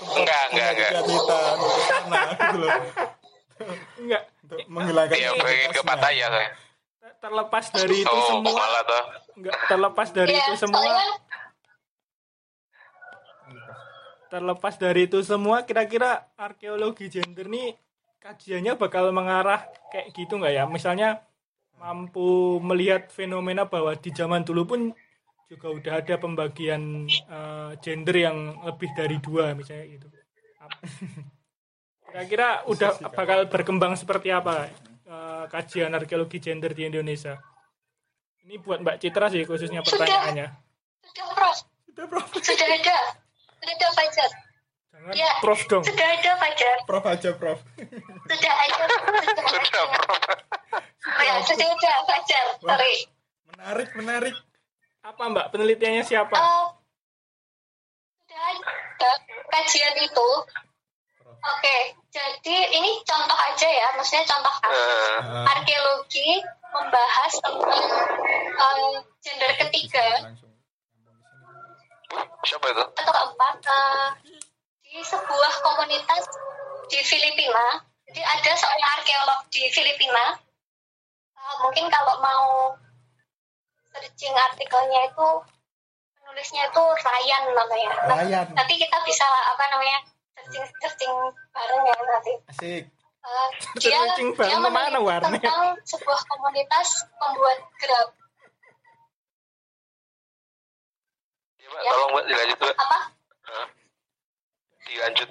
[0.00, 0.90] Enggak, enggak, enggak.
[1.04, 2.72] ke sana gitu loh.
[4.00, 4.22] Enggak.
[4.48, 5.80] Untuk menghilangkan Iya pengen ke.
[5.84, 6.48] Pattaya saya.
[7.20, 8.82] Terlepas dari itu Oh semua, malah
[9.36, 11.04] enggak terlepas dari ya itu semua, soalnya
[14.30, 17.74] terlepas dari itu semua, kira-kira arkeologi gender nih
[18.22, 20.64] kajiannya bakal mengarah kayak gitu nggak ya?
[20.70, 21.20] Misalnya
[21.76, 24.80] mampu melihat fenomena bahwa di zaman dulu pun
[25.50, 30.06] juga udah ada pembagian eh, gender yang lebih dari dua misalnya gitu.
[32.06, 34.70] Kira-kira udah bakal berkembang seperti apa
[35.50, 37.34] kajian arkeologi gender di Indonesia?
[38.40, 40.46] Ini buat Mbak Citra sih khususnya pertanyaannya.
[41.02, 42.26] sudah prof Sudah Prof.
[42.32, 42.96] sudah ada
[43.58, 44.30] sudah ada Fajar
[44.90, 45.30] Jangan Ya.
[45.40, 45.82] Prof dong.
[45.82, 47.58] sudah ada Fajar Prof aja, Prof.
[48.24, 50.14] sudah ada sudah Sudah ada bro.
[51.00, 52.96] Oh ya sudah ada Fajar sorry
[53.50, 54.36] Menarik, menarik.
[55.00, 56.32] Apa Mbak penelitiannya siapa?
[56.32, 56.66] Eh,
[58.22, 59.10] sudah ada
[59.48, 60.28] kajian itu
[61.40, 61.76] oke
[62.10, 66.28] jadi ini contoh aja ya maksudnya contoh kasus Eh, Ah, arkeologi
[66.70, 67.80] membahas tentang
[68.56, 70.06] eh, gender ketiga
[72.42, 72.82] siapa itu?
[72.82, 74.08] atau keempat eh,
[74.82, 76.22] di sebuah komunitas
[76.90, 77.78] di Filipina.
[78.10, 80.34] Jadi ada seorang arkeolog di Filipina.
[81.30, 82.74] Eh, mungkin kalau mau
[83.90, 85.28] searching artikelnya itu
[86.18, 87.90] penulisnya itu Ryan namanya.
[88.08, 88.46] Ryan.
[88.54, 89.98] Nanti kita bisa apa namanya
[90.40, 91.14] searching searching
[91.52, 92.32] bareng ya nanti.
[92.48, 92.84] Asik.
[93.20, 93.48] Eh,
[93.84, 95.44] dia dia meneliti warnanya?
[95.44, 98.08] tentang sebuah komunitas pembuat grab
[101.60, 102.76] Iya mbak, tolong mbak dilanjut mbak.
[102.80, 103.00] apa
[103.44, 103.66] Hah?
[104.88, 105.28] Dilanjut.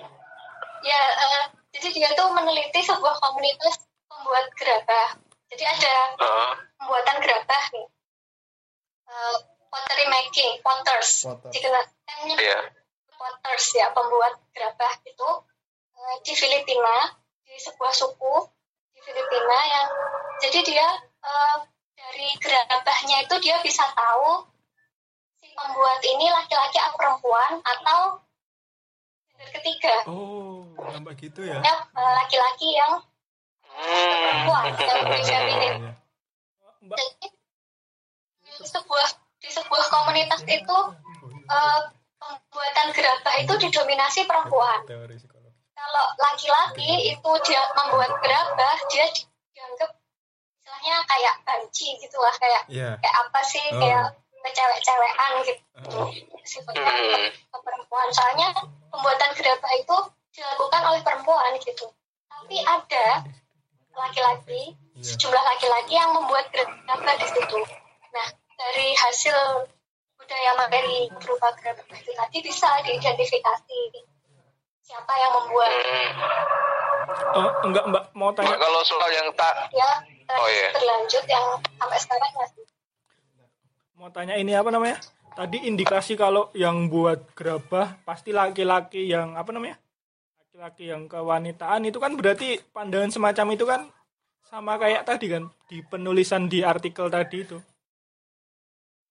[0.79, 1.43] Ya, eh,
[1.75, 3.75] jadi dia tuh meneliti sebuah komunitas
[4.07, 5.17] pembuat gerabah.
[5.49, 6.51] Jadi ada Heeh.
[6.79, 7.87] pembuatan gerabah nih.
[9.09, 9.35] Eh,
[9.67, 11.25] pottery making, potters.
[11.25, 11.49] Potter.
[11.51, 12.69] Dikenal yang
[13.19, 13.27] Iya.
[13.27, 15.29] potters ya, pembuat gerabah itu
[15.99, 18.35] eh, di Filipina, di sebuah suku
[18.95, 19.89] di Filipina yang
[20.39, 21.57] jadi dia eh,
[21.99, 24.47] dari gerabahnya itu dia bisa tahu
[25.35, 28.23] si pembuat ini laki-laki atau perempuan atau
[29.35, 29.95] gender ketiga.
[30.07, 31.59] Oh, nambah gitu ya.
[31.59, 33.03] Eh, laki-laki yang
[33.69, 34.47] Hmm.
[34.47, 34.75] perempuan
[35.23, 35.75] yang feminin.
[35.79, 35.91] Iya.
[36.79, 37.27] Mbak, Jadi
[38.59, 39.07] di sebuah
[39.39, 40.77] di sebuah komunitas itu
[41.47, 41.79] eh,
[42.19, 44.83] pembuatan gerabah itu didominasi perempuan.
[44.85, 45.55] Teori psikologi.
[45.73, 49.89] Kalau laki-laki itu dia membuat gerabah, dia di- dianggap
[50.59, 52.99] istilahnya kayak banci gitu lah, kayak Iya.
[52.99, 53.79] kayak apa sih, Oh.
[53.79, 54.05] kayak
[54.39, 55.63] kecewek-cewekan gitu.
[55.95, 56.09] Oh.
[56.43, 56.91] Sifatnya
[57.31, 58.07] ke perempuan.
[58.11, 58.47] Soalnya
[58.91, 59.97] pembuatan gerabah itu
[60.35, 61.87] dilakukan oleh perempuan gitu.
[62.27, 63.23] Tapi ada
[63.95, 65.03] laki-laki, Iya.
[65.15, 67.59] sejumlah laki-laki yang membuat gerabah di situ.
[68.09, 68.27] Nah,
[68.59, 69.37] dari hasil
[70.29, 73.81] budaya materi berupa gerabah itu tadi bisa diidentifikasi
[74.85, 75.73] siapa yang membuat
[77.09, 77.41] Hmm.
[77.41, 79.89] oh, enggak Mbak mau Mbak tanya kalau soal yang tak ya
[80.29, 80.69] Oh, iya.
[80.69, 82.61] berlanjut yang sampai sekarang masih
[83.97, 85.01] mau tanya ini apa namanya?
[85.33, 89.81] Tadi indikasi kalau yang buat gerabah pasti laki-laki yang apa namanya?
[90.37, 93.81] Laki-laki yang kewanitaan itu kan berarti pandangan semacam itu kan
[94.45, 97.57] sama kayak tadi kan di penulisan di artikel tadi itu.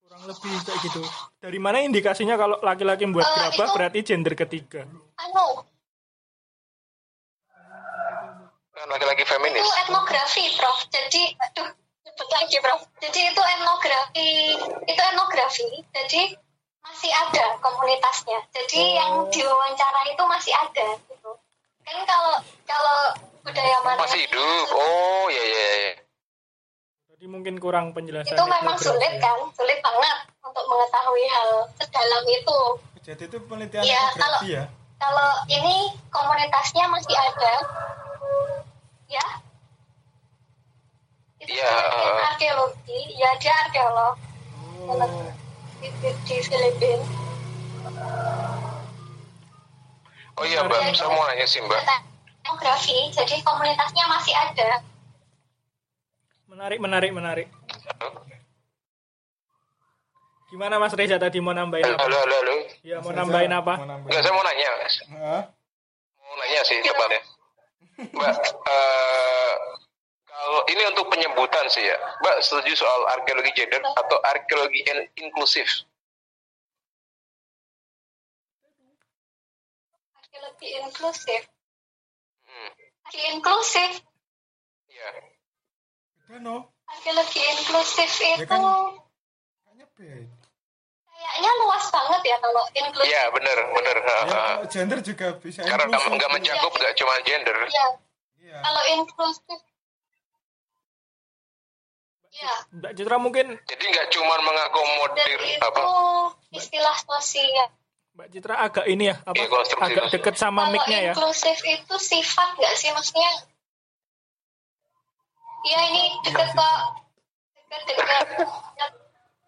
[0.09, 1.03] Kurang lebih kayak gitu.
[1.37, 4.89] Dari mana indikasinya kalau laki-laki membuat Eh, gerabah itu- berarti gender ketiga?
[5.19, 5.61] anu
[8.73, 9.59] kan laki-laki feminis.
[9.59, 11.67] itu etnografi prof jadi aduh
[12.01, 14.31] nyebut lagi prof jadi itu etnografi
[14.87, 16.23] itu etnografi jadi
[16.81, 21.31] masih ada komunitasnya jadi yang diwawancara itu masih ada gitu
[21.83, 22.99] kan kalau kalau
[23.43, 24.67] budaya mana Masih hidup.
[24.71, 25.67] Oh iya iya.
[25.75, 25.93] iya.
[27.19, 28.31] Jadi mungkin kurang penjelasan.
[28.31, 29.19] itu memang sulit ya.
[29.19, 32.59] kan sulit banget untuk mengetahui hal sedalam itu
[33.01, 34.63] Jadi itu penelitian Iya, kalau- ya.
[34.97, 35.77] kalau ini
[36.09, 37.55] komunitasnya masih ada
[39.09, 39.27] ya
[41.39, 41.67] itu Iya.
[41.67, 44.15] penelitian arkeologi ya dia arkeolog
[44.81, 45.27] Oh.
[45.77, 47.03] di, di, di Filipina
[50.33, 51.83] Oh iya mbak, saya mau nanya sih mbak.
[52.39, 54.87] etnografi jadi komunitasnya masih ada
[56.59, 57.47] Menarik, menarik, menarik.
[60.51, 62.03] Gimana Mas Reza tadi mau nambahin Halo apa?
[62.03, 62.35] halo halo.
[62.35, 62.55] halo.
[62.83, 63.75] Ya mau Reza, nambahin apa?
[63.79, 64.11] mau nambahin.
[64.11, 64.95] Enggak saya mau nanya mas.
[65.07, 65.43] Hah?
[66.19, 67.21] Mau nanya sih tepatnya.
[68.11, 68.35] Mbak,
[68.67, 69.55] eh,
[70.27, 75.87] Kalau ini untuk penyebutan sih ya, Mbak setuju soal arkeologi gender atau arkeologi in- inklusif?
[80.17, 81.43] arkeologi inklusif
[82.43, 82.71] Hmm,
[83.05, 83.91] arkeologi inklusif
[84.89, 85.09] ya.
[86.29, 86.57] Udah no.
[86.87, 88.61] arkeologi inklusif itu kan?
[88.61, 90.37] Kayaknya beda.
[91.09, 93.97] kayaknya luas banget ya kalau inklusif Iya benar benar.
[93.99, 96.15] Ya, gender juga bisa Karena nggak inklusif.
[96.15, 97.57] nggak mencakup nggak cuma gender.
[97.65, 97.87] ya
[98.39, 98.59] Iya.
[98.61, 99.61] kalau inklusif
[102.31, 105.81] ya Mbak Citra mungkin Jadi nggak cuma mengakomodir itu apa?
[106.51, 107.69] istilah sosial
[108.15, 111.13] Mbak Citra agak ini ya apa Iya, agak deket sama mic-nya ya.
[111.13, 113.31] inklusif itu sifat nggak sih maksudnya
[115.61, 116.79] Iya ini deket kok
[117.55, 118.27] deket deket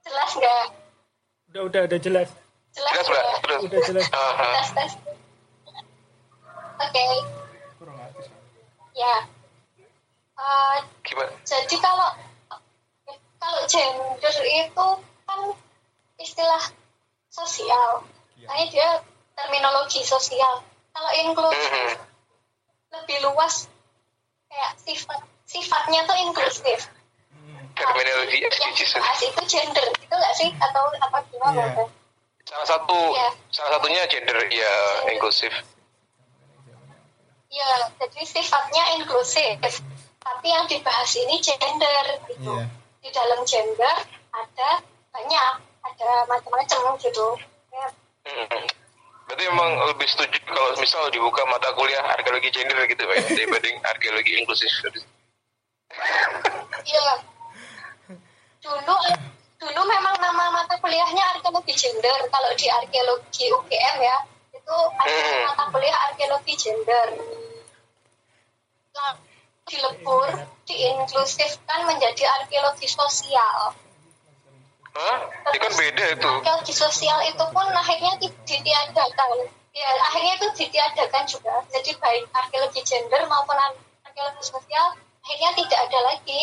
[0.02, 0.64] jelas nggak
[1.50, 2.28] Udah udah udah jelas.
[2.70, 3.60] jelas Jelas mbak, nggak terus.
[3.66, 4.06] Udah jelas.
[4.08, 4.48] Ha, ha.
[4.54, 4.92] tes tes
[6.80, 7.06] oke
[7.76, 7.96] Kurang
[8.94, 9.16] ya
[10.40, 11.32] Eh, Gimana?
[11.44, 12.10] jadi kalau
[13.36, 14.86] kalau gender itu
[15.26, 15.40] kan
[16.16, 16.62] istilah
[17.28, 18.00] sosial
[18.40, 18.88] makanya dia
[19.34, 21.92] terminologi sosial kalau inklusif Mhm.
[22.90, 23.68] lebih luas
[24.48, 25.20] kayak sifat
[25.50, 26.86] sifatnya tuh inklusif
[27.70, 28.92] Terminologi yang SDGs.
[28.92, 31.84] dibahas itu gender itu nggak sih atau apa gimana Iya.
[32.46, 33.28] Salah satu Iya.
[33.48, 34.72] salah satunya gender ya
[35.08, 35.54] inklusif.
[37.50, 37.66] ya
[37.98, 39.58] jadi sifatnya inklusif
[40.20, 42.64] tapi yang dibahas ini gender gitu Iya.
[43.00, 43.96] di dalam gender
[44.30, 44.70] ada
[45.10, 47.26] banyak ada macam-macam gitu
[47.72, 47.86] ya,
[48.22, 48.62] Mhm.
[49.24, 53.78] Berarti emang lebih setuju kalau misal dibuka mata kuliah arkeologi gender gitu Pak ya, dibanding
[53.80, 54.70] arkeologi inklusif.
[56.80, 57.08] Iya.
[58.60, 58.96] Dulu
[59.60, 62.18] dulu memang nama mata kuliahnya arkeologi gender.
[62.30, 64.18] Kalau di arkeologi UGM ya,
[64.54, 65.42] itu ada Hmm.
[65.52, 67.08] mata kuliah arkeologi gender.
[68.90, 69.12] Nah,
[69.66, 70.28] dilebur,
[70.66, 73.74] diinklusifkan menjadi arkeologi sosial.
[74.90, 75.18] Hah?
[75.54, 76.30] Ini kan beda itu.
[76.42, 79.30] Arkeologi sosial itu pun akhirnya di- ditiadakan.
[79.70, 81.62] Ya, akhirnya itu ditiadakan juga.
[81.70, 86.40] Jadi baik arkeologi gender maupun ar- arkeologi sosial akhirnya tidak ada lagi.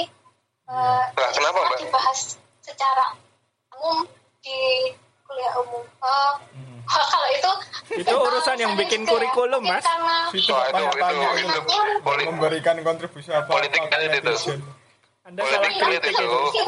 [0.68, 1.78] Eh, Lah, kenapa, Mbak?
[1.80, 2.20] Dibahas
[2.60, 3.16] secara
[3.74, 4.04] umum
[4.40, 4.60] di
[5.24, 5.84] kuliah umum.
[5.84, 6.34] Eh,
[7.12, 7.52] kalau itu
[7.98, 9.82] Itu urusan yang bikin ya, kurikulum, Mas.
[9.82, 11.62] Karena Itu Wah, itu itu itu itu.
[12.00, 14.56] politik memberikan kontribusi apa Politik elit itu.
[15.24, 16.24] Anda salah politik elit kritik itu.
[16.24, 16.64] itu.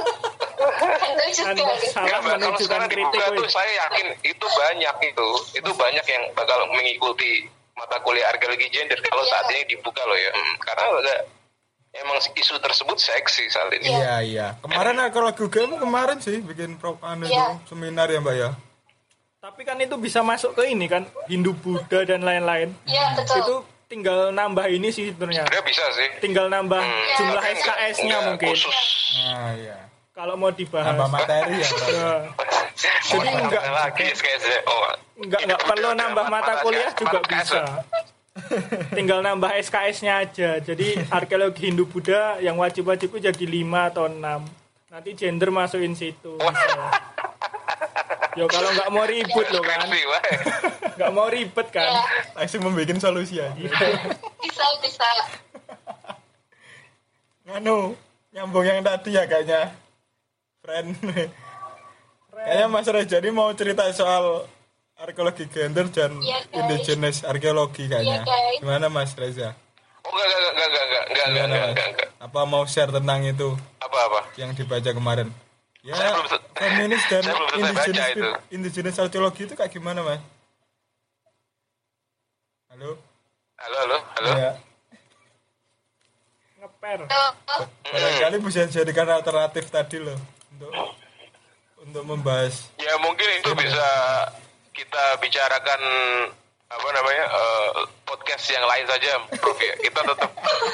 [0.60, 3.08] itu juga Anda salah menunjukkan sekarang kritik.
[3.16, 3.52] dibuka tuh woi.
[3.52, 5.28] saya yakin itu banyak itu.
[5.56, 9.32] Itu banyak yang bakal mengikuti mata kuliah arkeologi gender kalau Iya.
[9.32, 10.32] saat ini dibuka loh ya.
[10.32, 11.20] Hmm, Karena agak
[11.92, 13.90] emang isu tersebut seksi saat ini.
[13.90, 14.48] Iya iya.
[14.60, 17.58] Kemarin aku lagu game kemarin sih bikin pro anu Iya.
[17.58, 18.50] itu seminar ya mbak ya.
[19.40, 22.76] Tapi kan itu bisa masuk ke ini kan Hindu Buddha dan lain-lain.
[22.84, 23.40] Iya betul.
[23.40, 23.56] Itu
[23.88, 25.44] tinggal nambah ini sih sebenarnya.
[25.44, 26.08] Sebenarnya bisa sih.
[26.20, 28.52] Tinggal nambah Hmm, jumlah enggak- SKS-nya mungkin.
[28.52, 28.80] Khusus.
[29.18, 29.78] Nah iya.
[30.12, 30.92] Kalau mau dibahas.
[30.92, 31.68] Tambah materi ya.
[33.02, 34.60] Jadi enggak- lagi SKS-nya.
[34.66, 37.62] Oh, Enggak enggak perlu nambah mata kuliah juga bisa.
[38.96, 40.62] Tinggal nambah SKS-nya aja.
[40.62, 44.22] Jadi arkeologi Hindu Buddha yang wajib-wajib itu jadi 5 atau 6.
[44.90, 46.34] Nanti gender masukin situ.
[48.38, 49.90] Yo kalau nggak mau ribut loh kan.
[50.96, 51.92] Nggak mau ribet Iya, kan.
[52.38, 53.54] Langsung membuat solusi aja.
[54.40, 55.10] bisa bisa.
[57.50, 57.98] Nganu
[58.34, 59.74] nyambung yang tadi ya kayaknya.
[60.62, 60.94] Friend.
[62.40, 64.48] Kayaknya Mas Reza ini mau cerita soal
[65.00, 66.46] arkeologi gender dan guys.
[66.52, 68.20] indigenous arkeologi kayaknya.
[68.20, 68.60] Iya, guys.
[68.60, 69.56] Gimana Mas Reza?
[70.04, 72.10] Oh, enggak, enggak, enggak, enggak, enggak, enggak, enggak, enggak, enggak, enggak.
[72.20, 73.50] Apa mau share tentang itu
[73.80, 74.20] Apa-apa?
[74.36, 75.28] yang dibaca kemarin?
[75.80, 78.30] Ya, Saya belum feminis dan saya belum selesai baca indigenous, itu.
[78.52, 80.20] indigenous arkeologi itu kayak gimana Mas?
[82.70, 82.92] Halo?
[83.56, 84.30] Halo, halo, halo.
[84.36, 84.52] Ya,
[86.60, 87.00] Ngeper.
[87.86, 90.20] Barangkali bisa dijadikan alternatif tadi loh
[90.52, 90.72] untuk
[91.80, 92.68] untuk membahas.
[92.76, 93.88] Ya mungkin itu bisa
[94.80, 95.82] kita bicarakan
[96.70, 97.70] apa namanya eh,
[98.08, 99.12] podcast yang lain saja,
[99.42, 99.60] Prof.
[99.60, 99.76] Ya.
[99.84, 100.32] Kita tetap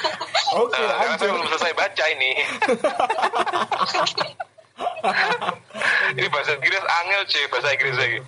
[0.62, 2.32] Oke, Nah, karena saya belum selesai baca ini.
[6.16, 8.20] ini bahasa Inggris angel cuy, bahasa Inggris lagi.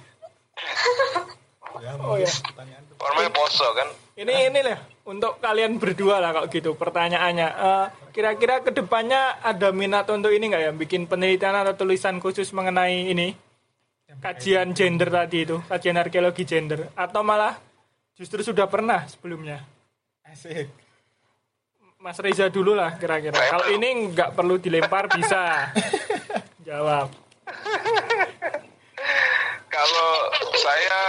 [1.77, 2.31] Ya, Oh, ya.
[2.97, 3.87] Orangnya poso kan.
[4.17, 7.47] Ini ini lah untuk kalian berdua lah kalau gitu pertanyaannya.
[7.53, 7.85] Eh,
[8.17, 13.13] Kira-kira ke depannya ada minat untuk ini nggak ya bikin penelitian atau tulisan khusus mengenai
[13.13, 13.37] ini
[14.23, 17.57] kajian gender tadi itu kajian arkeologi gender atau malah
[18.18, 19.61] justru sudah pernah sebelumnya.
[20.26, 20.68] Asik.
[21.98, 23.34] Mas Reza dulu lah kira-kira.
[23.34, 25.73] Kalau ini nggak perlu dilempar bisa
[26.68, 27.10] jawab.
[29.68, 30.11] Kalau
[30.57, 30.99] saya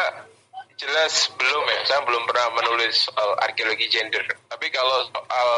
[0.78, 4.24] jelas belum ya, saya belum pernah menulis soal arkeologi gender.
[4.48, 5.48] Tapi kalau soal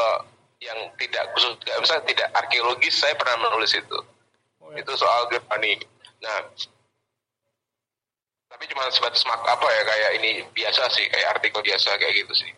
[0.60, 3.98] yang tidak khusus misalnya tidak arkeologis saya pernah menulis itu
[4.60, 4.84] Oh, ya.
[4.84, 5.80] itu soal Germani
[6.20, 6.36] nah
[8.60, 12.32] tapi cuma sebatas mak apa ya kayak ini biasa sih kayak artikel biasa kayak gitu
[12.36, 12.52] sih.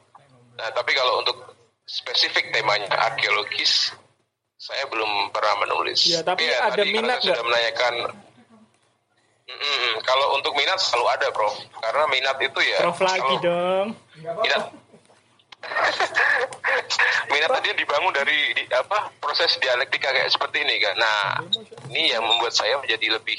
[0.58, 1.54] Nah tapi kalau untuk
[1.86, 3.94] spesifik temanya arkeologis
[4.58, 6.10] saya belum pernah menulis.
[6.10, 7.94] Ya, tapi ya, ada tadi minat sudah menanyakan
[9.42, 11.54] Mm-mm, kalau untuk minat selalu ada prof.
[11.78, 13.86] Karena minat itu ya Prof lagi kalau- dong.
[14.42, 14.62] minat
[17.30, 21.38] minat tadi dibangun dari di, apa proses dialektika kayak seperti ini kan nah
[21.86, 23.38] ini yang membuat saya menjadi lebih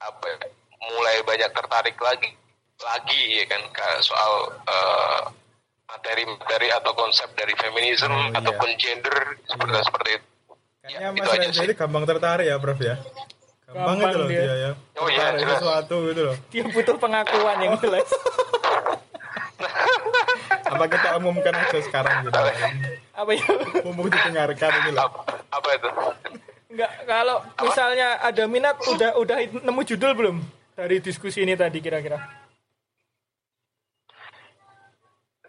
[0.00, 0.36] apa ya,
[0.84, 2.30] mulai banyak tertarik lagi
[2.78, 3.62] lagi ya kan
[4.00, 4.32] soal
[4.64, 5.20] eh,
[5.84, 8.38] materi-materi atau konsep dari feminisme Oh, iya.
[8.38, 10.26] ataupun gender seperti seperti itu
[10.82, 11.64] Kayaknya Ya, Mas itu aja Renzo sih.
[11.64, 12.98] ini gampang tertarik ya, Prof ya.
[13.64, 14.42] Gampang, Gampang itu loh dia.
[14.42, 14.70] dia, ya.
[14.98, 15.56] Oh iya, jelas.
[15.56, 16.36] sesuatu gitu loh.
[16.50, 18.08] Dia butuh pengakuan yang jelas.
[20.66, 22.34] Apa kita umumkan aja sekarang gitu.
[23.12, 23.44] Apa ya?
[23.82, 25.00] Mumpung didengarkan ini loh.
[25.04, 25.20] apa,
[25.52, 25.88] apa itu
[26.66, 30.36] Enggak, kalau misalnya ada minat udah udah nemu judul belum
[30.72, 32.18] dari diskusi ini tadi kira-kira?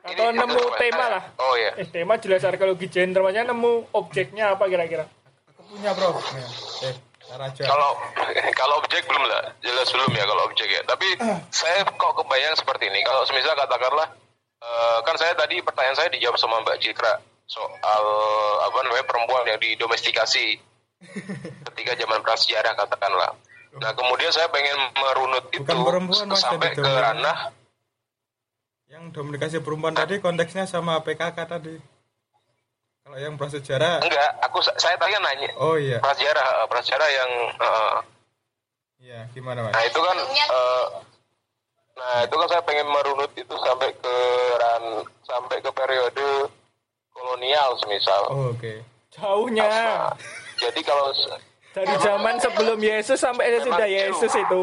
[0.04, 1.24] Atau Ini nemu tema lah.
[1.40, 5.08] oh ya Eh, tema jelas arkeologi gender, maksudnya nemu objeknya apa kira-kira?
[5.48, 5.96] Aku punya.
[5.96, 6.44] Nih,
[6.84, 6.96] Eh,
[7.34, 7.64] Raja.
[7.64, 7.90] Kalau
[8.60, 10.82] kalau objek belum lah, jelas belum ya kalau objek ya.
[10.84, 11.08] Tapi
[11.64, 13.00] saya kok kebayang seperti ini.
[13.02, 14.12] Kalau semisal katakanlah,
[14.60, 17.14] eh, kan saya tadi pertanyaan saya dijawab sama Mbak Citra
[17.48, 18.04] soal
[18.60, 20.60] apa namanya perempuan yang didomestikasi
[21.72, 23.32] ketika zaman prasejarah katakanlah.
[23.82, 27.40] Nah kemudian saya pengen merunut itu perempuan, Mas, sampai yang ke ranah
[28.86, 31.76] Yang dominasi perempuan tadi konteksnya sama PKK tadi.
[33.04, 34.32] Kalau yang prasejarah, enggak.
[34.48, 36.00] Aku saya tadi kan nanya oh iya.
[36.00, 37.98] prasejarah prasejarah yang eh,
[39.04, 39.76] Iya, gimana, Mas?
[39.76, 40.86] Nah itu kan, eh,
[42.00, 44.16] nah itu kan saya pengen merunut itu sampai ke
[44.56, 46.48] ran, sampai ke periode
[47.12, 48.24] kolonial semisal.
[48.32, 48.80] Oh, oke.
[49.12, 50.16] Jauhnya Nah,
[50.56, 51.12] jadi kalau
[51.74, 54.62] dari zaman sebelum Yesus sampai sudah Yesus itu.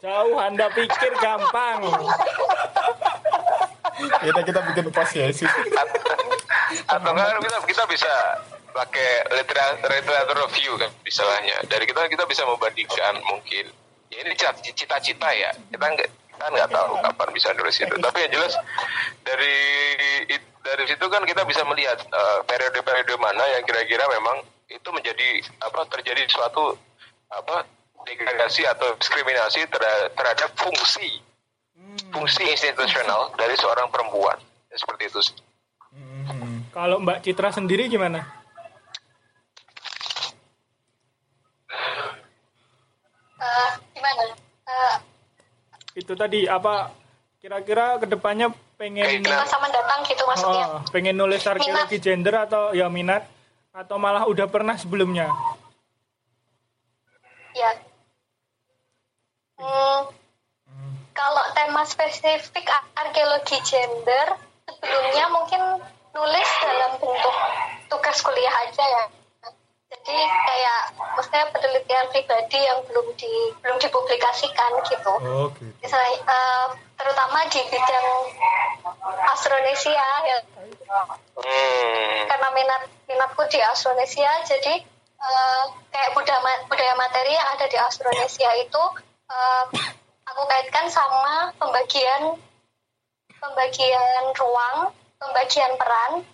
[0.00, 1.80] Jauh Anda pikir gampang.
[4.00, 5.50] Kita kita bikin pas Yesus.
[6.86, 8.12] atau kan kita kita bisa
[8.70, 13.66] pakai literatur literatur review kan misalnya dari kita kita bisa membandingkan mungkin
[14.06, 18.22] ya ini cita- cita-cita ya kita nggak kita nggak tahu kapan bisa nulis itu tapi
[18.22, 18.54] yang jelas
[19.26, 19.58] dari
[20.62, 25.28] dari situ kan kita bisa melihat eh, periode-periode mana yang kira-kira memang itu menjadi
[25.60, 26.78] apa terjadi suatu
[27.28, 27.66] apa
[28.00, 31.20] degradasi atau diskriminasi terha- terhadap fungsi
[32.08, 34.38] fungsi institusional dari seorang perempuan
[34.70, 35.34] Ya, seperti itu sih.
[35.90, 36.62] Hmm.
[36.70, 38.22] Kalau Mbak Citra sendiri gimana?
[43.36, 44.22] Eh, gimana?
[44.64, 44.94] Eh,
[45.96, 46.94] Itu tadi apa
[47.40, 49.42] kira-kira ke depannya pengen Nah.
[49.42, 50.64] masa mendatang gitu maksudnya.
[50.70, 53.26] oh, pengen nulis arkeologi gender atau ya minat
[53.70, 55.30] atau malah udah pernah sebelumnya?
[57.54, 57.70] Ya.
[59.60, 60.00] Hmm,
[61.12, 65.62] kalau tema spesifik ar- arkeologi gender, sebelumnya mungkin
[66.16, 67.36] nulis dalam bentuk
[67.92, 69.04] tugas kuliah aja ya.
[69.90, 70.80] Jadi kayak
[71.18, 75.14] maksudnya penelitian pribadi yang belum di belum dipublikasikan gitu.
[75.18, 75.74] Oh, gitu.
[75.82, 78.08] Misalnya eh, terutama di bidang
[79.34, 80.38] astronesia ya
[81.40, 82.26] Hmm.
[82.26, 84.82] karena minat minatku di Austronesia jadi
[85.22, 85.64] eh,
[85.94, 88.82] kayak budaya budaya materi yang ada di Austronesia itu
[89.30, 89.64] eh,
[90.26, 92.34] aku kaitkan sama pembagian
[93.38, 94.90] pembagian ruang
[95.22, 96.26] pembagian peran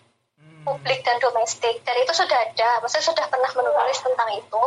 [0.66, 1.78] publik dan domestik.
[1.86, 2.82] Dan itu sudah ada.
[2.82, 4.64] Maksudnya sudah pernah menulis tentang itu.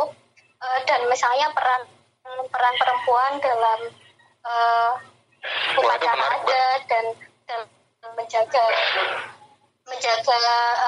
[0.60, 1.84] Eh, dan misalnya peran
[2.48, 3.80] peran perempuan dalam
[5.40, 7.04] itu upacara adat dan
[7.44, 8.64] dalam menjaga
[9.84, 10.36] menjaga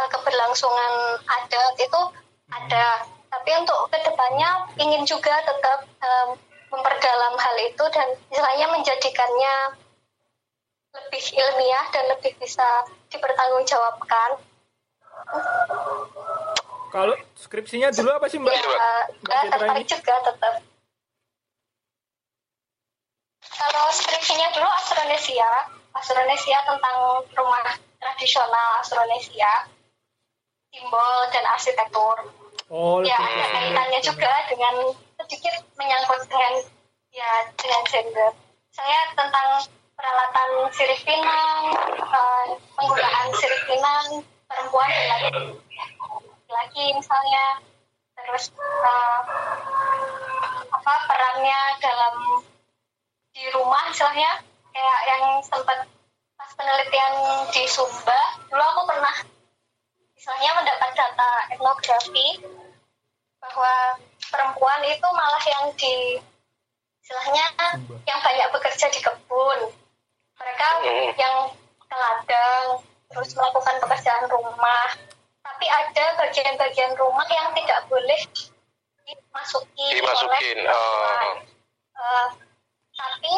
[0.01, 0.93] eh, keberlangsungan
[1.29, 2.01] adat itu
[2.49, 3.05] ada.
[3.33, 6.29] Tapi untuk ke depannya ingin juga tetap em,
[6.69, 9.55] memperdalam hal itu dan istilahnya menjadikannya
[10.93, 14.37] lebih ilmiah dan lebih bisa dipertanggungjawabkan
[16.93, 18.53] Kalau skripsinya dulu apa sih Mbak?
[18.53, 18.77] ya Mbak.
[18.77, 19.89] Eh, Citra tertarik ini?
[19.89, 20.55] juga tetap.
[23.43, 25.51] Kalau skripsinya dulu Austronesia
[25.93, 26.97] Austronesia tentang
[27.37, 27.65] rumah
[28.01, 29.69] tradisional Austronesia
[30.73, 32.17] simbol dan arsitektur.
[32.73, 36.65] Oh, ya ada kaitannya juga dengan sedikit menyangkut dengan
[37.13, 37.31] ya
[37.61, 38.33] dengan gender.
[38.73, 45.45] Saya tentang peralatan sirip pinang eh, penggunaan sirip pinang perempuan dan laki
[46.53, 47.45] laki misalnya
[48.13, 49.21] terus eh,
[50.69, 52.15] apa perannya dalam
[53.33, 55.89] di rumah istilahnya kayak yang sempat
[56.37, 57.13] pas penelitian
[57.49, 58.21] di Sumba
[58.53, 59.17] dulu aku pernah
[60.13, 62.29] di istilahnya mendapat data etnografi
[63.43, 63.99] bahwa
[64.31, 66.21] perempuan itu malah yang di
[67.03, 67.45] istilahnya
[68.07, 69.61] yang banyak bekerja di kebun.
[70.39, 71.11] Mereka Hmm.
[71.19, 71.37] yang
[71.85, 72.67] ke ladang
[73.13, 74.89] terus melakukan pekerjaan rumah
[75.43, 78.21] tapi ada bagian-bagian rumah yang tidak boleh
[79.05, 81.35] dimasuki Dimasukin, oleh oh.
[81.93, 82.27] Eh,
[82.93, 83.35] tapi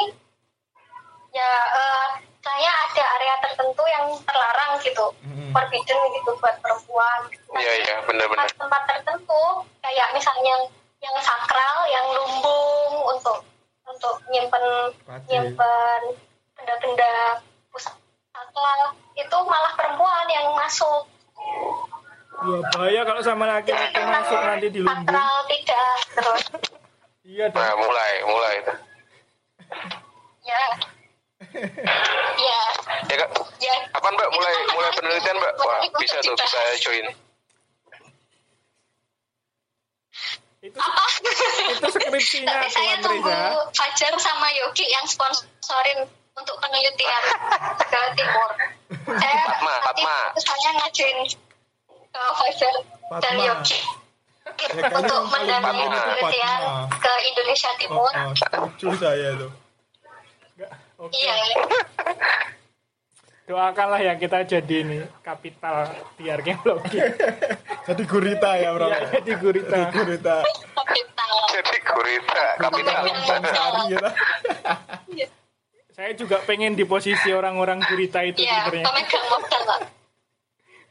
[1.34, 2.06] ya eh,
[2.40, 5.50] saya ada area tertentu yang terlarang gitu Mm-mm.
[5.50, 7.20] forbidden gitu buat perempuan
[7.54, 8.48] Iya iya benar-benar.
[8.52, 9.42] tempat tertentu
[9.80, 10.68] kayak misalnya
[11.00, 13.44] yang sakral yang lumbung untuk
[13.84, 14.64] untuk nyimpen
[15.04, 15.28] Padi.
[15.28, 16.00] nyimpen
[16.56, 18.03] benda-benda pusaka
[19.14, 21.02] itu malah perempuan yang masuk
[22.44, 25.06] Ya bahaya kalau sama laki-laki masuk nanti di lumbung.
[25.06, 26.42] sakral tidak terus
[27.24, 27.62] Iya dong.
[27.62, 28.74] Nah mulai mulai itu.
[30.44, 30.60] ya
[32.36, 32.60] ya
[33.06, 33.30] Ya kak.
[33.56, 35.52] ya Kapan mbak mulai mulai penelitian mbak?
[35.56, 37.06] Wah bisa tuh bisa join.
[40.60, 40.76] Itu
[41.70, 43.72] itu skripsinya tapi saya tunggu Reza.
[43.72, 46.04] Fajar sama Yogi yang sponsorin
[46.34, 47.22] untuk penelitian
[47.78, 48.50] ke timur
[49.06, 50.16] saya Fatma, nanti Fatma.
[50.42, 51.18] saya ngajuin
[52.10, 52.74] ke Fajar
[53.22, 53.34] dan.
[53.38, 53.80] Yogi
[54.54, 57.00] kayaknya untuk yang mendanai itu penelitian Fatma.
[57.00, 59.48] ke Indonesia Oh, Timur oh, setuju saya itu.
[60.54, 60.70] Enggak.
[60.98, 61.14] Oke.
[61.18, 61.34] iya
[63.44, 66.96] Doakanlah ya kita jadi ini kapital tiar geologi.
[67.84, 68.88] Jadi gurita ya, Bro.
[68.88, 69.76] Iya, jadi gurita.
[69.76, 70.36] Jadi gurita.
[70.72, 73.04] kapital Jadi gurita kapital.
[73.44, 75.28] Cari ya.
[75.94, 78.84] Saya juga pengen di posisi orang-orang gurita itu ya sebenarnya.
[78.84, 79.80] pemegang modal Pak.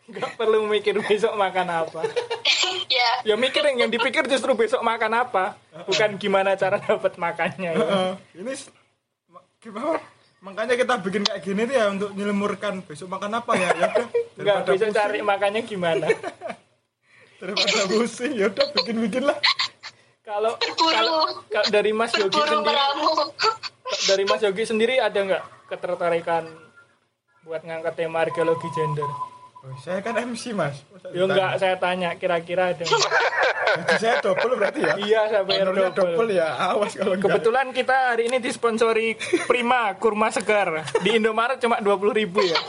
[0.06, 2.02] Nggak perlu mikir besok makan apa.
[2.90, 7.72] ya Ya mikir yang dipikir justru besok makan apa, bukan gimana cara dapat makannya.
[7.74, 8.16] ya.
[8.32, 8.54] Ini
[9.60, 10.00] gimana?
[10.40, 13.68] Makanya kita bikin kayak gini tuh ya untuk nyelemurkan besok makan apa ya?
[13.74, 13.90] Ya
[14.36, 16.08] bisa pusing- cari makannya gimana.
[17.40, 19.36] daripada pusing ya udah bikin-bikin lah.
[20.24, 20.88] Kalau Berburu.
[20.88, 21.20] kalau
[21.52, 23.12] kalau dari Mas Yogi berburu sendiri, meramu
[24.08, 26.48] dari Mas Yogi sendiri ada nggak ketertarikan
[27.44, 29.04] buat ngangkat tema arkeologi gender?
[29.64, 30.80] Oh, saya kan MC mas.
[31.12, 31.28] Ya ditanya?
[31.28, 32.84] enggak, saya tanya kira-kira ada.
[32.88, 33.12] nggak?
[33.74, 34.96] Gaji saya double berarti ya?
[35.04, 36.30] iya, saya bayar double double.
[36.32, 36.56] ya.
[36.72, 37.28] Awas kalau enggak.
[37.28, 42.60] Kebetulan kita hari ini disponsori Prima kurma segar di Indomaret cuma 20.000 ribu ya.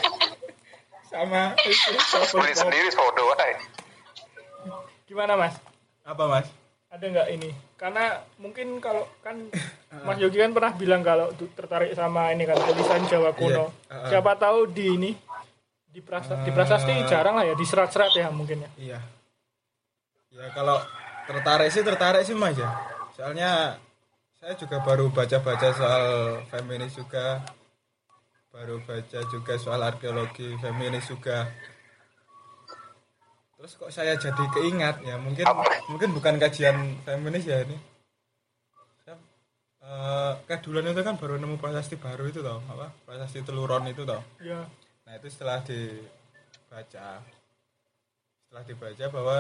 [1.07, 1.55] sama
[2.35, 3.63] Beli sendiri foto aja.
[5.07, 5.55] Gimana Mas?
[6.03, 6.64] Apa mas?
[6.95, 7.51] Ada nggak ini?
[7.75, 9.51] Karena mungkin kalau kan
[10.07, 13.51] Mas Yogi kan pernah bilang kalau tertarik sama ini kan tulisan Jawa kuno.
[13.51, 13.67] Iya.
[13.67, 14.09] Uh-uh.
[14.15, 15.11] Siapa tahu di ini
[15.91, 18.71] di prasa di prasasti jarang lah ya di serat-serat ya mungkin ya.
[18.79, 18.99] Iya.
[20.39, 20.79] Ya kalau
[21.27, 22.71] tertarik sih tertarik sih mas ya.
[23.19, 23.75] Soalnya
[24.39, 26.05] saya juga baru baca-baca soal
[26.47, 27.43] feminis juga.
[28.55, 31.51] Baru baca juga soal arkeologi feminis juga.
[33.65, 35.49] Terus kok saya jadi keingat ya mungkin
[35.89, 37.81] mungkin bukan kajian feminis ya ini.
[39.81, 44.21] Eh, Kadulan itu kan baru nemu prasasti baru itu tau apa prasasti teluron itu tau
[44.37, 44.69] Ya.
[45.09, 47.25] Nah itu setelah dibaca,
[48.45, 49.37] setelah dibaca bahwa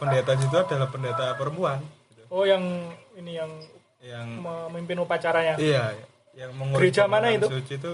[0.00, 1.84] pendeta itu adalah pendeta perempuan,
[2.16, 2.24] gitu.
[2.32, 2.64] Oh yang
[3.12, 3.52] ini yang
[4.00, 5.60] yang memimpin upacaranya.
[5.60, 5.92] iya,
[6.32, 7.52] yang mengurus Gereja mana itu?
[7.52, 7.92] Suci itu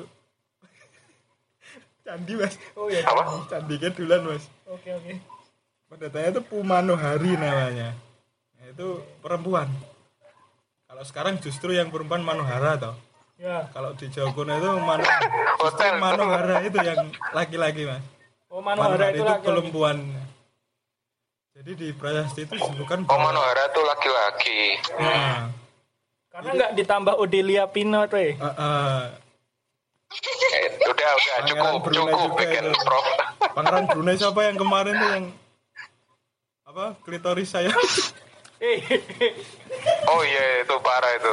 [2.06, 3.02] candi mas, Oh ya.
[3.02, 3.50] Apa?
[3.50, 4.46] candi Kedulan mas.
[4.66, 5.29] Oke oke.
[5.90, 7.98] Pendetanya itu Pumanohari namanya,
[8.54, 8.88] nah, itu
[9.18, 9.66] perempuan.
[10.86, 12.94] Kalau sekarang justru yang perempuan Manohara tau.
[13.34, 13.66] Ya.
[13.70, 15.92] Kalau di Jawa kuno itu Mano, justru Hotel.
[15.96, 17.00] Manohara itu yang
[17.30, 18.04] laki-laki mas.
[18.46, 19.42] Oh Manohara itu lagi.
[19.42, 19.96] perempuan.
[21.52, 24.78] Jadi di prasasti itu disebutkan Oh Manohara tuh laki-laki.
[24.94, 25.50] Nah,
[26.28, 28.20] Karena nggak ditambah Odelia Pino tuh.
[28.20, 28.32] eh.
[28.32, 29.02] eh, eh,
[30.10, 32.78] Eh, udah udah Pangeran cukup Brunei cukup juga bikin itu.
[32.80, 33.06] prof.
[33.52, 35.24] Pangeran Brunei siapa yang kemarin tuh yang
[36.70, 37.74] apa klitoris saya
[38.60, 38.76] Eh,
[40.12, 41.32] Oh iya itu parah itu.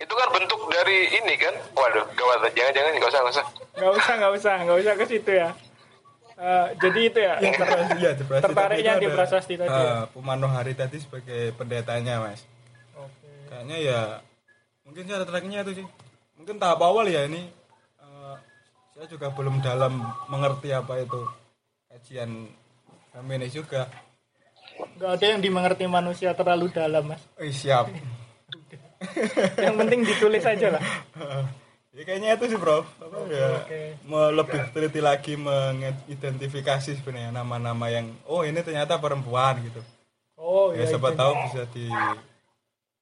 [0.00, 1.52] Itu kan bentuk dari ini kan?
[1.76, 2.48] Waduh, gawat.
[2.56, 3.46] Jangan-jangan nggak usah nggak usah.
[3.76, 5.48] nggak usah nggak usah nggak usah ke situ ya.
[6.36, 7.34] Eh, jadi itu ya.
[7.40, 9.84] ya, ter- di prasasti Tertariknya tadi di prasasti tadi ya?
[9.84, 12.44] eh, Pumanohari tadi sebagai pendetanya mas
[12.92, 13.28] Oke.
[13.48, 14.00] kayaknya ya
[14.84, 15.86] mungkin saya tertariknya itu sih
[16.36, 17.48] mungkin tahap awal ya ini
[18.00, 18.34] eh,
[18.92, 19.96] saya juga belum dalam
[20.28, 21.24] mengerti apa itu
[21.88, 22.52] kajian
[23.16, 23.88] feminis juga
[24.96, 27.22] Nggak ada yang dimengerti manusia terlalu dalam mas.
[27.36, 27.88] Eh, siap
[29.58, 30.82] Yang penting ditulis aja lah.
[31.96, 33.80] ya kayaknya itu sih prof apa ya oke.
[34.04, 39.80] me- lebih teliti lagi mengidentifikasi sebenarnya nama-nama yang oh ini ternyata perempuan gitu
[40.36, 40.92] Oh ya iya.
[40.92, 41.16] siapa itu.
[41.16, 41.88] tahu bisa di,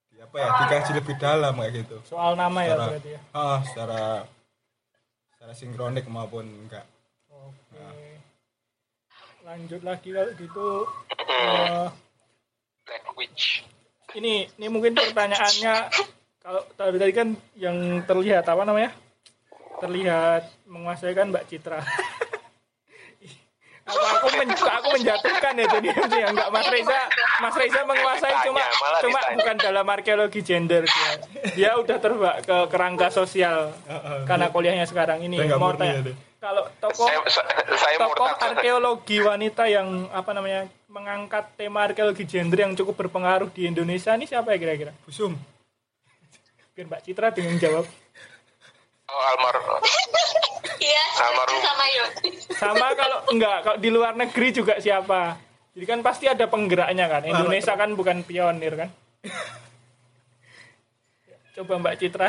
[0.08, 3.20] di apa ya dikaji lebih dalam kayak gitu Soal nama ya secara berarti ya.
[3.34, 4.02] ah, secara
[5.28, 6.86] secara sinkronik maupun enggak.
[9.44, 10.68] Lanjut lagi kalau gitu
[11.24, 11.88] Hmm.
[11.88, 11.90] eh,
[12.84, 13.64] Black Witch.
[14.14, 15.74] ini ini mungkin pertanyaannya
[16.38, 18.92] kalau tadi tadi kan yang terlihat apa namanya
[19.82, 21.80] terlihat menguasai kan Mbak Citra
[23.84, 27.00] aku aku, men, aku menjatuhkan ya jadi ya enggak Mas Reza
[27.42, 29.36] Mas Reza menguasai cuma malah cuma ditanya.
[29.36, 31.10] bukan dalam arkeologi gender dia
[31.52, 33.74] dia udah terbak ke kerangka sosial
[34.24, 36.14] karena kuliahnya sekarang ini mau tanya ya, dia.
[36.44, 38.52] Kalau tokoh Saya, tokoh murtad.
[38.52, 44.28] arkeologi wanita yang apa namanya mengangkat tema arkeologi gender yang cukup berpengaruh di Indonesia ini
[44.28, 44.92] siapa ya kira-kira?
[45.08, 45.32] Busum.
[46.76, 47.88] Biar Mbak Citra dengan jawab.
[49.08, 49.56] Oh, almar.
[50.84, 51.60] Iya, Almarhum.
[51.64, 52.04] sama Yo.
[52.60, 55.40] Sama kalau enggak kalau di luar negeri juga siapa?
[55.72, 57.24] Jadi kan pasti ada penggeraknya kan.
[57.24, 58.90] Indonesia kan bukan pionir kan.
[61.56, 62.28] Coba Mbak Citra.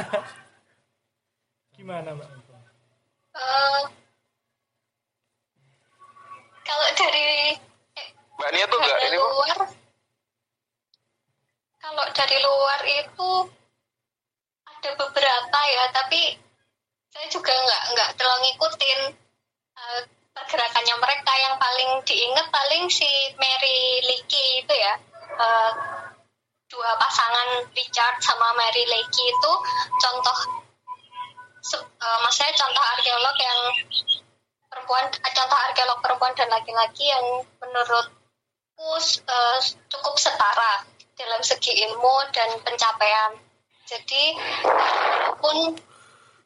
[1.76, 2.30] Gimana Mbak?
[3.36, 3.82] Eh,
[6.66, 7.54] kalau dari
[8.36, 9.58] Mbak Nia tuh enggak ini luar,
[11.80, 13.32] kalau dari luar itu
[14.68, 16.36] ada beberapa ya, tapi
[17.14, 19.00] saya juga nggak nggak terlalu ngikutin
[19.80, 20.02] eh,
[20.36, 21.32] pergerakannya mereka.
[21.40, 23.08] Yang paling diingat paling si
[23.40, 24.94] Mary Leakey itu ya.
[25.40, 25.72] Eh,
[26.68, 29.52] dua pasangan Richard sama Mary Leakey itu
[30.02, 30.38] contoh
[31.64, 33.60] se- eh, maksudnya contoh arkeolog yang
[34.76, 38.92] perempuan contoh arkeolog perempuan dan laki-laki yang menurutku
[39.24, 40.84] eh, cukup setara
[41.16, 43.40] dalam segi ilmu dan pencapaian.
[43.88, 44.36] Jadi
[44.68, 45.80] walaupun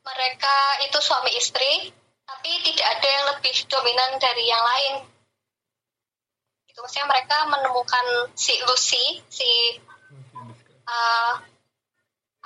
[0.06, 1.90] mereka itu suami istri,
[2.30, 4.94] tapi tidak ada yang lebih dominan dari yang lain.
[6.70, 9.50] Itu maksudnya mereka menemukan si Lucy, si
[10.86, 11.34] uh,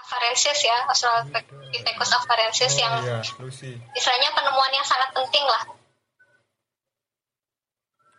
[0.04, 3.72] Afarensis ya, Australopithecus afarensis yang Oh iya, Lucy.
[3.96, 5.64] istilahnya penemuan yang sangat penting lah.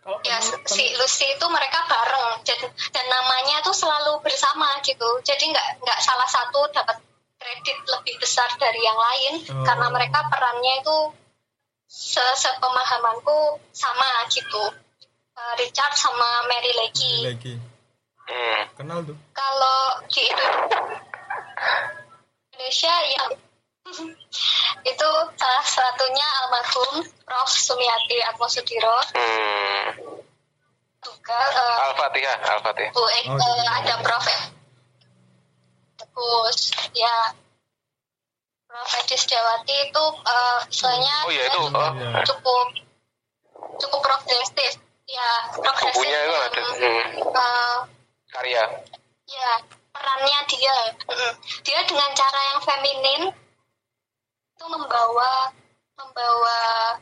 [0.01, 5.09] Kalau Ya, penemu- si Lucy itu mereka bareng dan, dan namanya tuh selalu bersama gitu.
[5.20, 7.01] Jadi nggak nggak salah satu dapat
[7.36, 9.65] kredit lebih besar dari yang lain Oh.
[9.65, 10.97] karena mereka perannya itu
[11.85, 14.73] se sepemahamanku sama gitu.
[15.35, 17.27] Uh, Richard sama Mary Leakey.
[17.27, 17.55] Lagi.
[18.24, 18.61] Hmm.
[18.77, 19.16] Kenal tuh.
[19.32, 20.24] Kalau di
[22.51, 23.31] Indonesia yang
[24.90, 26.94] itu salah satunya almarhum
[27.24, 27.48] Prof.
[27.48, 29.86] Sumiati Atmosudiro Hmm.
[31.01, 32.90] juga eh, Al-Fatihah, Al-Fatihah.
[32.93, 33.68] Bu, eh, Oh, eh, gitu.
[33.68, 34.26] ada Prof.
[35.94, 36.59] Terus
[36.93, 37.16] ya
[38.66, 38.90] Prof.
[38.98, 41.60] Edi Setiawati itu eh, istilahnya Oh iya itu.
[41.68, 41.93] dia Oh.
[41.93, 42.20] Iya.
[42.24, 42.66] cukup
[43.76, 44.72] cukup progresif
[45.05, 46.60] ya progresif Bukunya itu ada.
[46.62, 47.05] Hmm.
[47.36, 47.76] eh,
[48.32, 48.64] Karya.
[49.26, 49.52] ya
[50.05, 50.76] perannya dia.
[51.64, 53.22] Dia dengan cara yang feminin
[54.52, 55.48] itu membawa
[55.97, 56.59] membawa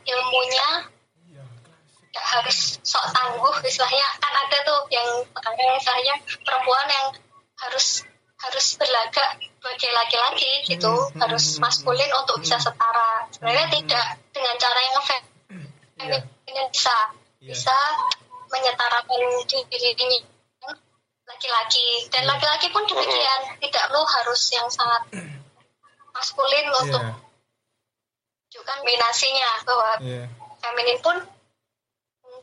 [0.07, 0.87] ilmunya.
[2.13, 4.07] Nggak harus sok tangguh istilahnya.
[4.23, 5.07] Kan ada tuh yang
[5.75, 6.15] istilahnya
[6.47, 7.07] perempuan yang
[7.67, 8.07] harus
[8.43, 10.91] harus berlagak sebagai laki-laki gitu.
[11.11, 13.27] Hmm, harus hmm, maskulin untuk bisa setara.
[13.35, 14.07] Sebenarnya tidak.
[14.31, 14.95] Dengan cara yang
[16.03, 16.19] Iya.
[16.19, 16.97] feminin bisa.
[17.43, 17.51] Iya.
[17.55, 17.75] bisa
[18.51, 20.32] menyetarakan dirinya
[21.23, 22.29] laki-laki dan Iya.
[22.35, 25.01] laki-laki pun demikian tidak perlu harus yang sangat
[26.13, 27.15] maskulin untuk Iya.
[27.15, 30.23] menunjukkan dominasinya bahwa Iya.
[30.61, 31.17] feminin pun
[32.23, 32.41] hmm,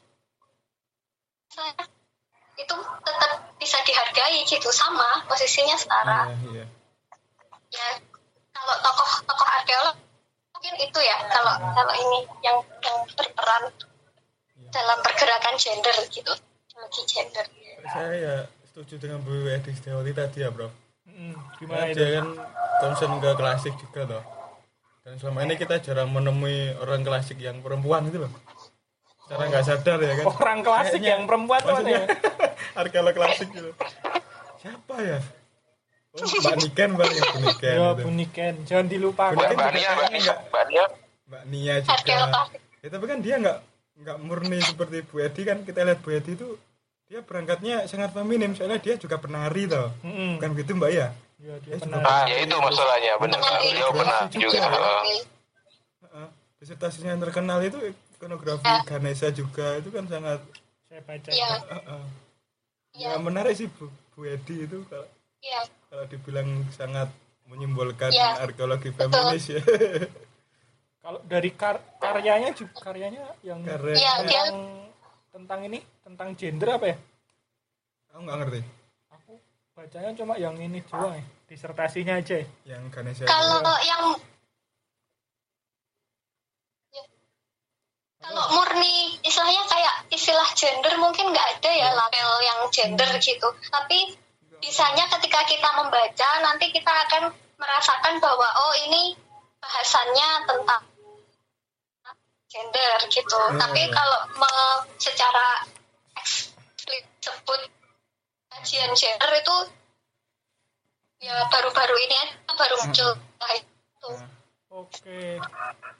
[2.60, 3.30] itu tetap
[3.60, 6.64] bisa dihargai gitu sama posisinya setara Iya, iya.
[7.70, 7.86] ya
[8.56, 9.96] kalau tokoh tokoh arkeolog
[10.56, 13.72] mungkin itu ya kalau kalau ini yang yang berperan
[14.70, 16.32] dalam pergerakan gender gitu
[16.80, 17.44] lagi gender
[17.80, 18.36] Saya ya
[18.70, 20.70] setuju dengan Bu Edi Setiawati tadi ya, Bro.
[21.04, 21.98] Mm, Karena gimana itu?
[21.98, 22.26] dia kan
[22.80, 24.24] concern ke klasik juga toh.
[25.02, 28.32] Dan selama ini kita jarang menemui orang klasik yang perempuan gitu loh.
[29.26, 30.24] Secara nggak sadar ya kan.
[30.28, 32.06] Orang klasik Kayaknya- yang perempuan tuh maksudnya ya?
[32.80, 33.70] arkeolog klasik gitu.
[34.60, 35.18] Siapa ya?
[36.10, 37.74] Oh, Mbak Niken bang ya Bu Niken.
[37.74, 38.02] Ya, gitu.
[38.02, 38.54] Buniken.
[38.66, 39.34] Jangan dilupakan.
[39.34, 40.84] Mbak Mbak Nia, Mbak Nia.
[41.30, 42.16] Mbak Nia juga.
[42.82, 43.58] Ya, tapi kan dia nggak
[44.00, 46.58] nggak murni seperti Bu Edi kan kita lihat Bu Edi itu
[47.10, 49.90] dia berangkatnya sangat feminim soalnya dia juga penari toh.
[50.00, 50.38] Mm-mm.
[50.38, 51.10] Bukan gitu Mbak ya?
[51.36, 53.40] Ya, dia Dia juga- Ah, ya itu masalahnya, benar.
[53.58, 54.58] Beliau pernah juga.
[54.60, 55.22] eh,
[56.04, 56.28] Heeh.
[56.56, 57.78] Disertasinya yang terkenal itu
[58.14, 58.84] ikonografi Ya.
[58.84, 60.38] Ganesha juga itu kan sangat
[60.86, 61.28] Saya baca.
[61.28, 62.02] ya heeh.
[62.94, 65.08] ya ya menarik sih Bu, Bu Edi itu kalau,
[65.40, 67.08] ya kalau dibilang sangat
[67.44, 69.10] menyimbolkan Ya, arkeologi betul.
[69.10, 69.60] feminis ya.
[71.00, 74.54] Kalau dari kar- karyanya juga karyanya yang Karena Iya, dia- yang
[75.30, 76.96] tentang ini tentang gender apa ya?
[78.10, 78.60] aku nggak ngerti
[79.14, 79.32] Aku
[79.78, 81.24] bacanya cuma yang ini doang ya.
[81.46, 82.42] Disertasinya aja.
[82.42, 82.46] ya.
[82.66, 84.04] yang Ganesha kalau yang
[86.90, 87.02] ya.
[88.18, 94.18] kalau murni istilahnya kayak istilah gender mungkin nggak ada ya label yang gender gitu tapi
[94.60, 99.16] bisanya ketika kita membaca nanti kita akan merasakan bahwa oh ini
[99.60, 100.89] bahasannya tentang
[102.50, 103.56] gender gitu Hmm.
[103.56, 105.62] tapi kalau me- secara
[106.16, 107.60] eksplisit sebut
[108.50, 109.56] kajian gender itu
[111.20, 114.10] ya baru-baru ini aja baru muncul Nah, itu
[114.70, 115.34] Oke.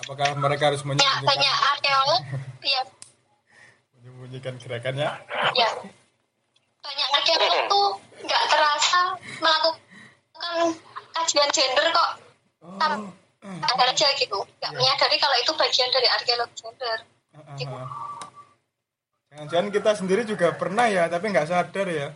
[0.01, 2.23] Apakah mereka harus menyembunyikan, banyak arkeolog
[2.67, 2.83] ya
[3.93, 5.11] menyembunyikan gerakannya?
[5.53, 5.71] ya
[6.81, 7.89] banyak arkeolog tuh
[8.21, 9.03] nggak terasa
[9.39, 10.59] melakukan
[11.13, 12.11] kajian gender kok
[12.61, 13.09] Oh.
[13.65, 16.99] Ada aja gitu nggak menyadari kalau itu bagian dari arkeologi gender
[17.57, 17.77] gitu.
[19.31, 22.11] Jangan-jangan kita sendiri juga pernah ya, tapi nggak sadar ya.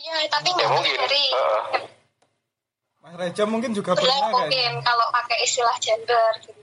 [0.00, 0.96] ya tapi Ya nggak mungkin.
[3.04, 4.80] Mas Reja mungkin juga pernah mungkin kayaknya.
[4.80, 6.60] kalau pakai istilah gender gitu.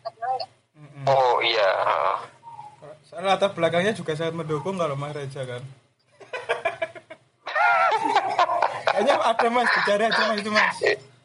[1.05, 1.69] Oh iya.
[1.85, 2.17] heeh.
[3.05, 5.61] Soalnya latar belakangnya juga sangat mendukung kalau Mas Reja kan.
[8.95, 10.77] Kayaknya ada mas, dicari aja mas itu mas.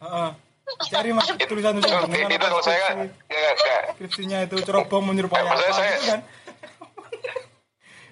[0.02, 0.30] Heeh.
[0.80, 5.40] Cari mas tulisan Itu, tulisan itu kalau saya kan nggak nggak skripsinya itu cerobong menyerupai
[5.40, 6.20] apa saya- gitu kan.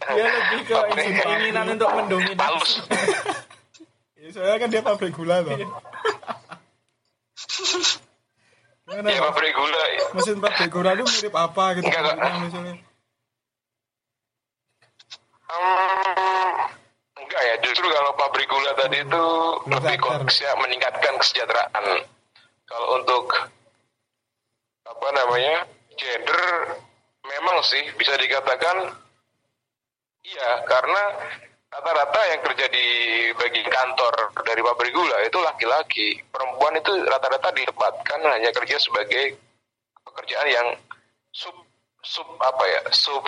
[0.08, 2.42] Dia lebih ke keinginan untuk mendominasi.
[2.42, 2.72] halus.
[4.18, 5.54] Ya, soalnya kan dia pabrik gula loh.
[8.82, 9.30] Gimana Ya Mas?
[9.30, 9.82] pabrik gula.
[10.10, 11.86] Mesin pabrik gula itu mirip apa gitu?
[11.86, 12.74] Enggak, misalnya.
[15.46, 16.50] Hmm,
[17.14, 19.24] enggak ya, justru kalau pabrik gula tadi itu
[19.70, 21.84] lebih konteksnya meningkatkan kesejahteraan.
[22.68, 23.24] Kalau untuk
[24.84, 25.64] apa namanya
[25.96, 26.44] gender,
[27.24, 28.92] memang sih bisa dikatakan
[30.28, 31.02] iya karena
[31.68, 32.86] rata-rata yang kerja di
[33.36, 34.14] bagian kantor
[34.44, 36.08] dari pabrik gula itu laki-laki.
[36.28, 39.36] Perempuan itu rata-rata ditempatkan hanya kerja sebagai
[40.04, 40.68] pekerjaan yang
[41.32, 41.56] sub
[42.04, 43.24] sub apa ya sub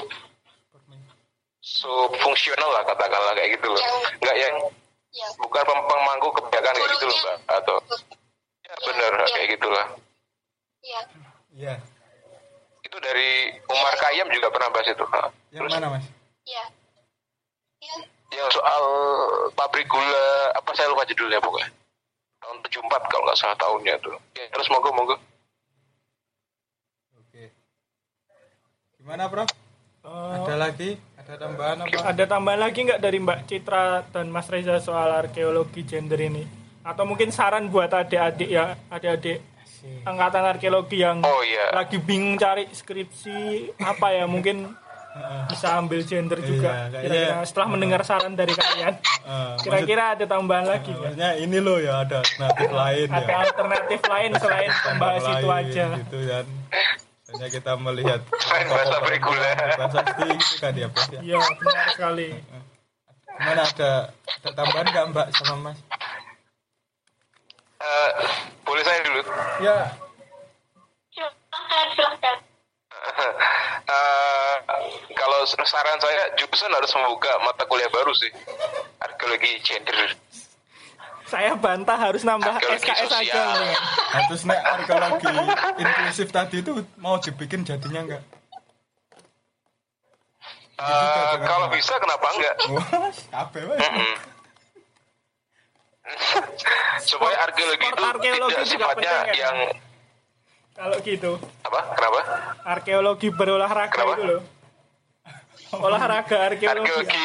[1.61, 3.81] sub fungsional lah katakanlah kayak gitu loh.
[3.81, 4.55] Yang- nggak yang
[5.13, 5.27] ya.
[5.37, 7.77] bukan pem- pemangku kebijakan kayak gitu loh mbak atau
[8.71, 9.27] ya benar Iya.
[9.29, 9.87] kayak gitulah
[10.81, 11.01] ya
[11.51, 11.75] Iya.
[12.81, 13.31] itu dari
[13.67, 15.05] Umar Kayam juga pernah bahas itu.
[15.51, 16.07] Yang Terus mana mas?
[16.45, 16.65] ya
[17.81, 17.97] ya
[18.31, 18.83] yang soal
[19.53, 21.71] pabrik gula apa saya lupa judulnya pokoknya
[22.41, 25.17] tahun 74 kalau nggak salah tahunnya tuh ya, terus monggo monggo
[27.17, 27.51] Oke.
[28.97, 29.51] Gimana Prof?
[30.01, 30.91] Eh, Ada lagi?
[31.17, 32.01] Ada tambahan apa?
[32.07, 36.60] ada tambahan lagi nggak dari Mbak Citra dan Mas Reza soal arkeologi gender ini?
[36.81, 39.45] Atau mungkin saran buat adik-adik ya, adik-adik
[40.05, 44.77] angkatan arkeologi yang oh iya lagi bingung cari skripsi apa ya mungkin
[45.49, 48.95] bisa ambil gender juga Iya, kayaknya- kira-kira setelah mendengar saran dari kalian
[49.59, 50.93] kira-kira ada tambahan lagi?
[50.93, 53.17] Maksudnya ini loh ya ada alternatif lain ya.
[53.19, 56.47] ada alternatif lain selain membahas itu aja Gitu kan.
[57.27, 58.21] Hanya kita melihat
[58.69, 59.51] bahasa pabrik gula.
[59.55, 61.21] Prasasti gitu kan ya Prof ya.
[61.23, 62.29] iya benar sekali
[63.33, 65.79] Gimana ada ada tambahan nggak Mbak sama Mas?
[67.81, 68.11] Eh,
[68.61, 69.21] boleh saya dulu?
[69.65, 69.77] Ya.
[71.13, 72.37] Silahkan silahkan.
[73.91, 74.55] Eh,
[75.19, 78.31] kalau saran saya jurusan harus membuka mata kuliah baru sih.
[79.03, 80.15] Arkeologi gender.
[81.27, 83.51] Saya bantah harus nambah Arkeologi SKS aja sosial.
[83.59, 83.75] nih
[84.15, 85.27] Nah, terus nek arkeologi
[85.83, 86.71] inklusif tadi itu
[87.03, 88.23] mau dibikin jadinya enggak?
[90.79, 92.55] Eh, kalau bisa kenapa enggak?
[92.71, 93.79] Wah, kabeh wae.
[97.03, 99.35] Supaya arkeologi itu arkeologi tidak sifatnya penting, ya?
[99.41, 99.57] yang
[100.71, 102.21] kalau gitu apa kenapa
[102.65, 104.13] arkeologi berolahraga Kenapa?
[104.15, 104.41] itu loh
[105.87, 107.25] olahraga arkeologi arkeologi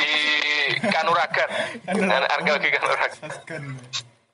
[0.85, 1.49] kanuragan
[1.87, 3.61] Ar- arkeologi kanuragan.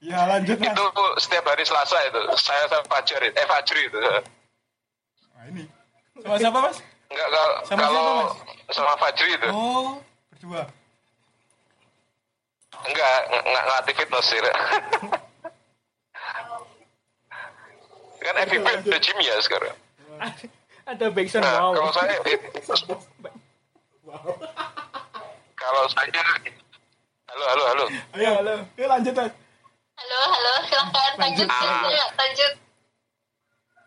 [0.02, 0.74] Ya lanjut Mas.
[0.74, 0.86] itu
[1.20, 5.64] setiap hari Selasa itu saya sama Fajri eh Fajri itu Nah, ini.
[6.18, 6.78] Sama siapa Mas?
[7.08, 10.02] enggak kalau Sama kalau siapa, sama Fajri itu Oh,
[10.34, 10.64] berdua.
[12.84, 14.40] Enggak ng- nggak ngelatih fitness sih
[18.22, 19.74] kan FIP udah gym ya sekarang?
[20.86, 21.74] Ada backsound Nah, wow.
[21.74, 22.16] kalau saya
[25.58, 26.22] kalau saya
[27.32, 27.86] halo halo halo.
[28.14, 28.56] Ayo, halo.
[28.78, 29.32] Ayo lanjut Mas.
[29.98, 30.54] halo halo.
[30.70, 31.48] Silahkan lanjut.
[31.50, 32.54] silahkan lanjut.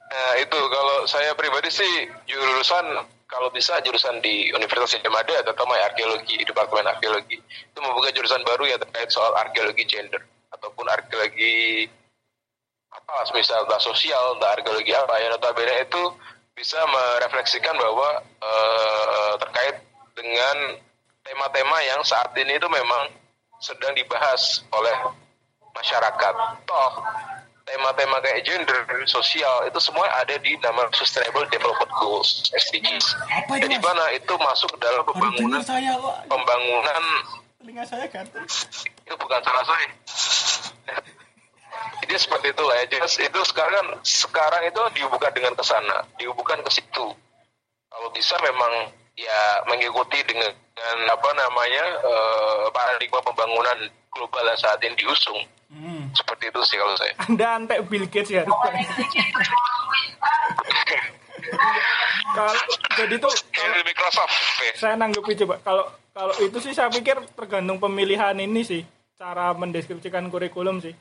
[0.05, 1.93] Nah, itu kalau saya pribadi sih
[2.27, 2.87] jurusan
[3.25, 7.41] kalau bisa jurusan di Universitas Gajah Mada atau my arkeologi departemen arkeologi.
[7.41, 10.21] Itu membuka jurusan baru ya terkait soal arkeologi gender.
[10.53, 11.89] Ataupun arkeologi
[12.95, 15.15] apa misal entah sosial entah arkeologi apa.
[15.19, 16.03] Ya notabene itu
[16.55, 19.77] bisa merefleksikan bahwa eh, terkait
[20.15, 20.57] dengan
[21.27, 23.11] tema-tema yang saat ini itu memang
[23.59, 24.95] sedang dibahas oleh
[25.75, 26.35] masyarakat.
[26.69, 26.93] Toh
[27.65, 28.79] tema-tema kayak gender,
[29.09, 33.07] sosial itu semua ada di nama Sustainable Development Goals (SDGs).
[33.33, 35.97] Apa itu, Jadi mana itu masuk ke dalam pembangunan saya
[36.29, 37.03] pembangunan
[37.65, 38.45] Telinga saya gatel.
[39.01, 39.89] itu bukan salah saya.
[42.05, 42.85] Jadi seperti itulah ya.
[42.85, 47.07] Jadi itu sekarang sekarang itu dihubungkan dengan ke sana, dihubungkan ke situ.
[47.89, 54.85] Kalau bisa memang ya mengikuti dengan, dengan apa namanya eh, paradigma pembangunan global yang saat
[54.85, 55.41] ini diusung.
[55.73, 56.04] Hmm.
[56.15, 57.13] Seperti itu sih kalau saya.
[57.27, 58.43] Anda antek Bill Gates ya.
[62.35, 62.55] kalau
[62.99, 64.35] jadi tuh Dari Microsoft.
[64.59, 64.73] ya.
[64.75, 68.83] saya nanggepi coba kalau kalau itu sih saya pikir tergantung pemilihan ini sih
[69.15, 70.95] cara mendeskripsikan kurikulum sih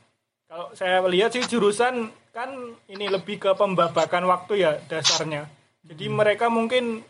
[0.45, 2.49] kalau saya lihat sih jurusan kan
[2.89, 5.49] ini lebih ke pembabakan waktu ya dasarnya
[5.81, 7.01] jadi mereka mungkin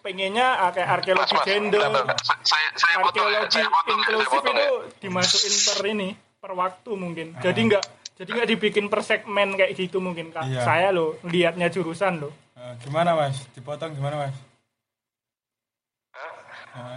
[0.00, 2.18] pengennya ah, kayak arkeologi Mas, mas, gender bentar, bentar.
[2.46, 5.00] Saya, saya potong ya, arkeologi potong ya, saya inklusif potong itu ya.
[5.02, 6.08] dimasukin per ini
[6.38, 7.84] per waktu mungkin jadi nggak
[8.14, 10.62] jadi nggak dibikin per segmen kayak gitu mungkin kak Iya.
[10.62, 13.42] saya loh lihatnya jurusan loh Eh, gimana mas?
[13.52, 14.34] Dipotong gimana mas?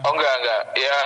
[0.01, 0.97] Oh enggak enggak ya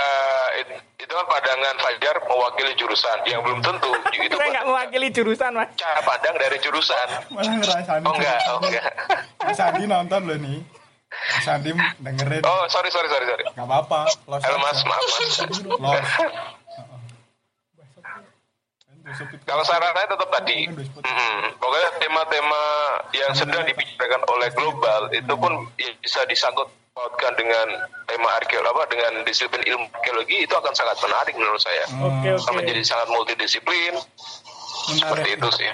[0.58, 3.88] it- itu kan pandangan Fajar mewakili jurusan yang belum tentu
[4.18, 8.02] itu saya nggak mewakili jurusan mas cara pandang dari jurusan Malah ngerasain.
[8.02, 8.86] oh enggak oh enggak
[9.42, 10.60] Mas Andi nonton loh nih.
[11.32, 12.44] Mas Andi dengerin.
[12.44, 14.12] oh sorry sorry sorry sorry Gak apa-apa.
[14.28, 15.36] Halo mas maaf mas
[15.78, 16.08] Los.
[19.46, 22.64] Kalau saran saya tetap tadi mm, pokoknya tema-tema
[23.14, 26.66] yang sedang dibicarakan oleh global itu pun ya bisa disangkut
[26.96, 31.86] pautkan dengan tema arkeologi apa dengan disiplin ilmu arkeologi itu akan sangat menarik menurut saya
[32.02, 33.94] oke oke akan menjadi sangat multidisiplin
[34.90, 35.70] seperti itu sih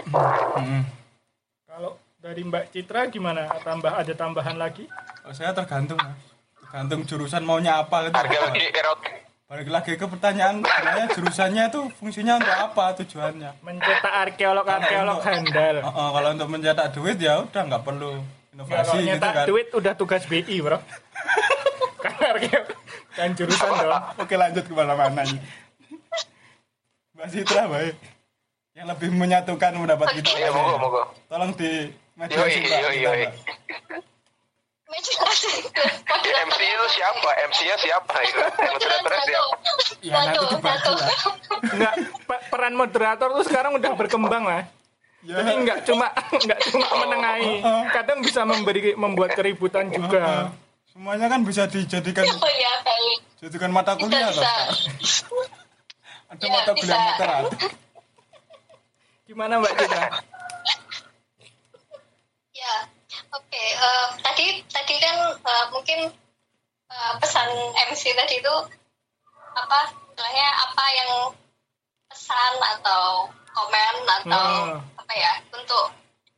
[0.62, 0.84] Hmm.
[1.66, 3.48] Kalau dari Mbak Citra gimana?
[3.64, 4.86] Tambah ada tambahan lagi?
[5.24, 6.20] Oh, saya tergantung mas.
[6.60, 8.20] Tergantung jurusan maunya apa gitu.
[8.20, 13.52] arkeologi erotik Balik lagi ke pertanyaan sebenarnya jurusannya itu fungsinya untuk apa tujuannya?
[13.60, 15.76] Mencetak arkeolog-arkeolog Kalau untuk- handal.
[15.84, 18.23] Oh, oh, kalau untuk mencetak duit ya udah nggak perlu
[18.56, 19.45] inovasi Kalau gitu kan.
[19.52, 20.80] duit udah tugas BI, Bro.
[22.03, 22.80] kan arkeolog
[23.11, 24.03] kan jurusan dong.
[24.23, 25.44] Oke lanjut ke mana-mana ini.
[27.11, 27.95] Mbak Citra baik.
[28.72, 30.32] Yang lebih menyatukan pendapat kita.
[30.40, 31.91] ya moga moga Tolong di
[32.22, 33.26] Yoi, yoi, yoi.
[34.92, 35.14] Mbak.
[35.24, 35.52] Mediasi.
[36.44, 39.56] MC itu siapa MC-nya siapa itu moderatornya siapa
[40.02, 41.18] Ya nanti dibagi lah.
[41.64, 44.68] Enggak, pe- peran moderator tuh sekarang udah berkembang lah.
[45.22, 45.38] Ya.
[45.38, 47.62] Jadi enggak cuma enggak cuma menengahi,
[47.92, 50.50] kadang bisa memberi membuat keributan juga.
[50.88, 52.74] Semuanya kan bisa dijadikan Oh ya,
[53.40, 54.52] jadikan mata kuliah bisa.
[56.28, 57.08] Ada Ya, mata kuliah bisa.
[57.08, 57.72] matematik.
[59.24, 60.04] Gimana Mbak Citra?
[62.52, 62.74] Ya,
[63.82, 65.99] eh, tadi tadi kan eh, mungkin
[66.91, 67.49] eh, pesan
[67.90, 68.56] MC tadi itu
[69.52, 69.80] apa
[70.12, 71.12] istilahnya apa yang
[72.08, 74.80] pesan atau komen atau Hmm.
[74.95, 75.91] apa ya untuk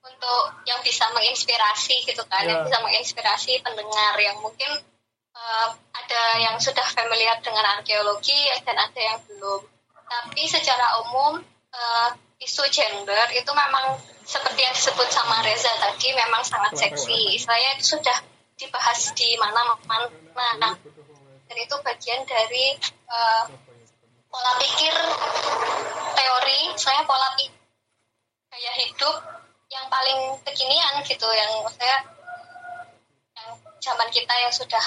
[0.03, 2.65] untuk yang bisa menginspirasi gitu kan, yang Ya.
[2.67, 4.71] bisa menginspirasi pendengar yang mungkin
[5.33, 9.61] eh, ada yang sudah familiar dengan arkeologi dan ada yang belum.
[10.05, 11.41] Tapi secara umum
[11.73, 12.09] eh,
[12.41, 17.35] isu gender itu memang seperti yang disebut sama Reza tadi memang sangat seksi.
[17.37, 18.17] Istilahnya itu sudah
[18.55, 20.79] dibahas di mana-mana.
[21.47, 23.43] Dan itu bagian dari eh,
[24.31, 24.95] pola pikir
[26.17, 27.61] teori, saya pola pikir
[28.53, 29.17] gaya hidup
[29.73, 32.05] yang paling kekinian gitu, yang saya
[33.33, 33.49] yang
[33.81, 34.85] zaman kita yang sudah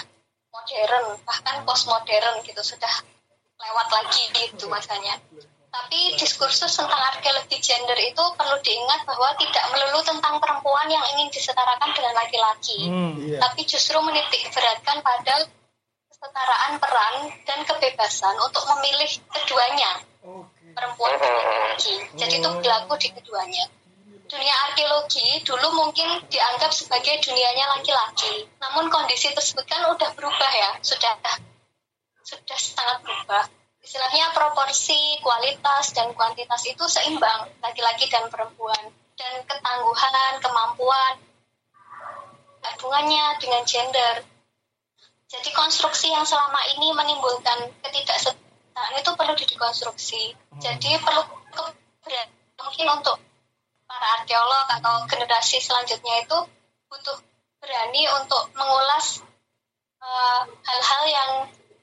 [0.55, 2.95] modern, bahkan postmodern gitu, sudah
[3.59, 5.19] lewat lagi gitu masanya.
[5.67, 11.29] Tapi diskursus tentang arkeologi gender itu perlu diingat bahwa tidak melulu tentang perempuan yang ingin
[11.29, 13.13] disetarakan dengan laki-laki, Hmm.
[13.21, 13.39] Iya.
[13.45, 15.45] tapi justru menitik beratkan pada
[16.09, 17.15] kesetaraan peran
[17.45, 20.01] dan kebebasan untuk memilih keduanya,
[20.73, 21.95] perempuan dan laki-laki.
[22.17, 23.65] Jadi itu berlaku di keduanya.
[24.27, 30.71] Dunia arkeologi dulu mungkin dianggap sebagai dunianya laki-laki, namun kondisi tersebut kan udah berubah ya,
[30.83, 31.15] sudah
[32.27, 33.47] sudah sangat berubah.
[33.87, 41.15] Istilahnya proporsi kualitas dan kuantitas itu seimbang laki-laki dan perempuan dan ketangguhan, kemampuan
[42.87, 44.27] hubungannya dengan gender.
[45.27, 50.35] Jadi konstruksi yang selama ini menimbulkan ketidaksetaraan itu perlu dikonstruksi.
[50.63, 51.23] Jadi perlu
[52.57, 53.17] mungkin untuk
[53.87, 56.39] para arkeolog atau generasi selanjutnya itu
[56.91, 57.19] butuh
[57.63, 59.23] berani untuk mengulas
[60.03, 61.31] eh, hal-hal yang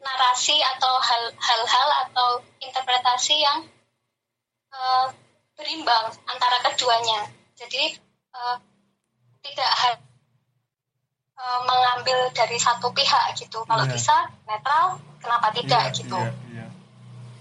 [0.04, 2.28] narasi atau hal- hal-hal atau
[2.60, 3.64] interpretasi yang
[4.74, 5.06] eh,
[5.54, 7.30] berimbang antara keduanya.
[7.56, 7.96] Jadi
[8.34, 8.56] eh,
[9.44, 10.02] tidak ha-
[11.38, 13.62] eh, mengambil dari satu pihak gitu.
[13.64, 13.94] Kalau Iya.
[13.94, 16.20] bisa netral, kenapa tidak Iya, gitu?
[16.20, 16.66] iya, iya.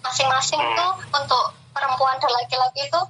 [0.02, 3.00] Masing-masing tuh untuk perempuan dan laki-laki itu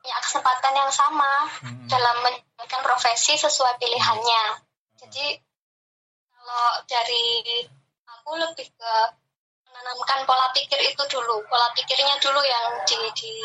[0.00, 1.44] punya kesempatan yang sama
[1.84, 4.42] dalam menjalankan profesi sesuai pilihannya.
[4.96, 5.36] Jadi
[6.50, 7.62] kalau dari
[8.10, 8.94] aku lebih ke
[9.70, 13.38] menanamkan pola pikir itu dulu, pola pikirnya dulu yang di, di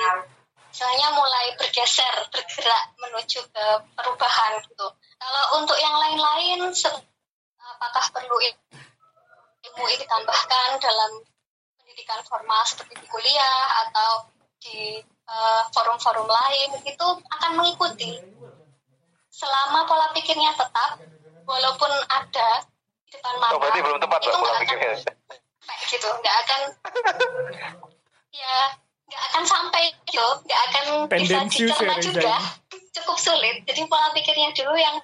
[0.73, 4.89] misalnya mulai bergeser, bergerak menuju ke perubahan gitu.
[5.21, 6.65] Kalau untuk yang lain-lain,
[7.61, 11.21] apakah perlu ilmu ini ditambahkan dalam
[11.77, 14.33] pendidikan formal seperti di kuliah atau
[14.65, 18.17] di eh, forum-forum lain itu akan mengikuti
[19.29, 20.97] selama pola pikirnya tetap
[21.45, 22.65] walaupun ada
[23.15, 24.93] depan mata Oh, berarti belum tepat itu nggak akan pikirnya.
[25.65, 26.61] sampai gitu nggak akan
[28.43, 28.57] ya
[29.05, 32.05] nggak akan sampai gitu nggak akan bisa Tendensius ya, dicerna Reza.
[32.11, 32.35] juga.
[32.95, 33.55] cukup sulit.
[33.67, 34.95] Jadi pola pikirnya dulu yang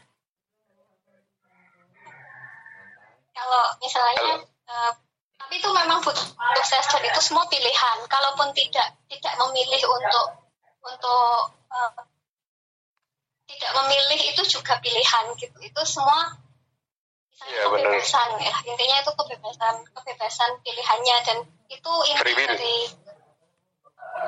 [3.32, 4.92] kalau misalnya eh,
[5.42, 6.24] tapi itu memang butuh
[6.56, 7.98] sukses dan itu semua pilihan.
[8.08, 10.28] Kalaupun tidak tidak memilih untuk
[10.86, 11.36] untuk
[11.74, 11.92] eh,
[13.52, 15.58] tidak memilih itu juga pilihan gitu.
[15.60, 16.32] Itu semua
[17.41, 17.89] Iya, benar.
[17.89, 21.38] kebebasan ya intinya itu kebebasan kebebasan pilihannya dan
[21.73, 22.77] itu inti dari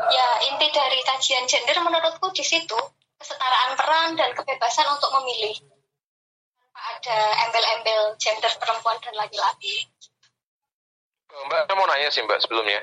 [0.10, 2.77] ya inti dari kajian gender menurutku di situ
[3.22, 5.53] kesetaraan peran dan kebebasan untuk memilih
[6.73, 7.18] tanpa ada
[7.48, 9.88] embel-embel gender perempuan dan laki-laki
[11.34, 12.77] Mbak, saya mau nanya sih Mbak sebelumnya.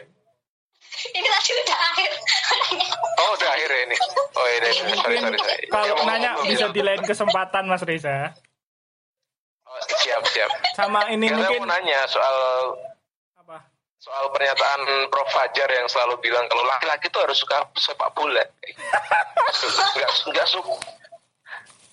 [1.17, 2.11] ini tadi udah akhir
[3.23, 3.97] Oh, udah akhir ya ini.
[4.35, 5.65] Oh, iya, iya, sorry, sorry, sorry.
[5.71, 8.35] Kalau Ya, nanya bisa di lain kesempatan Mas Reza.
[10.11, 10.51] Siap, siap.
[10.75, 12.37] Sama ini saya mungkin mau nanya soal
[13.39, 13.63] apa?
[14.03, 18.43] soal pernyataan Prof Fajar yang selalu bilang kalau laki-laki itu harus suka sepak bola.
[19.95, 20.75] Enggak enggak suka.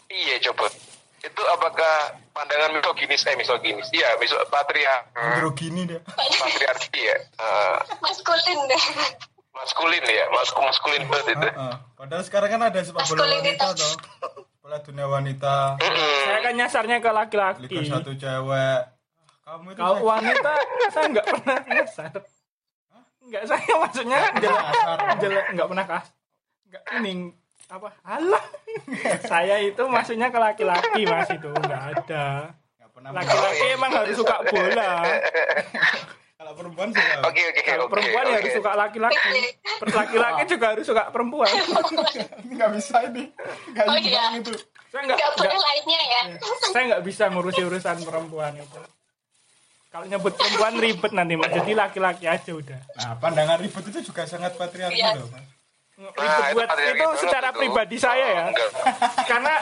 [0.09, 0.65] Iya coba.
[1.21, 3.85] Itu apakah pandangan misoginis eh misoginis?
[3.93, 6.01] Iya, miso patria Androgini dia.
[6.09, 7.17] patriarki ya.
[7.21, 8.83] Eh, maskulin deh
[9.57, 11.49] maskulin ya, mas maskulin banget itu.
[11.49, 11.73] Heeh.
[11.97, 13.93] Padahal sekarang kan ada sepak bola wanita toh.
[14.67, 15.79] Bola dunia wanita.
[15.79, 17.87] Saya kan nyasarnya ke Liga laki-laki.
[17.87, 18.79] satu cewek.
[19.47, 20.53] Kamu itu Kalau wanita
[20.91, 22.11] saya nggak pernah nyasar.
[23.31, 24.65] Nggak saya maksudnya jelek
[25.23, 26.11] jelek nggak pernah kas.
[26.67, 27.31] Nggak ini
[27.71, 27.95] apa?
[28.03, 28.43] Alah.
[29.31, 32.51] saya itu maksudnya ke laki-laki Mas itu nggak ada.
[33.07, 34.99] Laki-laki emang harus suka bola.
[36.47, 37.03] Kalau perempuan sih.
[37.03, 37.19] ya.
[37.21, 37.91] Oke oke Kalau oke.
[37.91, 38.39] perempuan ya oke.
[38.39, 39.31] harus suka laki-laki.
[39.83, 41.51] Laki-laki juga harus suka perempuan.
[41.51, 43.23] Ini nggak bisa ini.
[43.67, 44.23] Nggak Oh, iya.
[44.33, 44.53] itu.
[44.87, 46.21] Saya nggak nggak boleh lainnya ya
[46.71, 48.79] saya nggak bisa ngurusi urusan perempuan itu.
[49.87, 51.51] Kalau nyebut perempuan ribet nanti mas.
[51.51, 52.79] Jadi laki-laki aja udah.
[52.95, 55.19] Nah, pandangan ribut itu juga sangat patriarki Iya.
[55.19, 55.43] loh, Mas.
[55.97, 57.57] Nah, buat itu secara itu.
[57.57, 58.43] pribadi saya ya.
[58.53, 58.69] Enggak.
[59.25, 59.53] Karena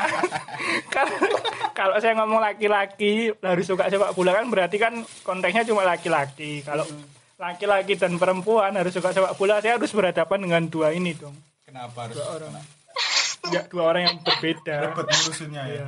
[1.79, 6.59] kalau saya ngomong laki-laki harus suka sepak bola kan berarti kan konteksnya cuma laki-laki.
[6.59, 6.83] Kalau
[7.39, 11.35] laki-laki dan perempuan harus suka sepak bola, saya harus berhadapan dengan dua ini dong.
[11.63, 12.51] Kenapa harus Dua orang.
[13.45, 14.75] Ya, dua orang yang berbeda.
[14.91, 15.87] ribet ngurusinnya ya?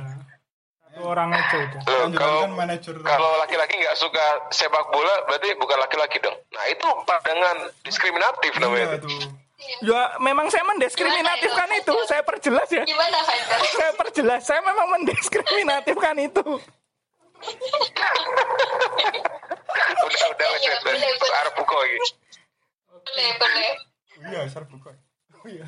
[0.80, 1.80] Satu orang aja udah.
[1.84, 6.40] Loh, Kan kalau kan manajer kalau laki-laki nggak suka sepak bola berarti bukan laki-laki dong.
[6.56, 8.96] Nah itu pandangan diskriminatif namanya.
[8.96, 9.12] iya itu.
[9.12, 9.47] tuh.
[9.82, 11.94] Ya memang saya mendiskriminatifkan itu.
[12.06, 12.86] Saya perjelas ya.
[12.86, 14.42] gimana Fajar Saya perjelas.
[14.46, 16.44] Saya memang mendiskriminatifkan itu.
[19.98, 21.38] udah udah Iya, boleh, boleh.
[21.42, 21.98] Arep buka iki.
[22.98, 23.70] boleh boleh
[24.18, 24.94] Oh iya, serbu kok.
[25.38, 25.66] Oh iya.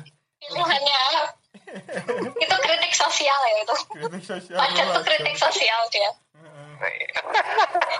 [2.35, 4.57] itu kritik sosial ya itu Kritik sosial.
[4.59, 6.09] Fajar tuh kritik sosial dia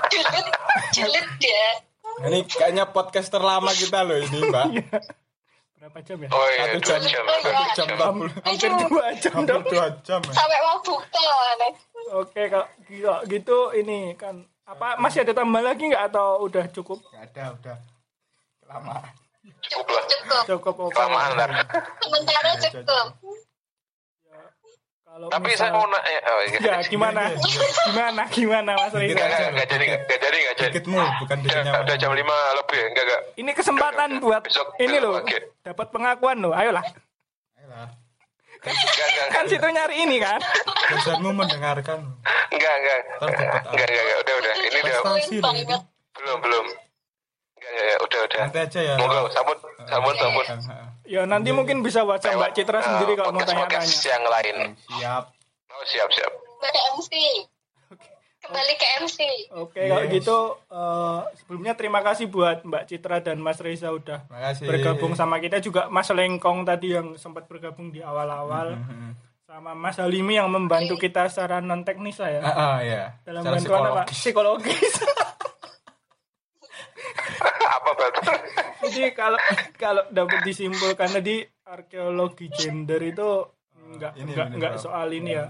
[0.09, 0.47] julid
[0.91, 1.65] julid dia
[2.27, 4.67] Ini kayaknya podcast terlama kita loh ini, Mbak.
[5.81, 6.29] Berapa jam ya?
[6.29, 7.23] Oh iya, Satu jam, jam.
[7.25, 7.73] Oh, dua iya.
[7.73, 8.15] jam jam.
[8.21, 8.45] 40.
[8.45, 9.63] Hampir dua jam Hampir dong.
[9.65, 10.19] dua jam.
[10.21, 10.33] ya.
[10.37, 11.73] sampai mau buka nih
[12.21, 17.01] Oke kalau kalau gitu ini kan apa masih ada tambah lagi nggak atau udah cukup?
[17.01, 17.77] Nggak ada, udah.
[18.61, 19.09] Kelamaan.
[19.65, 20.05] Cukup lah.
[20.05, 20.93] cukup Cukup oke.
[20.93, 21.49] Kelamaan ntar.
[21.97, 23.40] sementara cukup
[25.11, 26.19] Kalau Tapi misal- saya mau nanya.
[26.23, 26.59] Oh, iya.
[26.63, 27.21] ya gimana?
[27.87, 29.11] gimana gimana Mas Reza?
[29.11, 29.25] aja.
[29.27, 30.69] Enggak, enggak jadi, enggak jadi, enggak jadi.
[30.71, 31.71] Dikitmu, bukan Ya, dikitnya.
[31.83, 32.23] udah jam 5
[32.55, 33.21] lebih ya, enggak, enggak.
[33.35, 35.13] Ini kesempatan Enggak, buat besok ini loh.
[35.19, 35.37] pagi.
[35.61, 36.53] Dapat pengakuan loh.
[36.53, 36.85] Ayolah.
[37.53, 37.87] Ayolah.
[38.55, 39.51] Enggak, enggak, Kan enggak.
[39.51, 40.39] situ nyari ini kan.
[40.87, 41.99] Dosenmu mendengarkan.
[42.49, 42.99] Enggak, enggak.
[43.19, 44.17] Enggak, enggak, enggak.
[44.17, 44.53] Udah, udah.
[44.55, 44.99] Ini udah
[46.13, 46.65] belum, belum.
[47.51, 47.99] Enggak, enggak, enggak.
[48.01, 48.39] Udah, udah.
[48.41, 48.95] Nanti aja ya.
[48.95, 50.45] Monggo, sambut, sambut, sambut.
[51.11, 53.83] Ya nanti mungkin bisa WhatsApp Mbak Citra Eh, sendiri kalau mau tanya-tanya.
[53.83, 54.55] yang lain.
[54.89, 55.23] Siap.
[55.69, 56.31] Oh, siap, siap.
[56.57, 57.11] Mbak MC
[58.41, 59.19] kembali ke MC
[59.53, 60.13] Oke kalau Yes.
[60.15, 64.65] gitu eh, sebelumnya terima kasih buat Mbak Citra dan Mas Reza udah Makasih.
[64.65, 69.09] bergabung sama kita juga Mas Lengkong tadi yang sempat bergabung di awal-awal Mhm.
[69.43, 73.03] sama Mas Halimi yang membantu kita secara non teknis lah ya Ah, ah, ya.
[73.21, 74.79] dalam Secara bantuan apa psikologis.
[74.89, 75.20] psikologis Apa, Bang?
[78.91, 79.39] Jadi kalau
[79.79, 83.47] kalau dapat disimpulkan tadi arkeologi gender itu
[83.95, 84.83] enggak Ini, enggak ini, enggak Bro.
[84.83, 85.47] soal ini ya.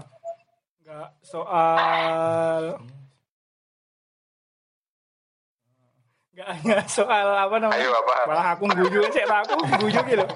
[0.82, 2.62] Enggak soal
[6.32, 7.82] enggak hanya soal apa namanya?
[7.82, 8.14] Ayo apa?
[8.24, 9.52] Malah aku guyu sih, aku
[9.82, 10.26] guyu gitu.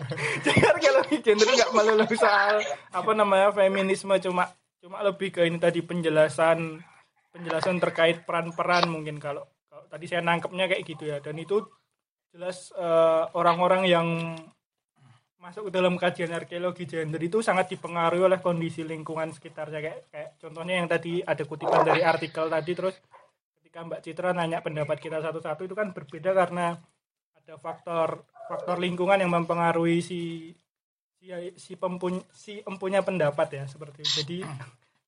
[0.45, 2.61] Jadi arkeologi gender enggak melulu soal
[2.93, 4.51] apa namanya feminisme cuma
[4.83, 6.79] cuma lebih ke ini tadi penjelasan
[7.35, 11.65] penjelasan terkait peran-peran mungkin kalau kalau tadi saya nangkepnya kayak gitu ya dan itu
[12.37, 14.09] jelas eh, orang-orang yang
[15.41, 20.31] masuk ke dalam kajian arkeologi gender itu sangat dipengaruhi oleh kondisi lingkungan sekitarnya kayak kayak
[20.43, 22.99] contohnya yang tadi ada kutipan dari artikel tadi terus
[23.61, 26.77] ketika Mbak Citra nanya pendapat kita satu-satu itu kan berbeda karena
[27.39, 30.51] ada faktor faktor lingkungan yang mempengaruhi si
[31.17, 34.13] si si pempuny, si empunya pendapat ya seperti itu.
[34.23, 34.39] Jadi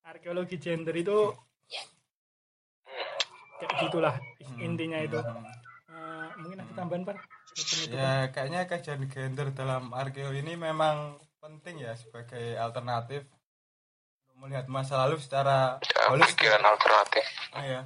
[0.06, 1.34] arkeologi gender itu
[3.58, 4.14] kayak gitulah
[4.62, 5.18] intinya itu.
[6.38, 7.16] Mungkin ada tambahan Pak?
[7.90, 13.26] Ya, kayaknya kajian gender dalam arkeo ini memang penting ya sebagai alternatif
[14.22, 16.38] untuk melihat masa lalu secara Ya, holistik.
[16.38, 17.24] pikiran alternatif.
[17.50, 17.80] Ah, ya.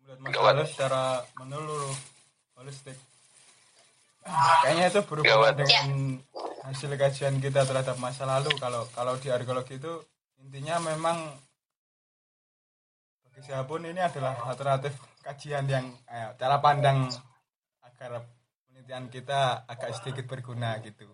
[0.00, 0.48] Melihat masa Gawat.
[0.50, 1.02] lalu secara
[1.36, 1.96] menyeluruh,
[2.56, 2.96] holistik.
[4.62, 5.54] Kayaknya itu berhubungan Gawat.
[5.58, 5.86] dengan
[6.62, 8.48] hasil kajian kita terhadap masa lalu.
[8.56, 9.92] Kalau kalau di arkeologi itu
[10.40, 11.18] intinya memang
[13.22, 17.10] bagi siapa pun ini adalah alternatif kajian yang eh, cara pandang
[18.02, 18.26] agar
[18.66, 21.06] penelitian kita agak sedikit berguna gitu.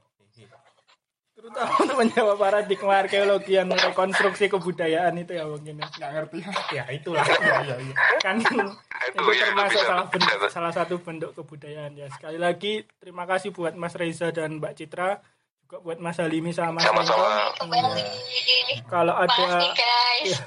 [1.39, 5.87] terutama untuk menjawab paradigma arkeologi yang rekonstruksi kebudayaan itu ya mungkin ya.
[5.87, 6.39] Nggak ngerti.
[6.75, 7.23] ya itulah
[8.27, 13.55] kan itu iya, termasuk salah bentuk, salah satu bentuk kebudayaan ya sekali lagi terima kasih
[13.55, 15.23] buat Mas Reza dan Mbak Citra
[15.63, 17.55] juga buat Mas Halimi sama Mas Sama-sama.
[17.61, 17.71] Anton.
[18.91, 19.47] kalau ada
[20.27, 20.41] ya,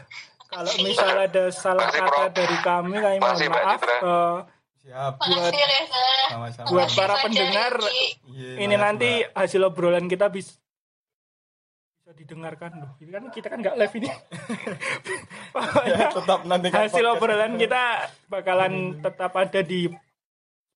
[0.52, 4.60] kalau misal ada salah kata dari kami kami mohon maaf Citra.
[4.82, 5.14] Siap.
[5.22, 5.54] buat.
[6.32, 6.68] Sama-sama.
[6.74, 7.74] buat para pendengar.
[8.34, 9.38] Iya, ini nanti Mbak.
[9.38, 10.58] hasil obrolan kita bisa
[12.12, 12.92] bisa didengarkan loh.
[13.00, 14.10] Ini kan kita kan nggak live ini.
[15.84, 19.92] Ya, tetap nanti kan hasil obrolan kita bakalan tetap ada di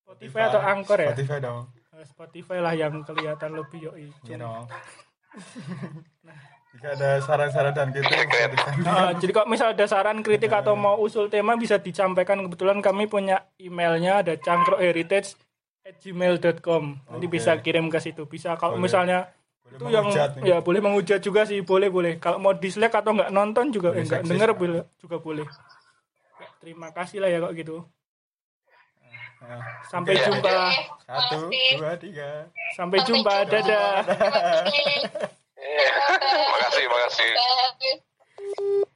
[0.04, 1.12] Spotify atau Anchor ya.
[1.16, 1.62] Spotify dong.
[2.04, 4.12] Spotify lah yang kelihatan lebih yoi.
[4.28, 4.64] Iya dong.
[6.76, 8.04] Jika ada saran-saran dan gitu,
[8.84, 12.44] Nah, jadi kalau misal ada saran kritik atau mau usul tema bisa disampaikan.
[12.44, 17.32] Kebetulan kami punya emailnya ada cangkrokheritage@gmail.com nanti Oke.
[17.32, 18.28] bisa kirim ke situ.
[18.28, 18.92] Bisa kalau Boleh.
[18.92, 19.32] misalnya
[19.64, 20.52] boleh itu yang nih.
[20.52, 21.64] ya boleh menghujat juga sih.
[21.64, 22.20] Boleh boleh.
[22.20, 25.48] Kalau mau dislike atau nggak nonton juga Boleh eh, nggak denger boleh juga boleh.
[26.60, 27.88] Terima kasih lah ya kok gitu.
[29.40, 30.76] Nah, sampai jumpa.
[31.08, 32.52] Satu, dua, tiga.
[32.76, 33.48] sampai jumpa.
[33.48, 34.04] Dadah.
[35.56, 35.92] Iya.
[36.52, 37.30] Makasih, makasih.
[37.32, 38.86] kasih.